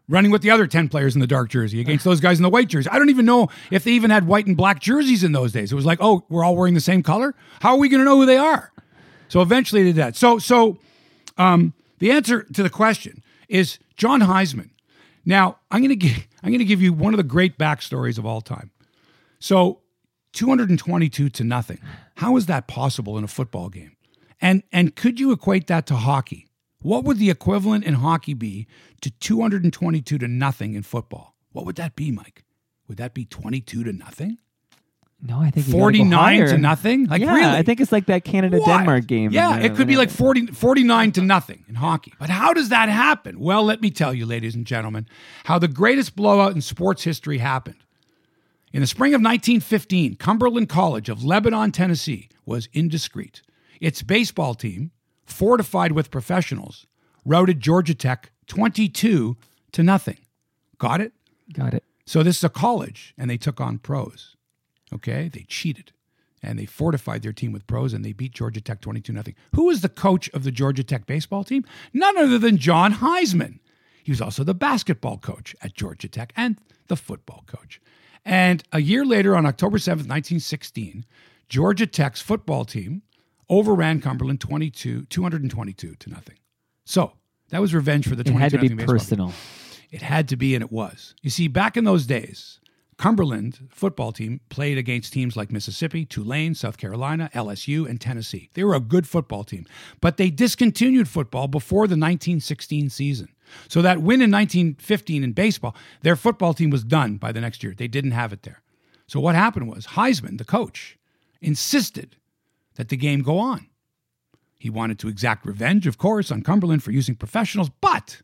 Running 0.08 0.30
with 0.30 0.40
the 0.40 0.50
other 0.50 0.66
10 0.66 0.88
players 0.88 1.14
in 1.14 1.20
the 1.20 1.26
dark 1.26 1.50
jersey 1.50 1.80
against 1.80 2.04
those 2.06 2.20
guys 2.20 2.38
in 2.38 2.42
the 2.42 2.50
white 2.50 2.68
jersey. 2.68 2.88
I 2.90 2.98
don't 2.98 3.10
even 3.10 3.26
know 3.26 3.48
if 3.70 3.84
they 3.84 3.92
even 3.92 4.10
had 4.10 4.26
white 4.26 4.46
and 4.46 4.56
black 4.56 4.80
jerseys 4.80 5.22
in 5.22 5.32
those 5.32 5.52
days. 5.52 5.70
It 5.70 5.74
was 5.74 5.86
like, 5.86 5.98
oh, 6.00 6.24
we're 6.30 6.44
all 6.44 6.56
wearing 6.56 6.74
the 6.74 6.80
same 6.80 7.02
color. 7.02 7.34
How 7.60 7.72
are 7.72 7.78
we 7.78 7.90
going 7.90 8.00
to 8.00 8.04
know 8.06 8.16
who 8.16 8.26
they 8.26 8.38
are? 8.38 8.72
So 9.28 9.42
eventually 9.42 9.82
they 9.82 9.90
did 9.90 9.96
that. 9.96 10.16
So 10.16 10.38
so 10.38 10.78
um, 11.36 11.74
the 11.98 12.10
answer 12.10 12.44
to 12.54 12.62
the 12.62 12.70
question 12.70 13.22
is 13.48 13.78
John 13.96 14.20
Heisman. 14.20 14.70
Now 15.24 15.58
I'm 15.70 15.80
going 15.80 15.90
to 15.90 15.96
give 15.96 16.26
I'm 16.42 16.50
going 16.50 16.58
to 16.58 16.64
give 16.64 16.82
you 16.82 16.92
one 16.92 17.14
of 17.14 17.18
the 17.18 17.24
great 17.24 17.58
backstories 17.58 18.18
of 18.18 18.26
all 18.26 18.40
time. 18.40 18.70
So 19.38 19.80
222 20.32 21.28
to 21.30 21.44
nothing. 21.44 21.78
How 22.16 22.36
is 22.36 22.46
that 22.46 22.66
possible 22.66 23.16
in 23.16 23.24
a 23.24 23.28
football 23.28 23.68
game? 23.68 23.96
And 24.40 24.62
and 24.72 24.94
could 24.94 25.20
you 25.20 25.32
equate 25.32 25.66
that 25.68 25.86
to 25.86 25.96
hockey? 25.96 26.46
What 26.80 27.04
would 27.04 27.18
the 27.18 27.30
equivalent 27.30 27.84
in 27.84 27.94
hockey 27.94 28.34
be 28.34 28.66
to 29.00 29.10
222 29.10 30.18
to 30.18 30.28
nothing 30.28 30.74
in 30.74 30.82
football? 30.82 31.34
What 31.52 31.64
would 31.64 31.76
that 31.76 31.96
be, 31.96 32.10
Mike? 32.10 32.44
Would 32.88 32.98
that 32.98 33.14
be 33.14 33.24
22 33.24 33.84
to 33.84 33.92
nothing? 33.92 34.38
No, 35.22 35.40
I 35.40 35.50
think 35.50 35.66
you 35.66 35.72
gotta 35.72 35.78
go 35.78 35.80
49 35.80 36.46
to 36.48 36.58
nothing? 36.58 37.06
Like 37.06 37.22
yeah, 37.22 37.34
really? 37.34 37.56
I 37.58 37.62
think 37.62 37.80
it's 37.80 37.92
like 37.92 38.06
that 38.06 38.24
Canada 38.24 38.60
Denmark 38.64 39.06
game. 39.06 39.30
Yeah, 39.30 39.58
it 39.58 39.74
could 39.74 39.86
be 39.86 39.96
like 39.96 40.08
whatever. 40.10 40.46
40, 40.46 40.46
49 40.48 41.12
to 41.12 41.22
nothing 41.22 41.64
in 41.66 41.76
hockey. 41.76 42.12
But 42.18 42.28
how 42.28 42.52
does 42.52 42.68
that 42.68 42.90
happen? 42.90 43.40
Well, 43.40 43.64
let 43.64 43.80
me 43.80 43.90
tell 43.90 44.12
you, 44.12 44.26
ladies 44.26 44.54
and 44.54 44.66
gentlemen, 44.66 45.06
how 45.44 45.58
the 45.58 45.68
greatest 45.68 46.14
blowout 46.14 46.54
in 46.54 46.60
sports 46.60 47.04
history 47.04 47.38
happened. 47.38 47.76
In 48.74 48.80
the 48.80 48.86
spring 48.86 49.14
of 49.14 49.20
1915, 49.20 50.16
Cumberland 50.16 50.68
College 50.68 51.08
of 51.08 51.24
Lebanon, 51.24 51.70
Tennessee 51.72 52.28
was 52.44 52.68
indiscreet. 52.72 53.40
Its 53.80 54.02
baseball 54.02 54.54
team, 54.54 54.90
fortified 55.24 55.92
with 55.92 56.10
professionals, 56.10 56.86
routed 57.24 57.60
Georgia 57.60 57.94
Tech 57.94 58.32
22 58.48 59.36
to 59.72 59.82
nothing. 59.82 60.18
Got 60.78 61.00
it? 61.00 61.12
Got 61.52 61.74
it. 61.74 61.84
So 62.04 62.22
this 62.22 62.38
is 62.38 62.44
a 62.44 62.48
college, 62.48 63.14
and 63.16 63.30
they 63.30 63.36
took 63.38 63.60
on 63.60 63.78
pros. 63.78 64.36
Okay, 64.94 65.28
they 65.28 65.44
cheated, 65.48 65.92
and 66.42 66.58
they 66.58 66.66
fortified 66.66 67.22
their 67.22 67.32
team 67.32 67.52
with 67.52 67.66
pros 67.66 67.92
and 67.92 68.04
they 68.04 68.12
beat 68.12 68.32
Georgia 68.32 68.60
Tech 68.60 68.80
22 68.80 69.12
0. 69.12 69.24
Who 69.54 69.64
was 69.66 69.80
the 69.80 69.88
coach 69.88 70.28
of 70.30 70.44
the 70.44 70.52
Georgia 70.52 70.84
Tech 70.84 71.06
baseball 71.06 71.42
team? 71.44 71.64
None 71.92 72.16
other 72.16 72.38
than 72.38 72.58
John 72.58 72.94
Heisman. 72.94 73.58
He 74.04 74.12
was 74.12 74.20
also 74.20 74.44
the 74.44 74.54
basketball 74.54 75.18
coach 75.18 75.56
at 75.62 75.74
Georgia 75.74 76.08
Tech 76.08 76.32
and 76.36 76.58
the 76.88 76.96
football 76.96 77.42
coach. 77.46 77.80
And 78.24 78.62
a 78.72 78.80
year 78.80 79.04
later, 79.04 79.34
on 79.36 79.46
October 79.46 79.78
7th, 79.78 80.06
1916, 80.08 81.04
Georgia 81.48 81.86
Tech's 81.86 82.20
football 82.20 82.64
team 82.64 83.02
overran 83.48 84.00
Cumberland 84.00 84.40
22, 84.40 85.04
222 85.06 85.94
to 85.94 86.10
nothing. 86.10 86.36
So 86.84 87.12
that 87.50 87.60
was 87.60 87.74
revenge 87.74 88.06
for 88.08 88.14
the 88.16 88.22
It 88.22 88.28
had 88.28 88.50
to 88.52 88.58
22 88.58 88.76
be 88.76 88.82
baseball 88.84 88.86
team. 88.86 88.98
personal. 88.98 89.32
It 89.90 90.02
had 90.02 90.28
to 90.28 90.36
be, 90.36 90.54
and 90.54 90.62
it 90.64 90.72
was. 90.72 91.14
You 91.22 91.30
see, 91.30 91.48
back 91.48 91.76
in 91.76 91.84
those 91.84 92.06
days, 92.06 92.60
Cumberland 92.96 93.68
football 93.70 94.12
team 94.12 94.40
played 94.48 94.78
against 94.78 95.12
teams 95.12 95.36
like 95.36 95.50
Mississippi, 95.50 96.04
Tulane, 96.04 96.54
South 96.54 96.78
Carolina, 96.78 97.30
LSU, 97.34 97.88
and 97.88 98.00
Tennessee. 98.00 98.50
They 98.54 98.64
were 98.64 98.74
a 98.74 98.80
good 98.80 99.06
football 99.06 99.44
team, 99.44 99.66
but 100.00 100.16
they 100.16 100.30
discontinued 100.30 101.08
football 101.08 101.48
before 101.48 101.86
the 101.86 101.96
1916 101.96 102.90
season. 102.90 103.28
So 103.68 103.82
that 103.82 103.98
win 103.98 104.22
in 104.22 104.30
1915 104.30 105.24
in 105.24 105.32
baseball, 105.32 105.76
their 106.02 106.16
football 106.16 106.54
team 106.54 106.70
was 106.70 106.84
done 106.84 107.16
by 107.16 107.32
the 107.32 107.40
next 107.40 107.62
year. 107.62 107.74
They 107.76 107.88
didn't 107.88 108.12
have 108.12 108.32
it 108.32 108.42
there. 108.42 108.62
So 109.06 109.20
what 109.20 109.34
happened 109.34 109.68
was 109.68 109.88
Heisman, 109.88 110.38
the 110.38 110.44
coach, 110.44 110.98
insisted 111.40 112.16
that 112.76 112.88
the 112.88 112.96
game 112.96 113.22
go 113.22 113.38
on. 113.38 113.68
He 114.58 114.70
wanted 114.70 114.98
to 115.00 115.08
exact 115.08 115.44
revenge, 115.44 115.86
of 115.86 115.98
course, 115.98 116.30
on 116.32 116.42
Cumberland 116.42 116.82
for 116.82 116.90
using 116.90 117.16
professionals, 117.16 117.70
but 117.80 118.22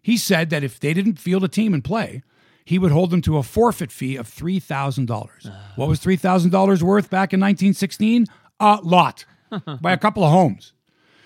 he 0.00 0.16
said 0.16 0.50
that 0.50 0.62
if 0.62 0.78
they 0.78 0.94
didn't 0.94 1.18
field 1.18 1.44
a 1.44 1.48
team 1.48 1.74
and 1.74 1.82
play, 1.82 2.22
he 2.64 2.78
would 2.78 2.92
hold 2.92 3.10
them 3.10 3.22
to 3.22 3.36
a 3.38 3.42
forfeit 3.42 3.90
fee 3.92 4.16
of 4.16 4.28
$3,000. 4.28 5.52
What 5.76 5.88
was 5.88 6.00
$3,000 6.00 6.82
worth 6.82 7.10
back 7.10 7.32
in 7.32 7.40
1916? 7.40 8.26
A 8.60 8.78
lot, 8.82 9.24
by 9.80 9.92
a 9.92 9.98
couple 9.98 10.24
of 10.24 10.30
homes. 10.30 10.72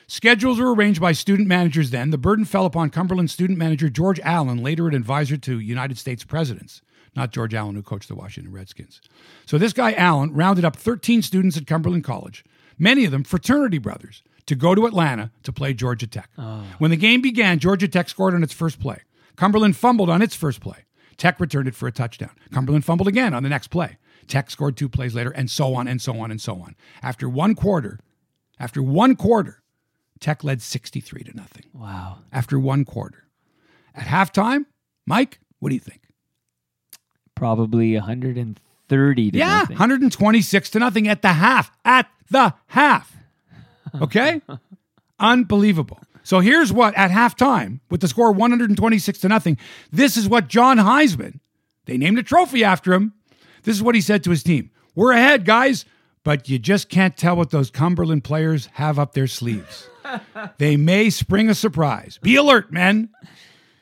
Schedules 0.08 0.60
were 0.60 0.72
arranged 0.72 1.00
by 1.00 1.12
student 1.12 1.48
managers 1.48 1.90
then. 1.90 2.10
The 2.10 2.18
burden 2.18 2.44
fell 2.44 2.64
upon 2.64 2.90
Cumberland 2.90 3.30
student 3.30 3.58
manager 3.58 3.88
George 3.88 4.20
Allen, 4.20 4.62
later 4.62 4.86
an 4.86 4.94
advisor 4.94 5.36
to 5.38 5.58
United 5.58 5.98
States 5.98 6.22
presidents, 6.22 6.80
not 7.16 7.32
George 7.32 7.54
Allen, 7.54 7.74
who 7.74 7.82
coached 7.82 8.08
the 8.08 8.14
Washington 8.14 8.52
Redskins. 8.52 9.00
So 9.46 9.58
this 9.58 9.72
guy, 9.72 9.92
Allen, 9.94 10.32
rounded 10.32 10.64
up 10.64 10.76
13 10.76 11.22
students 11.22 11.56
at 11.56 11.66
Cumberland 11.66 12.04
College, 12.04 12.44
many 12.78 13.04
of 13.04 13.10
them 13.10 13.24
fraternity 13.24 13.78
brothers, 13.78 14.22
to 14.46 14.54
go 14.54 14.76
to 14.76 14.86
Atlanta 14.86 15.32
to 15.42 15.52
play 15.52 15.74
Georgia 15.74 16.06
Tech. 16.06 16.30
Oh. 16.38 16.62
When 16.78 16.92
the 16.92 16.96
game 16.96 17.20
began, 17.20 17.58
Georgia 17.58 17.88
Tech 17.88 18.08
scored 18.08 18.34
on 18.34 18.44
its 18.44 18.52
first 18.52 18.78
play. 18.78 19.00
Cumberland 19.34 19.76
fumbled 19.76 20.08
on 20.08 20.22
its 20.22 20.36
first 20.36 20.60
play. 20.60 20.85
Tech 21.16 21.40
returned 21.40 21.68
it 21.68 21.74
for 21.74 21.86
a 21.86 21.92
touchdown. 21.92 22.30
Cumberland 22.52 22.84
fumbled 22.84 23.08
again 23.08 23.32
on 23.34 23.42
the 23.42 23.48
next 23.48 23.68
play. 23.68 23.96
Tech 24.26 24.50
scored 24.50 24.76
two 24.76 24.88
plays 24.88 25.14
later, 25.14 25.30
and 25.30 25.50
so 25.50 25.74
on 25.74 25.86
and 25.88 26.00
so 26.02 26.18
on 26.18 26.30
and 26.30 26.40
so 26.40 26.54
on. 26.60 26.74
After 27.02 27.28
one 27.28 27.54
quarter, 27.54 28.00
after 28.58 28.82
one 28.82 29.16
quarter, 29.16 29.62
Tech 30.20 30.42
led 30.42 30.60
63 30.62 31.24
to 31.24 31.36
nothing. 31.36 31.64
Wow. 31.72 32.18
After 32.32 32.58
one 32.58 32.84
quarter. 32.84 33.24
At 33.94 34.06
halftime, 34.06 34.64
Mike, 35.06 35.40
what 35.58 35.68
do 35.70 35.74
you 35.74 35.80
think? 35.80 36.02
Probably 37.34 37.94
130 37.94 39.30
to 39.30 39.38
Yeah, 39.38 39.46
nothing. 39.60 39.74
126 39.76 40.70
to 40.70 40.78
nothing 40.78 41.06
at 41.08 41.22
the 41.22 41.34
half. 41.34 41.70
At 41.84 42.08
the 42.30 42.54
half. 42.68 43.14
Okay? 44.00 44.40
Unbelievable. 45.18 46.00
So 46.26 46.40
here's 46.40 46.72
what 46.72 46.92
at 46.96 47.12
halftime, 47.12 47.78
with 47.88 48.00
the 48.00 48.08
score 48.08 48.32
126 48.32 49.20
to 49.20 49.28
nothing, 49.28 49.56
this 49.92 50.16
is 50.16 50.28
what 50.28 50.48
John 50.48 50.76
Heisman, 50.76 51.38
they 51.84 51.96
named 51.96 52.18
a 52.18 52.22
trophy 52.24 52.64
after 52.64 52.92
him. 52.92 53.12
This 53.62 53.76
is 53.76 53.82
what 53.82 53.94
he 53.94 54.00
said 54.00 54.24
to 54.24 54.30
his 54.30 54.42
team. 54.42 54.72
We're 54.96 55.12
ahead, 55.12 55.44
guys, 55.44 55.84
but 56.24 56.48
you 56.48 56.58
just 56.58 56.88
can't 56.88 57.16
tell 57.16 57.36
what 57.36 57.50
those 57.50 57.70
Cumberland 57.70 58.24
players 58.24 58.66
have 58.72 58.98
up 58.98 59.12
their 59.12 59.28
sleeves. 59.28 59.88
they 60.58 60.76
may 60.76 61.10
spring 61.10 61.48
a 61.48 61.54
surprise. 61.54 62.18
Be 62.20 62.34
alert, 62.34 62.72
men. 62.72 63.10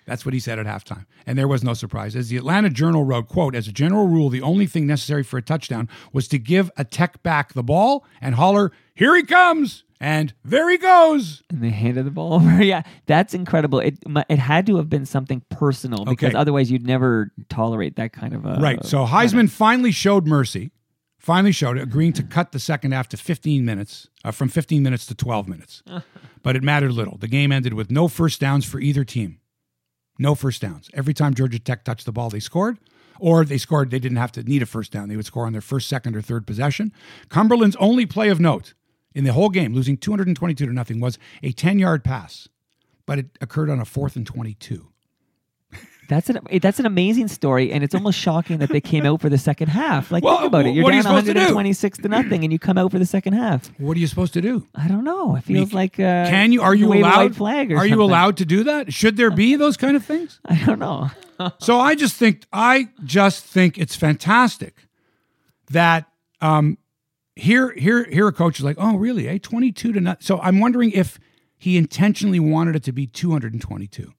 That's 0.05 0.27
what 0.27 0.35
he 0.35 0.41
said 0.41 0.59
at 0.59 0.67
halftime. 0.67 1.07
And 1.27 1.39
there 1.39 1.49
was 1.49 1.65
no 1.65 1.73
surprise. 1.73 2.15
As 2.15 2.29
the 2.29 2.37
Atlanta 2.37 2.69
Journal 2.69 3.05
wrote, 3.05 3.27
quote, 3.27 3.55
as 3.55 3.69
a 3.69 3.73
general 3.73 4.07
rule, 4.07 4.29
the 4.29 4.43
only 4.43 4.67
thing 4.67 4.87
necessary 4.87 5.23
for 5.23 5.39
a 5.39 5.43
touchdown 5.43 5.89
was 6.13 6.29
to 6.29 6.39
give 6.39 6.71
a 6.77 6.85
tech 6.85 7.23
back 7.23 7.55
the 7.55 7.63
ball 7.63 8.05
and 8.21 8.35
holler, 8.35 8.71
here 8.95 9.17
he 9.17 9.23
comes, 9.23 9.84
and 10.01 10.35
there 10.45 10.69
he 10.71 10.79
goes. 10.79 11.43
And 11.51 11.63
they 11.63 11.71
handed 11.71 12.07
the 12.07 12.11
ball 12.11 12.35
over. 12.35 12.51
yeah, 12.63 12.83
that's 13.07 13.35
incredible. 13.35 13.79
It 13.81 13.99
it 14.29 14.39
had 14.39 14.67
to 14.67 14.77
have 14.77 14.89
been 14.89 15.07
something 15.07 15.43
personal 15.51 16.05
because 16.05 16.35
otherwise 16.35 16.71
you'd 16.71 16.87
never 16.87 17.33
tolerate 17.49 17.97
that 17.97 18.13
kind 18.13 18.35
of 18.35 18.45
a 18.45 18.59
Right. 18.61 18.85
So 18.85 19.07
Heisman 19.07 19.51
finally 19.51 19.93
showed 19.93 20.27
mercy, 20.27 20.73
finally 21.19 21.53
showed 21.53 21.79
it, 21.79 21.83
agreeing 21.83 22.13
to 22.15 22.23
cut 22.23 22.53
the 22.53 22.59
second 22.59 22.93
half 22.93 23.09
to 23.11 23.17
15 23.17 23.65
minutes, 23.65 24.09
uh, 24.25 24.31
from 24.31 24.49
15 24.49 24.83
minutes 24.83 25.07
to 25.07 25.15
12 25.15 25.49
minutes. 25.49 25.83
but 26.43 26.57
it 26.57 26.63
mattered 26.63 26.93
little. 26.93 27.17
The 27.19 27.29
game 27.29 27.53
ended 27.53 27.75
with 27.75 27.91
no 27.91 28.09
first 28.09 28.41
downs 28.41 28.65
for 28.65 28.81
either 28.81 29.05
team. 29.05 29.41
No 30.19 30.35
first 30.35 30.63
downs. 30.63 30.91
Every 30.95 31.15
time 31.15 31.35
Georgia 31.35 31.59
Tech 31.59 31.85
touched 31.85 32.07
the 32.07 32.13
ball, 32.13 32.31
they 32.31 32.41
scored, 32.41 32.79
or 33.19 33.45
they 33.45 33.59
scored, 33.59 33.91
they 33.91 33.99
didn't 33.99 34.19
have 34.19 34.33
to 34.33 34.43
need 34.43 34.63
a 34.63 34.67
first 34.67 34.93
down. 34.93 35.09
They 35.09 35.17
would 35.17 35.27
score 35.27 35.47
on 35.47 35.53
their 35.53 35.61
first, 35.61 35.89
second, 35.89 36.15
or 36.15 36.23
third 36.23 36.47
possession. 36.47 36.93
Cumberland's 37.29 37.77
only 37.77 38.07
play 38.07 38.29
of 38.29 38.39
note 38.39 38.75
in 39.15 39.25
the 39.25 39.33
whole 39.33 39.49
game, 39.51 39.75
losing 39.75 39.97
222 39.97 40.67
to 40.67 40.73
nothing, 40.73 41.01
was 41.01 41.19
a 41.43 41.53
10 41.53 41.79
yard 41.79 42.05
pass, 42.05 42.49
but 43.07 43.19
it 43.19 43.27
occurred 43.41 43.71
on 43.71 43.81
a 43.81 43.85
fourth 43.85 44.17
and 44.17 44.27
22. 44.27 44.89
That's 46.07 46.29
an 46.29 46.41
that's 46.61 46.79
an 46.79 46.85
amazing 46.85 47.29
story, 47.29 47.73
and 47.73 47.83
it's 47.83 47.95
almost 47.95 48.19
shocking 48.19 48.59
that 48.59 48.69
they 48.69 48.81
came 48.83 49.07
out 49.07 49.23
for 49.23 49.31
the 49.31 49.39
second 49.39 49.69
half. 49.69 50.11
Like 50.11 50.23
Well, 50.23 50.37
think 50.37 50.49
about 50.49 50.67
it, 50.67 50.75
you're 50.75 50.85
what 50.85 50.93
are 50.93 50.97
you 50.99 51.03
down 51.03 51.13
supposed 51.13 51.27
to 51.29 51.33
do? 51.33 51.39
126 51.41 51.99
to 51.99 52.09
nothing, 52.09 52.45
and 52.45 52.53
you 52.53 52.59
come 52.59 52.77
out 52.77 52.91
for 52.91 52.99
the 52.99 53.07
second 53.07 53.33
half. 53.33 53.71
What 53.79 53.97
are 53.97 54.01
you 54.01 54.07
supposed 54.07 54.35
to 54.35 54.43
do? 54.43 54.67
I 54.75 54.87
don't 54.87 55.05
know. 55.05 55.37
It 55.37 55.45
feels 55.45 55.73
like 55.73 55.95
uh, 55.99 56.29
Can 56.29 56.53
you? 56.53 56.61
Are 56.61 56.75
you 56.75 56.93
allowed? 56.93 57.35
flag 57.37 57.73
or 57.73 57.79
are 57.79 57.87
you 57.87 58.03
allowed 58.03 58.37
to 58.37 58.45
do 58.45 58.65
that? 58.65 58.93
Should 58.93 59.17
there 59.17 59.31
be 59.31 59.57
those 59.57 59.79
kind 59.79 59.97
of 59.97 60.05
things? 60.05 60.41
I 60.45 60.63
don't 60.67 60.79
know. 60.79 61.11
So 61.59 61.81
I 61.81 61.95
just 61.95 62.17
think 62.17 62.43
I 62.53 62.89
just 63.03 63.43
think 63.45 63.79
it's 63.79 63.97
fantastic 63.97 64.87
that 65.71 66.05
um, 66.43 66.77
here 67.37 67.73
here 67.73 68.05
here 68.05 68.29
a 68.29 68.33
coach 68.33 68.59
is 68.59 68.65
like, 68.65 68.77
oh 68.79 68.97
really? 68.97 69.29
Eh, 69.29 69.39
twenty 69.39 69.73
two 69.73 69.93
to 69.93 70.01
not. 70.01 70.23
So 70.23 70.41
I'm 70.41 70.61
wondering 70.61 70.91
if 70.93 71.19
he 71.57 71.77
intentionally 71.77 72.41
wanted 72.41 72.77
it 72.77 72.85
to 72.85 72.93
be 72.93 73.07
two 73.07 73.33
hundred 73.33 73.53
and 73.53 73.63
twenty 73.63 73.87
two. 73.87 74.13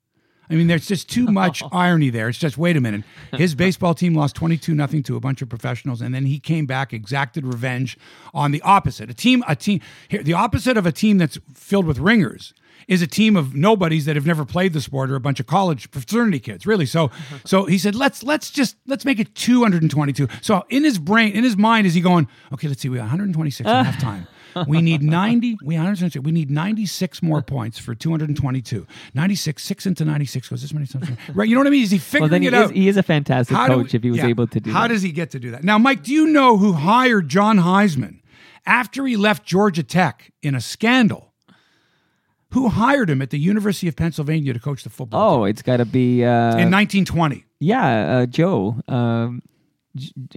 I 0.50 0.56
mean, 0.56 0.68
there's 0.68 0.88
just 0.88 1.10
too 1.10 1.28
much 1.28 1.64
irony 1.72 2.10
there. 2.10 2.30
It's 2.30 2.38
just 2.38 2.58
wait 2.58 2.78
a 2.78 2.82
minute. 2.82 3.04
His 3.34 3.56
baseball 3.66 3.94
team 3.94 4.16
lost 4.16 4.36
22 4.36 4.74
nothing 4.74 5.04
to 5.04 5.16
a 5.16 5.20
bunch 5.20 5.42
of 5.42 5.50
professionals, 5.50 6.02
and 6.02 6.14
then 6.14 6.26
he 6.26 6.40
came 6.40 6.66
back, 6.66 6.94
exacted 6.94 7.46
revenge 7.46 7.98
on 8.34 8.52
the 8.52 8.62
opposite. 8.62 9.10
A 9.10 9.14
team, 9.14 9.44
a 9.48 9.56
team. 9.56 9.82
Here, 10.08 10.24
the 10.24 10.34
opposite 10.34 10.78
of 10.78 10.86
a 10.86 10.92
team 10.92 11.18
that's 11.18 11.38
filled 11.54 11.86
with 11.86 12.00
ringers 12.00 12.54
is 12.88 13.02
a 13.02 13.08
team 13.08 13.36
of 13.36 13.56
nobodies 13.56 14.06
that 14.06 14.16
have 14.16 14.26
never 14.26 14.46
played 14.46 14.74
the 14.74 14.82
sport 14.82 15.10
or 15.10 15.16
a 15.16 15.20
bunch 15.20 15.40
of 15.40 15.48
college 15.48 15.90
fraternity 15.90 16.40
kids, 16.40 16.68
really. 16.68 16.86
So, 16.86 17.06
uh-huh. 17.06 17.38
so 17.46 17.66
he 17.66 17.78
said, 17.78 17.96
let's 17.96 18.24
let's 18.24 18.52
just 18.52 18.78
let's 18.86 19.06
make 19.06 19.20
it 19.20 19.34
222. 19.36 20.28
So 20.42 20.66
in 20.70 20.84
his 20.84 21.00
brain, 21.00 21.34
in 21.34 21.44
his 21.44 21.58
mind, 21.58 21.88
is 21.88 21.94
he 21.94 22.02
going, 22.02 22.28
okay, 22.54 22.68
let's 22.68 22.82
see, 22.82 22.90
we 22.90 22.98
got 22.98 23.04
126 23.04 23.68
and 23.68 23.80
a 23.80 23.84
half 23.84 24.00
time. 24.00 24.28
We 24.68 24.82
need 24.82 25.04
90. 25.04 25.58
We 25.64 25.76
126. 25.76 26.24
We 26.24 26.32
need 26.32 26.50
96 26.50 27.22
more 27.22 27.42
points 27.42 27.78
for 27.78 27.94
222. 27.96 28.88
96. 29.14 29.64
Six 29.64 29.86
into 29.86 30.06
96 30.06 30.48
goes 30.50 30.62
this 30.62 30.74
many 30.74 30.86
times. 30.88 31.10
Right? 31.34 31.48
You 31.50 31.56
know 31.56 31.62
what 31.62 31.68
I 31.68 31.72
mean? 31.72 31.84
Is 31.84 31.92
he 31.92 31.98
Well, 31.98 32.04
figuring 32.30 32.32
then 32.32 32.42
he 32.44 32.48
it 32.48 32.54
is, 32.54 32.60
out? 32.70 32.72
he 32.72 32.88
is 32.88 32.98
a 32.98 33.04
fantastic 33.04 33.56
How 33.58 33.68
coach 33.68 33.94
we- 33.94 33.98
if 33.98 34.04
he 34.04 34.10
was 34.12 34.20
yeah. 34.20 34.28
able 34.28 34.48
to 34.48 34.60
do 34.60 34.72
How 34.72 34.84
that. 34.84 34.88
does 34.90 35.02
he 35.02 35.12
get 35.12 35.32
to 35.32 35.40
do 35.40 35.52
that? 35.52 35.64
Now, 35.64 35.78
Mike, 35.78 36.04
do 36.04 36.14
you 36.14 36.28
know 36.28 36.58
who 36.58 36.74
hired 36.74 37.28
John 37.30 37.58
Heisman 37.60 38.20
after 38.66 39.06
he 39.06 39.18
left 39.18 39.46
Georgia 39.46 39.84
Tech 39.84 40.32
in 40.42 40.56
a 40.56 40.62
scandal? 40.62 41.34
Who 42.52 42.70
hired 42.70 43.10
him 43.10 43.22
at 43.22 43.32
the 43.32 43.40
University 43.40 43.88
of 43.90 43.98
Pennsylvania 43.98 44.54
to 44.54 44.60
coach 44.60 44.84
the 44.86 44.90
football 44.90 45.42
oh, 45.42 45.44
it's 45.44 45.62
got 45.62 45.78
to 45.78 45.86
be 45.86 46.24
uh, 46.24 46.56
in 46.58 46.72
1920? 46.72 47.44
yeah, 47.60 48.20
uh, 48.20 48.26
Joe. 48.28 48.78
Um, 48.88 49.42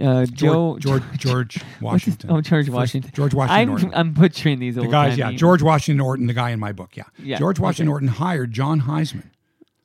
uh, 0.03 0.27
Joe 0.27 0.79
George 0.79 1.03
George, 1.17 1.19
George 1.19 1.57
what's 1.81 2.05
his- 2.05 2.15
Washington. 2.15 2.31
oh, 2.31 2.41
George 2.41 2.67
First- 2.67 2.75
Washington. 2.75 3.11
George 3.15 3.35
Washington 3.35 3.61
I'm, 3.61 3.71
Orton. 3.71 3.95
I'm 3.95 4.13
butchering 4.13 4.59
these 4.61 4.75
The 4.77 4.87
guys, 4.87 5.17
yeah. 5.19 5.29
names. 5.29 5.41
George 5.41 5.63
Washington 5.63 6.01
Orton, 6.01 6.27
the 6.27 6.35
guy 6.35 6.51
in 6.51 6.61
my 6.61 6.73
book, 6.73 6.97
yeah. 6.97 7.05
Yeah, 7.19 7.39
George 7.39 7.59
Washington 7.59 7.89
okay. 7.89 7.93
Orton 7.95 8.09
hired 8.09 8.53
John 8.53 8.83
Heisman. 8.83 9.31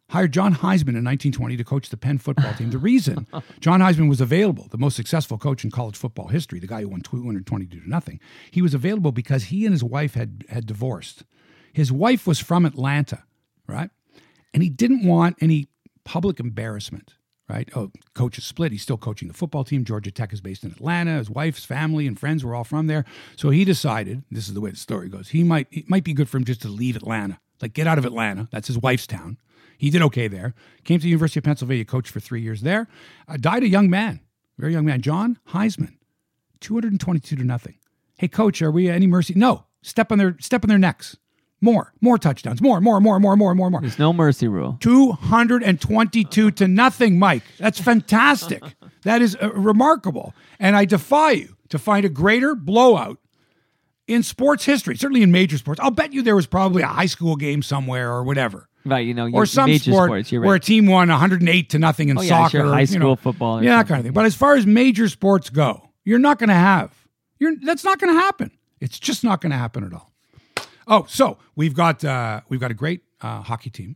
Hired 0.10 0.32
John 0.32 0.54
Heisman 0.54 0.90
in 0.96 1.04
1920 1.04 1.58
to 1.58 1.64
coach 1.64 1.90
the 1.90 1.98
Penn 1.98 2.20
football 2.20 2.54
team. 2.54 2.70
The 2.70 2.78
reason 2.78 3.26
John 3.62 3.80
Heisman 3.80 4.08
was 4.10 4.22
available, 4.22 4.68
the 4.70 4.78
most 4.78 4.96
successful 4.96 5.40
coach 5.40 5.64
in 5.64 5.72
college 5.72 5.96
football 5.98 6.28
history, 6.28 6.60
the 6.60 6.68
guy 6.68 6.82
who 6.82 6.90
won 6.90 7.02
222 7.02 7.80
to 7.80 7.90
nothing, 7.90 8.20
he 8.52 8.62
was 8.62 8.76
available 8.76 9.12
because 9.12 9.46
he 9.46 9.66
and 9.66 9.74
his 9.74 9.84
wife 9.84 10.14
had 10.14 10.44
had 10.50 10.68
divorced. 10.68 11.24
His 11.74 11.92
wife 11.92 12.28
was 12.28 12.38
from 12.40 12.64
Atlanta, 12.66 13.24
right? 13.68 13.90
And 14.54 14.62
he 14.62 14.70
didn't 14.70 15.04
want 15.04 15.38
any 15.42 15.68
public 16.04 16.40
embarrassment, 16.40 17.16
right? 17.50 17.70
Oh, 17.76 17.92
coach 18.14 18.38
is 18.38 18.46
split. 18.46 18.72
He's 18.72 18.82
still 18.82 18.98
coaching 18.98 19.28
the 19.28 19.34
football 19.34 19.64
team. 19.64 19.84
Georgia 19.84 20.12
Tech 20.12 20.34
is 20.34 20.42
based 20.42 20.64
in 20.64 20.72
Atlanta. 20.72 21.18
His 21.18 21.30
wife's 21.30 21.66
family 21.66 22.08
and 22.08 22.20
friends 22.20 22.44
were 22.44 22.56
all 22.56 22.64
from 22.64 22.88
there. 22.88 23.06
So 23.36 23.50
he 23.50 23.66
decided, 23.66 24.24
this 24.32 24.48
is 24.48 24.54
the 24.54 24.62
way 24.62 24.72
the 24.72 24.78
story 24.78 25.10
goes, 25.10 25.30
he 25.30 25.44
might 25.44 25.68
it 25.72 25.90
might 25.90 26.04
be 26.04 26.14
good 26.14 26.30
for 26.30 26.38
him 26.38 26.46
just 26.46 26.62
to 26.62 26.68
leave 26.70 26.96
Atlanta, 26.96 27.40
like 27.62 27.74
get 27.74 27.88
out 27.88 27.98
of 27.98 28.06
Atlanta. 28.06 28.48
That's 28.52 28.68
his 28.68 28.78
wife's 28.78 29.08
town. 29.08 29.38
He 29.78 29.90
did 29.90 30.02
okay 30.04 30.28
there. 30.28 30.54
Came 30.84 31.00
to 31.00 31.04
the 31.04 31.10
University 31.10 31.40
of 31.40 31.44
Pennsylvania, 31.44 31.86
coached 31.86 32.12
for 32.12 32.20
three 32.20 32.42
years 32.42 32.62
there. 32.62 32.88
Uh, 33.28 33.38
died 33.38 33.64
a 33.64 33.68
young 33.68 33.90
man, 33.90 34.22
very 34.58 34.72
young 34.72 34.86
man, 34.86 35.02
John 35.02 35.40
Heisman, 35.50 35.98
222 36.62 37.36
to 37.36 37.44
nothing. 37.44 37.76
Hey, 38.18 38.28
coach, 38.28 38.62
are 38.62 38.72
we 38.72 38.88
any 38.90 39.08
mercy? 39.08 39.34
No. 39.36 39.66
Step 39.82 40.12
on 40.12 40.18
their 40.18 40.38
step 40.40 40.64
on 40.64 40.70
their 40.70 40.78
necks. 40.78 41.18
More, 41.64 41.94
more 42.02 42.18
touchdowns. 42.18 42.62
More, 42.62 42.82
more, 42.82 43.00
more, 43.00 43.22
more, 43.22 43.38
more, 43.38 43.56
more, 43.56 43.70
more. 43.70 43.80
There's 43.80 43.98
no 43.98 44.12
mercy 44.12 44.50
rule. 44.50 44.76
222 44.82 46.52
to 46.52 46.68
nothing, 46.68 47.18
Mike. 47.18 47.44
That's 47.58 47.80
fantastic. 47.80 48.62
that 49.04 49.22
is 49.22 49.38
uh, 49.42 49.50
remarkable. 49.54 50.34
And 50.60 50.76
I 50.76 50.84
defy 50.84 51.32
you 51.32 51.56
to 51.70 51.80
find 51.80 52.06
a 52.06 52.10
greater 52.10 52.54
blowout 52.54 53.18
in 54.08 54.24
sports 54.24 54.66
history, 54.66 54.98
certainly 54.98 55.24
in 55.24 55.32
major 55.32 55.58
sports. 55.58 55.80
I'll 55.80 55.90
bet 55.90 56.12
you 56.12 56.22
there 56.22 56.36
was 56.36 56.48
probably 56.48 56.84
a 56.84 56.88
high 56.88 57.06
school 57.06 57.38
game 57.38 57.62
somewhere 57.62 58.12
or 58.12 58.24
whatever. 58.26 58.68
Right, 58.84 59.08
you 59.08 59.14
know, 59.14 59.30
Or 59.34 59.46
some 59.46 59.70
major 59.70 59.92
sport 59.92 60.10
sports. 60.10 60.32
You're 60.34 60.42
where 60.42 60.56
a 60.56 60.60
team 60.60 60.88
won 60.88 61.08
108 61.08 61.70
to 61.70 61.80
nothing 61.80 62.10
in 62.10 62.18
Oh, 62.18 62.22
yeah, 62.22 62.28
soccer. 62.28 62.50
sure, 62.60 62.66
high 62.68 62.82
you 62.82 62.88
school 62.88 63.00
know. 63.00 63.16
football 63.16 63.64
Yeah, 63.64 63.78
that 63.78 63.88
kind 63.88 64.00
of 64.00 64.04
thing. 64.04 64.12
But 64.14 64.26
as 64.26 64.36
far 64.36 64.56
as 64.56 64.66
major 64.66 65.08
sports 65.08 65.50
go, 65.50 65.90
you're 66.04 66.20
not 66.20 66.40
going 66.40 66.50
to 66.50 66.56
have. 66.56 66.94
You're 67.40 67.56
that's 67.64 67.86
not 67.86 68.00
going 68.00 68.14
to 68.14 68.20
happen. 68.20 68.52
It's 68.82 69.00
just 69.00 69.24
not 69.24 69.40
going 69.40 69.52
to 69.54 69.58
happen 69.58 69.86
at 69.86 69.94
all. 69.94 70.13
Oh, 70.88 71.06
so 71.08 71.38
we've 71.56 71.74
got 71.74 72.04
uh, 72.04 72.42
we've 72.50 72.60
got 72.60 72.72
a 72.72 72.76
great 72.76 73.02
uh, 73.22 73.42
hockey 73.42 73.70
team. 73.70 73.96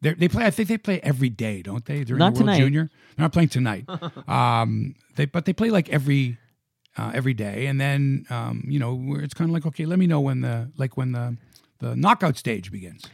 They're, 0.00 0.14
they 0.14 0.28
play. 0.28 0.44
I 0.44 0.50
think 0.50 0.68
they 0.68 0.78
play 0.78 1.00
every 1.02 1.28
day, 1.28 1.62
don't 1.62 1.84
they? 1.84 2.04
During 2.04 2.18
Not 2.18 2.34
the 2.34 2.44
World 2.44 2.54
tonight. 2.54 2.58
Junior, 2.58 2.90
they're 3.16 3.24
not 3.24 3.32
playing 3.32 3.48
tonight. 3.48 3.84
um, 4.28 4.94
they 5.16 5.24
but 5.26 5.44
they 5.44 5.52
play 5.52 5.70
like 5.70 5.88
every 5.88 6.38
uh, 6.96 7.10
every 7.14 7.34
day, 7.34 7.66
and 7.66 7.80
then 7.80 8.26
um, 8.30 8.64
you 8.68 8.78
know 8.78 9.16
it's 9.18 9.34
kind 9.34 9.50
of 9.50 9.54
like 9.54 9.66
okay, 9.66 9.86
let 9.86 9.98
me 9.98 10.06
know 10.06 10.20
when 10.20 10.40
the 10.40 10.70
like 10.76 10.96
when 10.96 11.12
the 11.12 11.36
the 11.80 11.96
knockout 11.96 12.36
stage 12.36 12.70
begins. 12.70 13.04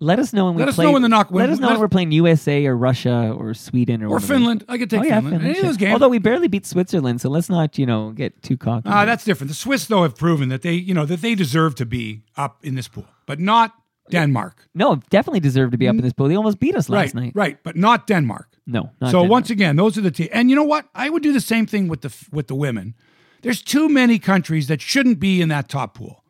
Let 0.00 0.20
us 0.20 0.32
know 0.32 0.44
when 0.46 0.54
we 0.54 0.60
Let 0.60 0.68
us 0.68 0.76
play. 0.76 0.84
know 0.84 0.92
when 0.92 1.02
the 1.02 1.08
knock- 1.08 1.30
when- 1.32 1.42
let 1.44 1.50
us 1.52 1.58
know 1.58 1.66
let 1.66 1.72
when 1.72 1.76
us- 1.76 1.80
we're 1.80 1.88
playing 1.88 2.12
USA 2.12 2.66
or 2.66 2.76
Russia 2.76 3.34
or 3.36 3.52
Sweden 3.52 4.00
or, 4.02 4.06
Or 4.08 4.20
those. 4.20 4.28
Finland. 4.28 4.64
I 4.68 4.78
could 4.78 4.88
take 4.90 5.00
Oh 5.00 5.04
yeah, 5.04 5.20
Finland. 5.20 5.42
Any 5.42 5.50
of 5.50 5.56
sure. 5.56 5.64
those 5.66 5.76
games. 5.76 5.92
Although 5.94 6.08
we 6.08 6.18
barely 6.18 6.46
beat 6.48 6.66
Switzerland, 6.66 7.20
so 7.20 7.28
let's 7.28 7.48
not 7.50 7.78
you 7.78 7.86
know 7.86 8.12
get 8.12 8.40
too 8.42 8.56
cocky. 8.56 8.88
Ah, 8.88 9.04
that's 9.04 9.24
different. 9.24 9.48
The 9.48 9.56
Swiss, 9.56 9.86
though, 9.86 10.02
have 10.02 10.14
proven 10.16 10.48
that 10.50 10.62
they, 10.62 10.74
you 10.74 10.94
know, 10.94 11.04
that 11.06 11.20
they 11.20 11.34
deserve 11.34 11.74
to 11.76 11.86
be 11.86 12.22
up 12.36 12.64
in 12.64 12.76
this 12.76 12.86
pool, 12.86 13.06
but 13.26 13.40
not 13.40 13.72
Denmark. 14.10 14.68
no, 14.74 15.00
definitely 15.10 15.40
deserve 15.40 15.70
to 15.72 15.76
be 15.78 15.88
up 15.88 15.96
in 15.96 16.02
this 16.02 16.12
pool. 16.12 16.28
They 16.28 16.36
almost 16.36 16.60
beat 16.60 16.76
us 16.76 16.88
last 16.88 17.14
right, 17.14 17.24
night. 17.24 17.32
right, 17.34 17.58
but 17.64 17.76
not 17.76 18.06
Denmark. 18.06 18.48
No, 18.66 18.90
not 19.00 19.10
so 19.10 19.18
Denmark. 19.22 19.30
once 19.30 19.50
again, 19.50 19.76
those 19.76 19.98
are 19.98 20.02
the 20.02 20.10
teams. 20.12 20.30
And 20.32 20.48
you 20.48 20.56
know 20.56 20.62
what? 20.64 20.86
I 20.94 21.10
would 21.10 21.22
do 21.24 21.32
the 21.32 21.40
same 21.40 21.66
thing 21.66 21.88
with 21.88 22.02
the 22.02 22.12
with 22.30 22.46
the 22.46 22.54
women. 22.54 22.94
There's 23.42 23.62
too 23.62 23.88
many 23.88 24.18
countries 24.18 24.66
that 24.68 24.80
shouldn't 24.80 25.18
be 25.20 25.40
in 25.42 25.48
that 25.48 25.68
top 25.68 25.94
pool. 25.94 26.24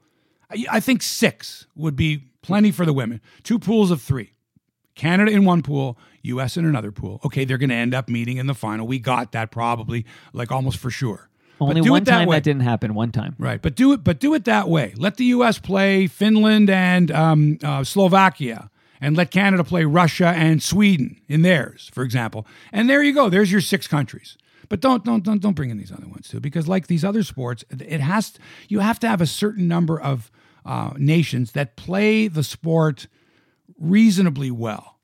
I, 0.51 0.65
I 0.73 0.81
think 0.81 1.03
six 1.03 1.67
would 1.77 1.97
be 1.97 2.25
plenty 2.49 2.71
for 2.71 2.87
the 2.87 2.95
women. 2.95 3.21
Two 3.43 3.59
pools 3.59 3.91
of 3.91 4.01
three. 4.01 4.33
Canada 4.95 5.31
in 5.31 5.45
one 5.45 5.61
pool, 5.61 5.99
U.S. 6.23 6.57
in 6.57 6.65
another 6.65 6.91
pool. 6.91 7.21
Okay, 7.23 7.45
they're 7.45 7.59
going 7.59 7.69
to 7.69 7.77
end 7.77 7.93
up 7.93 8.09
meeting 8.09 8.39
in 8.39 8.47
the 8.47 8.55
final. 8.55 8.87
We 8.87 8.99
got 8.99 9.33
that 9.33 9.51
probably, 9.51 10.07
like 10.33 10.51
almost 10.51 10.79
for 10.79 10.91
sure. 10.91 11.29
Only 11.61 11.83
one 11.83 12.05
that 12.05 12.11
time 12.11 12.27
way. 12.27 12.37
that 12.37 12.45
didn't 12.45 12.63
happen. 12.63 12.95
One 12.95 13.13
time. 13.13 13.37
Right, 13.39 13.61
but 13.61 13.77
do 13.77 13.93
it, 13.93 14.03
but 14.03 14.19
do 14.19 14.33
it 14.33 14.47
that 14.47 14.67
way. 14.67 14.95
Let 14.97 15.19
the 15.19 15.27
U.S. 15.27 15.59
play 15.59 16.07
Finland 16.07 16.71
and 16.71 17.11
um, 17.11 17.59
uh, 17.63 17.85
Slovakia, 17.85 18.71
and 18.99 19.15
let 19.15 19.31
Canada 19.31 19.63
play 19.63 19.85
Russia 19.85 20.29
and 20.29 20.63
Sweden 20.63 21.21
in 21.29 21.43
theirs, 21.43 21.91
for 21.93 22.03
example. 22.03 22.47
And 22.73 22.89
there 22.89 23.03
you 23.03 23.13
go. 23.13 23.29
There's 23.29 23.53
your 23.53 23.61
six 23.61 23.87
countries. 23.87 24.39
But 24.71 24.81
don't 24.81 25.05
don't 25.05 25.23
don't 25.23 25.43
don't 25.43 25.55
bring 25.55 25.69
in 25.69 25.77
these 25.77 25.93
other 25.93 26.09
ones 26.09 26.29
too, 26.29 26.41
because 26.41 26.67
like 26.67 26.87
these 26.87 27.05
other 27.05 27.23
sports, 27.23 27.63
it 27.71 28.01
has 28.01 28.33
you 28.69 28.79
have 28.81 28.99
to 29.01 29.09
have 29.09 29.21
a 29.21 29.27
certain 29.27 29.69
number 29.69 30.01
of 30.01 30.31
uh, 30.69 30.93
nations 30.99 31.53
that 31.53 31.77
play 31.77 32.29
the 32.29 32.45
sport 32.45 33.09
reasonably 33.79 34.51
well. 34.51 34.98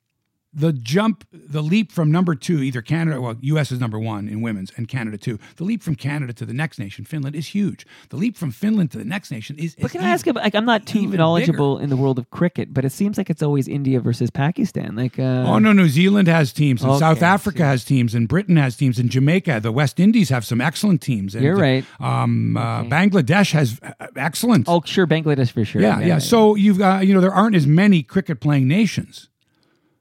The 0.57 0.73
jump, 0.73 1.25
the 1.33 1.63
leap 1.63 1.91
from 1.91 2.13
number 2.13 2.35
two, 2.35 2.63
either 2.63 2.81
Canada, 2.81 3.21
well, 3.21 3.37
U.S. 3.41 3.73
is 3.73 3.81
number 3.81 3.99
one 3.99 4.29
in 4.29 4.41
women's, 4.41 4.71
and 4.77 4.87
Canada 4.89 5.19
two. 5.19 5.39
The 5.57 5.65
leap 5.65 5.83
from 5.83 5.95
Canada 5.97 6.33
to 6.35 6.47
the 6.47 6.53
next 6.55 6.79
nation, 6.79 7.05
Finland, 7.05 7.35
is 7.35 7.49
huge. 7.49 7.87
The 8.11 8.17
leap 8.17 8.37
from 8.37 8.51
Finland 8.53 8.93
to 8.93 8.99
the 8.99 9.05
next 9.05 9.31
nation 9.31 9.57
is. 9.59 9.75
But 9.75 9.91
can 9.91 10.01
I 10.03 10.11
ask? 10.11 10.27
About, 10.27 10.45
like, 10.45 10.55
I'm 10.55 10.65
not 10.65 10.87
too 10.87 11.01
even 11.01 11.19
knowledgeable 11.19 11.79
in 11.79 11.91
the 11.91 11.97
world 11.97 12.19
of 12.19 12.31
cricket, 12.31 12.73
but 12.73 12.85
it 12.85 12.93
seems 12.93 13.19
like 13.19 13.31
it's 13.31 13.43
always 13.43 13.67
India 13.69 14.01
versus 14.01 14.31
Pakistan. 14.31 14.95
Like, 14.97 15.19
uh, 15.19 15.45
Oh 15.47 15.59
no, 15.59 15.73
New 15.73 15.89
Zealand 15.89 16.29
has 16.29 16.53
teams, 16.53 16.83
and 16.83 16.91
Okay, 16.93 17.01
South 17.01 17.23
Africa 17.23 17.65
has 17.65 17.85
teams, 17.85 18.15
and 18.15 18.29
Britain 18.29 18.57
has 18.57 18.77
teams, 18.77 18.99
and 18.99 19.11
Jamaica, 19.11 19.61
the 19.61 19.73
West 19.73 19.99
Indies 19.99 20.29
have 20.29 20.45
some 20.45 20.61
excellent 20.61 21.01
teams. 21.03 21.35
And, 21.35 21.45
You're 21.45 21.57
right. 21.57 21.85
Um, 22.01 22.57
uh, 22.57 22.85
Bangladesh 22.85 23.53
has 23.53 23.81
uh, 23.83 24.07
excellent. 24.17 24.69
oh, 24.69 24.83
sure, 24.85 25.07
Bangladesh 25.07 25.51
for 25.51 25.65
sure. 25.65 25.83
yeah, 25.83 26.01
yeah. 26.01 26.19
So 26.19 26.55
you've 26.55 26.79
got, 26.79 27.07
you 27.07 27.15
know, 27.15 27.21
there 27.21 27.35
aren't 27.35 27.57
as 27.57 27.67
many 27.67 28.03
cricket 28.03 28.41
playing 28.41 28.69
nations. 28.69 29.29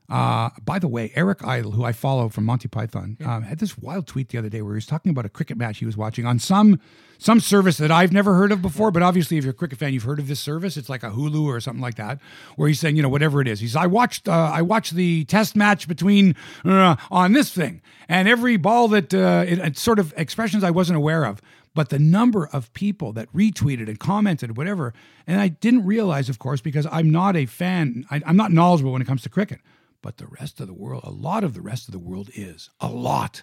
Uh, 0.09 0.49
by 0.63 0.79
the 0.79 0.87
way, 0.87 1.11
Eric 1.15 1.43
Idle, 1.45 1.71
who 1.71 1.83
I 1.83 1.93
follow 1.93 2.27
from 2.29 2.43
Monty 2.43 2.67
Python, 2.67 3.17
um, 3.25 3.43
had 3.43 3.59
this 3.59 3.77
wild 3.77 4.05
tweet 4.05 4.29
the 4.29 4.37
other 4.37 4.49
day 4.49 4.61
where 4.61 4.73
he 4.73 4.77
was 4.77 4.85
talking 4.85 5.09
about 5.09 5.25
a 5.25 5.29
cricket 5.29 5.57
match 5.57 5.79
he 5.79 5.85
was 5.85 5.97
watching 5.97 6.25
on 6.25 6.39
some 6.39 6.79
some 7.19 7.39
service 7.39 7.77
that 7.77 7.89
I've 7.89 8.11
never 8.11 8.35
heard 8.35 8.51
of 8.51 8.61
before. 8.61 8.91
But 8.91 9.01
obviously, 9.01 9.37
if 9.37 9.45
you're 9.45 9.51
a 9.51 9.55
cricket 9.55 9.79
fan, 9.79 9.93
you've 9.93 10.03
heard 10.03 10.19
of 10.19 10.27
this 10.27 10.41
service. 10.41 10.75
It's 10.75 10.89
like 10.89 11.03
a 11.03 11.09
Hulu 11.09 11.45
or 11.45 11.61
something 11.61 11.81
like 11.81 11.95
that, 11.95 12.19
where 12.57 12.67
he's 12.67 12.81
saying, 12.81 12.97
you 12.97 13.01
know, 13.01 13.09
whatever 13.09 13.39
it 13.39 13.47
is. 13.47 13.61
He's 13.61 13.75
I 13.77 13.87
watched 13.87 14.27
uh, 14.27 14.51
I 14.53 14.61
watched 14.61 14.93
the 14.93 15.23
test 15.25 15.55
match 15.55 15.87
between 15.87 16.35
uh, 16.65 16.97
on 17.09 17.31
this 17.31 17.53
thing, 17.53 17.81
and 18.09 18.27
every 18.27 18.57
ball 18.57 18.89
that 18.89 19.13
uh, 19.13 19.45
it, 19.47 19.59
it's 19.59 19.81
sort 19.81 19.99
of 19.99 20.13
expressions 20.17 20.63
I 20.63 20.71
wasn't 20.71 20.97
aware 20.97 21.23
of. 21.25 21.41
But 21.75 21.89
the 21.89 21.97
number 21.97 22.47
of 22.53 22.71
people 22.73 23.13
that 23.13 23.33
retweeted 23.33 23.87
and 23.87 23.99
commented, 23.99 24.57
whatever, 24.57 24.93
and 25.25 25.41
I 25.41 25.47
didn't 25.47 25.85
realize, 25.85 26.29
of 26.29 26.37
course, 26.37 26.61
because 26.61 26.85
I'm 26.91 27.09
not 27.09 27.35
a 27.35 27.47
fan, 27.47 28.05
I, 28.11 28.21
I'm 28.27 28.37
not 28.37 28.51
knowledgeable 28.51 28.91
when 28.91 29.01
it 29.01 29.07
comes 29.07 29.23
to 29.23 29.29
cricket. 29.29 29.59
But 30.03 30.17
the 30.17 30.27
rest 30.27 30.59
of 30.59 30.67
the 30.67 30.73
world, 30.73 31.01
a 31.03 31.09
lot 31.09 31.43
of 31.43 31.55
the 31.55 31.61
rest 31.61 31.87
of 31.87 31.93
the 31.93 31.97
world 31.99 32.29
is 32.35 32.69
a 32.79 32.89
lot. 32.89 33.41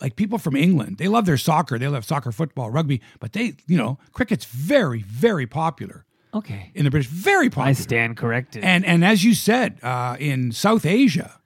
Like 0.00 0.16
people 0.16 0.38
from 0.38 0.56
England, 0.56 0.96
they 0.98 1.08
love 1.08 1.26
their 1.26 1.36
soccer, 1.36 1.78
they 1.78 1.86
love 1.88 2.04
soccer, 2.04 2.32
football, 2.32 2.70
rugby, 2.70 3.00
but 3.20 3.32
they, 3.34 3.54
you 3.66 3.76
know, 3.76 3.98
cricket's 4.12 4.44
very, 4.46 5.02
very 5.02 5.46
popular 5.46 6.06
Okay. 6.32 6.70
in 6.74 6.84
the 6.84 6.90
British, 6.90 7.08
very 7.10 7.50
popular. 7.50 7.68
I 7.68 7.72
stand 7.72 8.16
corrected. 8.16 8.64
And 8.64 8.84
and 8.86 9.04
as 9.04 9.24
you 9.24 9.34
said, 9.34 9.78
uh, 9.82 10.16
in 10.18 10.52
South 10.52 10.86
Asia, 10.86 11.37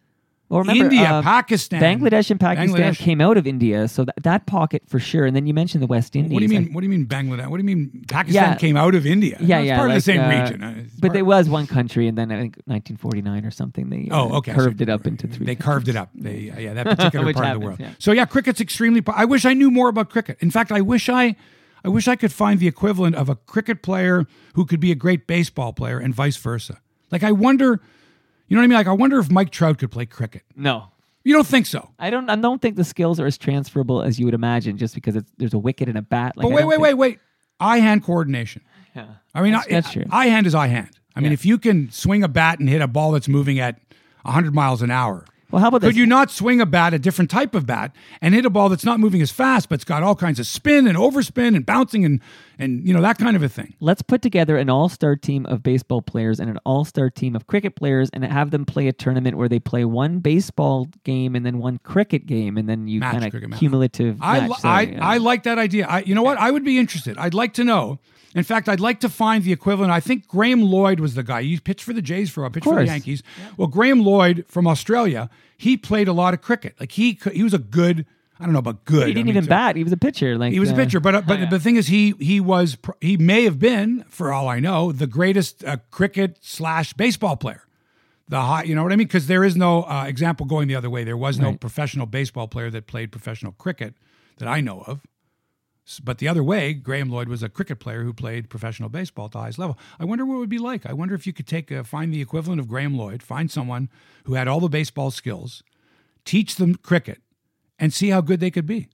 well, 0.53 0.61
remember, 0.61 0.85
India, 0.85 1.11
uh, 1.11 1.23
Pakistan, 1.23 1.81
Bangladesh 1.81 2.31
and 2.31 2.39
Pakistan 2.39 2.69
Bangladesh. 2.93 2.99
came 2.99 3.21
out 3.21 3.37
of 3.37 3.47
India, 3.47 3.89
so 3.89 4.05
that, 4.05 4.15
that 4.23 4.47
pocket 4.47 4.83
for 4.87 4.99
sure. 5.01 5.25
And 5.25 5.35
then 5.35 5.47
you 5.47 5.55
mentioned 5.55 5.83
the 5.83 5.87
West 5.87 6.15
Indies. 6.15 6.33
What 6.33 6.41
do 6.41 6.47
you 6.47 6.57
I- 6.57 6.61
mean? 6.61 6.73
What 6.75 6.81
do 6.83 6.87
you 6.87 6.91
mean 6.91 7.07
Bangladesh? 7.07 7.49
What 7.49 7.57
do 7.57 7.63
you 7.63 7.77
mean 7.77 8.05
Pakistan 8.09 8.51
Yeah. 8.51 8.55
came 8.57 8.77
out 8.77 8.95
of 8.95 9.07
India? 9.07 9.37
Yeah, 9.41 9.59
it's 9.61 9.67
yeah, 9.69 9.77
part 9.79 9.91
of 9.91 9.95
the 9.95 10.01
same 10.03 10.21
uh, 10.21 10.29
region. 10.29 10.63
Uh, 10.63 10.75
it's 10.85 10.95
But 11.01 11.13
there 11.15 11.25
was 11.25 11.49
one 11.49 11.67
country, 11.67 12.07
and 12.07 12.17
then 12.19 12.31
I 12.31 12.37
think 12.41 12.57
1949 12.67 13.45
or 13.47 13.51
something. 13.51 13.89
They 13.91 14.09
uh, 14.11 14.21
Oh, 14.23 14.37
okay. 14.37 14.53
I 14.53 14.55
see. 14.55 14.61
curved 14.61 14.81
it 14.83 14.89
up 14.89 15.07
into 15.07 15.27
three. 15.27 15.47
They 15.47 15.57
carved 15.57 15.89
it 15.89 15.97
up. 15.97 16.11
They, 16.15 16.51
uh, 16.51 16.59
yeah, 16.61 16.75
that 16.75 16.87
particular 16.87 17.33
part 17.39 17.47
of 17.47 17.61
the 17.61 17.67
world. 17.67 17.81
yeah. 17.81 17.91
So 17.99 18.13
yeah, 18.13 18.27
cricket's 18.27 18.61
extremely. 18.61 19.01
Po- 19.01 19.15
I 19.17 19.25
wish 19.25 19.45
I 19.45 19.55
knew 19.55 19.71
more 19.71 19.89
about 19.89 20.11
cricket. 20.11 20.37
In 20.41 20.51
fact, 20.51 20.71
I 20.71 20.81
wish 20.83 21.09
I, 21.09 21.35
I 21.85 21.89
wish 21.89 22.07
I 22.09 22.15
could 22.17 22.33
find 22.33 22.61
the 22.61 22.69
equivalent 22.69 23.17
of 23.17 23.29
a 23.29 23.37
cricket 23.37 23.83
player 23.83 24.27
who 24.55 24.67
could 24.67 24.81
be 24.81 24.93
a 24.93 24.95
great 24.95 25.27
baseball 25.27 25.73
player, 25.73 25.99
and 25.99 26.15
vice 26.15 26.37
versa. 26.37 26.81
Like 27.11 27.23
I 27.23 27.33
wonder, 27.33 27.81
you 28.53 28.57
know 28.57 28.61
what 28.61 28.65
I 28.65 28.69
mean? 28.69 28.77
Like 28.79 28.87
I 28.87 28.93
wonder 28.93 29.19
if 29.19 29.31
Mike 29.31 29.51
Trout 29.51 29.79
could 29.79 29.91
play 29.91 30.05
cricket. 30.07 30.43
No, 30.57 30.89
You 31.25 31.33
don't 31.35 31.47
think 31.47 31.67
so? 31.67 31.89
I 31.99 32.11
don't. 32.11 32.29
I 32.29 32.37
don't 32.37 32.61
think 32.61 32.77
the 32.77 32.85
skills 32.85 33.19
are 33.21 33.27
as 33.27 33.39
transferable 33.39 34.03
as 34.03 34.19
you 34.19 34.27
would 34.27 34.35
imagine, 34.35 34.77
just 34.77 34.95
because 34.95 35.17
it's, 35.17 35.31
there's 35.39 35.55
a 35.55 35.59
wicket 35.59 35.89
and 35.89 35.97
a 35.97 36.03
bat. 36.03 36.37
Like, 36.37 36.45
But 36.45 36.49
wait, 36.53 36.65
wait, 36.67 36.75
think- 36.75 36.83
wait, 36.83 36.95
wait. 36.95 37.19
Eye 37.61 37.79
hand 37.79 38.03
coordination. 38.05 38.63
Yeah. 38.95 39.07
I 39.35 39.41
mean, 39.43 39.53
That's- 39.53 39.69
I, 39.69 39.75
that's 39.75 39.93
true. 39.93 40.05
eye 40.11 40.27
hand 40.27 40.47
is 40.47 40.55
eye 40.55 40.67
hand. 40.67 40.91
I 41.17 41.21
mean, 41.21 41.31
Yeah. 41.31 41.35
if 41.35 41.47
you 41.47 41.59
can 41.59 41.91
swing 41.91 42.23
a 42.25 42.29
bat 42.29 42.59
and 42.59 42.69
hit 42.69 42.83
a 42.83 42.89
ball 42.89 43.13
that's 43.13 43.29
moving 43.29 43.59
at 43.61 43.79
100 44.25 44.53
miles 44.55 44.83
an 44.83 44.91
hour, 44.91 45.25
Well, 45.51 45.61
how 45.63 45.69
about 45.69 45.81
could 45.83 45.91
this? 45.91 45.97
you 45.97 46.07
not 46.07 46.31
swing 46.31 46.61
a 46.61 46.67
bat, 46.67 46.93
a 46.95 46.99
different 46.99 47.31
type 47.31 47.55
of 47.55 47.67
bat, 47.67 47.95
and 48.21 48.35
hit 48.35 48.45
a 48.47 48.51
ball 48.51 48.69
that's 48.69 48.85
not 48.85 48.99
moving 49.01 49.23
as 49.23 49.31
fast, 49.31 49.69
but 49.69 49.77
it's 49.77 49.85
got 49.85 50.03
all 50.03 50.15
kinds 50.17 50.39
of 50.41 50.47
spin 50.47 50.87
and 50.87 50.97
overspin 50.99 51.55
and 51.55 51.65
bouncing 51.67 52.05
and 52.05 52.21
and 52.59 52.87
you 52.87 52.95
know 52.95 53.03
that 53.03 53.19
kind 53.19 53.37
of 53.37 53.43
a 53.43 53.49
thing? 53.49 53.75
Let's 53.81 54.03
put 54.03 54.23
together 54.23 54.57
an 54.57 54.71
all-star 54.71 55.17
team 55.17 55.47
of 55.47 55.63
baseball 55.63 56.03
players 56.03 56.41
and 56.41 56.51
an 56.51 56.59
all-star 56.65 57.11
team 57.11 57.35
of 57.37 57.47
cricket 57.47 57.77
players, 57.77 58.11
and 58.13 58.25
have 58.25 58.51
them 58.51 58.65
play 58.65 58.89
a 58.89 58.93
tournament 58.93 59.37
where 59.37 59.49
they 59.49 59.59
play 59.59 59.85
one 59.85 60.19
baseball 60.19 60.89
game 61.05 61.35
and 61.35 61.45
then 61.45 61.59
one 61.59 61.79
cricket 61.79 62.27
game, 62.27 62.57
and 62.57 62.69
then 62.69 62.89
you 62.89 63.01
kind 63.01 63.25
of 63.25 63.33
match. 63.51 63.59
cumulative. 63.59 64.19
I 64.21 64.41
match. 64.47 64.61
So, 64.61 64.69
I, 64.69 64.81
yeah. 64.83 65.07
I 65.07 65.19
like 65.19 65.45
that 65.45 65.59
idea. 65.59 65.87
I 65.87 66.01
you 66.01 66.15
know 66.15 66.23
what? 66.23 66.39
I 66.39 66.51
would 66.51 66.65
be 66.65 66.79
interested. 66.79 67.19
I'd 67.19 67.35
like 67.35 67.55
to 67.55 67.65
know. 67.65 67.99
In 68.35 68.45
fact, 68.45 68.69
I'd 68.69 68.81
like 68.81 69.01
to 69.01 69.11
find 69.11 69.45
the 69.45 69.53
equivalent. 69.53 69.93
I 69.93 70.01
think 70.01 70.27
Graham 70.27 70.63
Lloyd 70.63 71.01
was 71.01 71.15
the 71.15 71.23
guy. 71.23 71.43
He 71.43 71.61
pitched 71.61 71.85
for 71.85 71.93
the 71.93 72.01
Jays 72.01 72.31
for 72.31 72.41
a 72.41 72.45
while, 72.45 72.51
pitched 72.51 72.65
for 72.65 72.77
the. 72.77 72.87
Yankees. 72.87 73.23
Well, 73.59 73.69
Graham 73.69 74.01
Lloyd 74.01 74.45
from 74.49 74.67
Australia, 74.67 75.29
he 75.57 75.77
played 75.77 76.09
a 76.09 76.15
lot 76.15 76.33
of 76.33 76.41
cricket. 76.41 76.75
Like 76.81 76.93
he 76.93 77.19
he 77.33 77.43
was 77.43 77.55
a 77.55 77.59
good. 77.59 78.07
I 78.43 78.45
don't 78.47 78.53
know 78.53 78.59
about 78.59 78.85
good. 78.85 79.07
he 79.07 79.15
didn't 79.15 79.27
mean, 79.27 79.37
even 79.37 79.45
so- 79.45 79.51
bat. 79.51 79.77
He 79.77 79.85
was 79.85 79.93
a 79.93 79.97
pitcher. 79.97 80.37
Like 80.37 80.53
He 80.53 80.61
was 80.61 80.71
a 80.71 80.75
uh, 80.75 80.77
pitcher, 80.77 81.01
but 81.01 81.27
but 81.27 81.49
the 81.51 81.61
thing 81.61 81.77
is, 81.77 81.87
he 81.87 82.15
he 82.19 82.41
was 82.41 82.77
he 83.01 83.17
may 83.17 83.45
have 83.45 83.59
been, 83.59 84.05
for 84.09 84.33
all 84.33 84.49
I 84.49 84.59
know, 84.61 84.93
the 84.93 85.07
greatest 85.07 85.65
uh, 85.65 85.77
cricket 85.91 86.39
slash 86.41 86.93
baseball 86.95 87.37
player. 87.37 87.63
The 88.29 88.41
high, 88.41 88.63
you 88.65 88.75
know 88.75 88.83
what 88.83 88.93
I 88.93 88.97
mean? 88.97 89.07
Because 89.09 89.27
there 89.27 89.45
is 89.45 89.57
no 89.57 89.83
uh, 89.83 90.05
example 90.07 90.47
going 90.47 90.67
the 90.69 90.75
other 90.77 90.89
way. 90.91 91.05
There 91.05 91.17
was 91.17 91.39
no 91.39 91.51
Right. 91.51 91.61
professional 91.61 92.07
baseball 92.07 92.49
player 92.49 92.71
that 92.71 92.87
played 92.87 93.13
professional 93.13 93.53
cricket 93.53 93.95
that 94.39 94.49
I 94.49 94.61
know 94.61 94.83
of. 94.87 95.01
But 96.03 96.19
the 96.19 96.29
other 96.29 96.43
way, 96.45 96.73
Graham 96.73 97.11
Lloyd 97.11 97.29
was 97.29 97.43
a 97.43 97.49
cricket 97.49 97.81
player 97.81 98.05
who 98.05 98.13
played 98.13 98.49
professional 98.49 98.89
baseball 98.89 99.27
at 99.27 99.33
the 99.33 99.41
highest 99.41 99.59
level. 99.59 99.77
I 99.99 100.05
wonder 100.05 100.25
what 100.25 100.37
it 100.37 100.39
would 100.39 100.49
be 100.49 100.59
like. 100.59 100.87
I 100.87 100.93
wonder 100.93 101.15
if 101.15 101.27
you 101.27 101.33
could 101.33 101.49
take 101.49 101.71
a, 101.73 101.83
find 101.85 102.15
the 102.15 102.21
equivalent 102.23 102.61
of 102.61 102.69
Graham 102.69 102.97
Lloyd, 102.97 103.23
find 103.23 103.51
someone 103.51 103.91
who 104.25 104.35
had 104.35 104.47
all 104.49 104.61
the 104.61 104.69
baseball 104.69 105.11
skills, 105.11 105.63
teach 106.25 106.55
them 106.57 106.77
cricket, 106.77 107.21
and 107.83 107.93
see 107.93 108.11
how 108.11 108.21
good 108.21 108.39
they 108.39 108.53
could 108.53 108.65
be. 108.65 108.89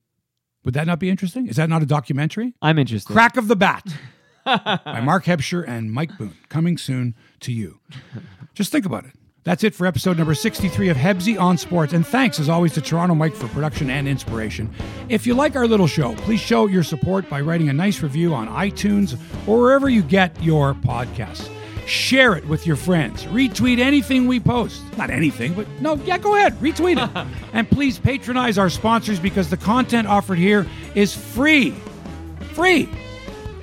Would 0.65 0.73
that 0.73 0.87
not 0.87 0.99
be 0.99 1.11
interesting? 1.11 1.47
Is 1.47 1.57
that 1.57 1.69
not 1.69 1.83
a 1.83 1.87
documentary? 1.87 2.55
I'm 2.63 2.79
interested. 2.79 3.13
Crack 3.13 3.37
of 3.37 3.47
the 3.47 3.55
Bat 3.55 3.85
by 4.45 5.01
Mark 5.03 5.27
Hebscher 5.27 5.63
and 5.69 5.93
Mike 5.93 6.17
Boon, 6.17 6.35
coming 6.49 6.79
soon 6.79 7.15
to 7.41 7.53
you. 7.53 7.81
Just 8.55 8.73
think 8.73 8.87
about 8.87 9.05
it. 9.05 9.13
That's 9.45 9.63
it 9.63 9.75
for 9.75 9.87
episode 9.87 10.17
number 10.17 10.35
63 10.35 10.89
of 10.89 10.97
Hebsy 10.97 11.39
on 11.39 11.59
Sports. 11.59 11.93
And 11.93 12.07
thanks, 12.07 12.41
as 12.41 12.49
always, 12.49 12.73
to 12.75 12.81
Toronto 12.81 13.15
Mike 13.15 13.35
for 13.35 13.47
production 13.49 13.91
and 13.91 14.09
inspiration. 14.09 14.73
If 15.11 15.27
you 15.27 15.35
like 15.35 15.55
our 15.55 15.67
little 15.67 15.87
show, 15.87 16.15
please 16.17 16.41
show 16.41 16.67
your 16.67 16.83
support 16.83 17.29
by 17.29 17.43
writing 17.43 17.69
a 17.69 17.73
nice 17.75 18.03
review 18.03 18.35
on 18.35 18.49
iTunes 18.49 19.19
or 19.47 19.61
wherever 19.61 19.89
you 19.91 20.03
get 20.03 20.43
your 20.43 20.73
podcasts. 20.75 21.49
Share 21.89 22.35
it 22.35 22.47
with 22.47 22.67
your 22.67 22.77
friends. 22.77 23.25
Retweet 23.25 23.79
anything 23.79 24.27
we 24.27 24.41
post. 24.41 24.83
Not 24.99 25.09
anything, 25.09 25.55
but 25.55 25.67
no, 25.81 25.95
yeah, 26.05 26.19
go 26.19 26.37
ahead. 26.37 26.53
Retweet 26.61 27.03
it. 27.03 27.27
and 27.55 27.69
please 27.71 27.99
patronize 27.99 28.59
our 28.59 28.69
sponsors 28.69 29.19
because 29.19 29.49
the 29.49 29.57
content 29.57 30.07
offered 30.07 30.37
here 30.37 30.67
is 30.95 31.17
free. 31.17 31.71
Free. 32.53 32.91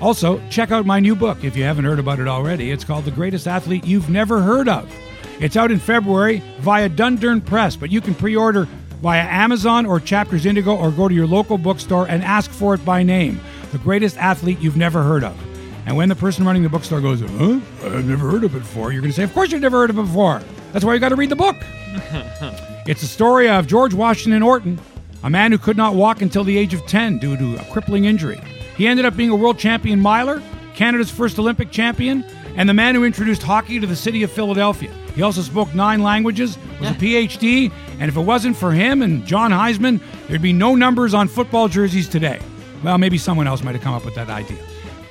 Also, 0.01 0.41
check 0.49 0.71
out 0.71 0.87
my 0.87 0.99
new 0.99 1.15
book 1.15 1.43
if 1.43 1.55
you 1.55 1.63
haven't 1.63 1.85
heard 1.85 1.99
about 1.99 2.19
it 2.19 2.27
already. 2.27 2.71
It's 2.71 2.83
called 2.83 3.05
The 3.05 3.11
Greatest 3.11 3.47
Athlete 3.47 3.85
You've 3.85 4.09
Never 4.09 4.41
Heard 4.41 4.67
of. 4.67 4.91
It's 5.39 5.55
out 5.55 5.69
in 5.69 5.77
February 5.77 6.41
via 6.61 6.89
Dundurn 6.89 7.45
Press, 7.45 7.75
but 7.75 7.91
you 7.91 8.01
can 8.01 8.15
pre 8.15 8.35
order 8.35 8.67
via 9.03 9.21
Amazon 9.21 9.85
or 9.85 9.99
Chapters 9.99 10.47
Indigo 10.47 10.75
or 10.75 10.89
go 10.89 11.07
to 11.07 11.13
your 11.13 11.27
local 11.27 11.59
bookstore 11.59 12.07
and 12.07 12.23
ask 12.23 12.49
for 12.49 12.73
it 12.73 12.83
by 12.83 13.03
name. 13.03 13.39
The 13.71 13.77
Greatest 13.77 14.17
Athlete 14.17 14.59
You've 14.61 14.77
Never 14.77 15.03
Heard 15.03 15.23
of. 15.23 15.39
And 15.85 15.95
when 15.95 16.09
the 16.09 16.15
person 16.15 16.45
running 16.45 16.63
the 16.63 16.69
bookstore 16.69 16.99
goes, 16.99 17.21
huh? 17.21 17.59
I've 17.83 18.05
never 18.05 18.29
heard 18.29 18.43
of 18.43 18.55
it 18.55 18.59
before, 18.59 18.91
you're 18.91 19.01
going 19.01 19.11
to 19.11 19.15
say, 19.15 19.23
Of 19.23 19.33
course 19.33 19.51
you've 19.51 19.61
never 19.61 19.77
heard 19.77 19.91
of 19.91 19.99
it 19.99 20.01
before. 20.03 20.41
That's 20.73 20.83
why 20.83 20.93
you 20.93 20.99
got 20.99 21.09
to 21.09 21.15
read 21.15 21.29
the 21.29 21.35
book. 21.35 21.55
it's 22.87 23.01
the 23.01 23.07
story 23.07 23.47
of 23.49 23.67
George 23.67 23.93
Washington 23.93 24.41
Orton, 24.41 24.79
a 25.23 25.29
man 25.29 25.51
who 25.51 25.57
could 25.57 25.77
not 25.77 25.93
walk 25.93 26.21
until 26.21 26.43
the 26.43 26.57
age 26.57 26.73
of 26.73 26.85
10 26.87 27.19
due 27.19 27.37
to 27.37 27.55
a 27.57 27.71
crippling 27.71 28.05
injury. 28.05 28.39
He 28.75 28.87
ended 28.87 29.05
up 29.05 29.15
being 29.15 29.29
a 29.29 29.35
world 29.35 29.59
champion 29.59 29.99
miler, 30.01 30.41
Canada's 30.73 31.09
first 31.09 31.39
Olympic 31.39 31.71
champion, 31.71 32.25
and 32.57 32.67
the 32.67 32.73
man 32.73 32.95
who 32.95 33.03
introduced 33.03 33.43
hockey 33.43 33.79
to 33.79 33.87
the 33.87 33.95
city 33.95 34.23
of 34.23 34.31
Philadelphia. 34.31 34.91
He 35.13 35.21
also 35.21 35.41
spoke 35.41 35.73
nine 35.73 36.03
languages, 36.03 36.57
was 36.79 36.89
a 36.89 36.93
PhD, 36.93 37.71
and 37.99 38.09
if 38.09 38.17
it 38.17 38.21
wasn't 38.21 38.57
for 38.57 38.73
him 38.73 39.01
and 39.01 39.25
John 39.25 39.51
Heisman, 39.51 40.01
there'd 40.27 40.41
be 40.41 40.51
no 40.51 40.75
numbers 40.75 41.13
on 41.13 41.27
football 41.27 41.69
jerseys 41.69 42.09
today. 42.09 42.39
Well, 42.83 42.97
maybe 42.97 43.17
someone 43.17 43.47
else 43.47 43.63
might 43.63 43.75
have 43.75 43.83
come 43.83 43.93
up 43.93 44.03
with 44.03 44.15
that 44.15 44.29
idea. 44.29 44.57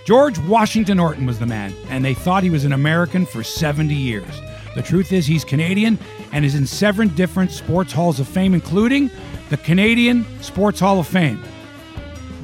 George 0.05 0.39
Washington 0.41 1.01
Orton 1.01 1.25
was 1.25 1.39
the 1.39 1.47
man, 1.47 1.73
and 1.89 2.05
they 2.05 2.13
thought 2.13 2.43
he 2.43 2.51
was 2.51 2.67
an 2.67 2.75
American 2.75 3.25
for 3.25 3.43
70 3.43 3.95
years. 3.95 4.43
The 4.75 4.83
truth 4.83 5.13
is, 5.13 5.27
he's 5.27 5.45
Canadian 5.47 5.99
and 6.31 6.45
is 6.45 6.55
in 6.55 6.67
seven 6.67 7.09
different 7.09 7.51
sports 7.51 7.91
halls 7.91 8.21
of 8.21 8.29
fame, 8.29 8.53
including 8.53 9.11
the 9.49 9.57
Canadian 9.57 10.27
Sports 10.43 10.79
Hall 10.79 10.99
of 11.01 11.07
Fame, 11.07 11.43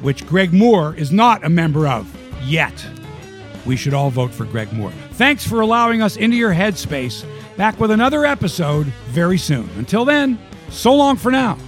which 0.01 0.25
Greg 0.25 0.51
Moore 0.51 0.95
is 0.95 1.11
not 1.11 1.45
a 1.45 1.49
member 1.49 1.87
of 1.87 2.11
yet. 2.43 2.73
We 3.63 3.75
should 3.75 3.93
all 3.93 4.09
vote 4.09 4.33
for 4.33 4.45
Greg 4.45 4.73
Moore. 4.73 4.93
Thanks 5.11 5.45
for 5.47 5.61
allowing 5.61 6.01
us 6.01 6.17
into 6.17 6.37
your 6.37 6.53
headspace. 6.53 7.23
Back 7.57 7.79
with 7.79 7.91
another 7.91 8.25
episode 8.25 8.87
very 9.09 9.37
soon. 9.37 9.69
Until 9.77 10.03
then, 10.03 10.39
so 10.69 10.95
long 10.95 11.15
for 11.15 11.29
now. 11.31 11.59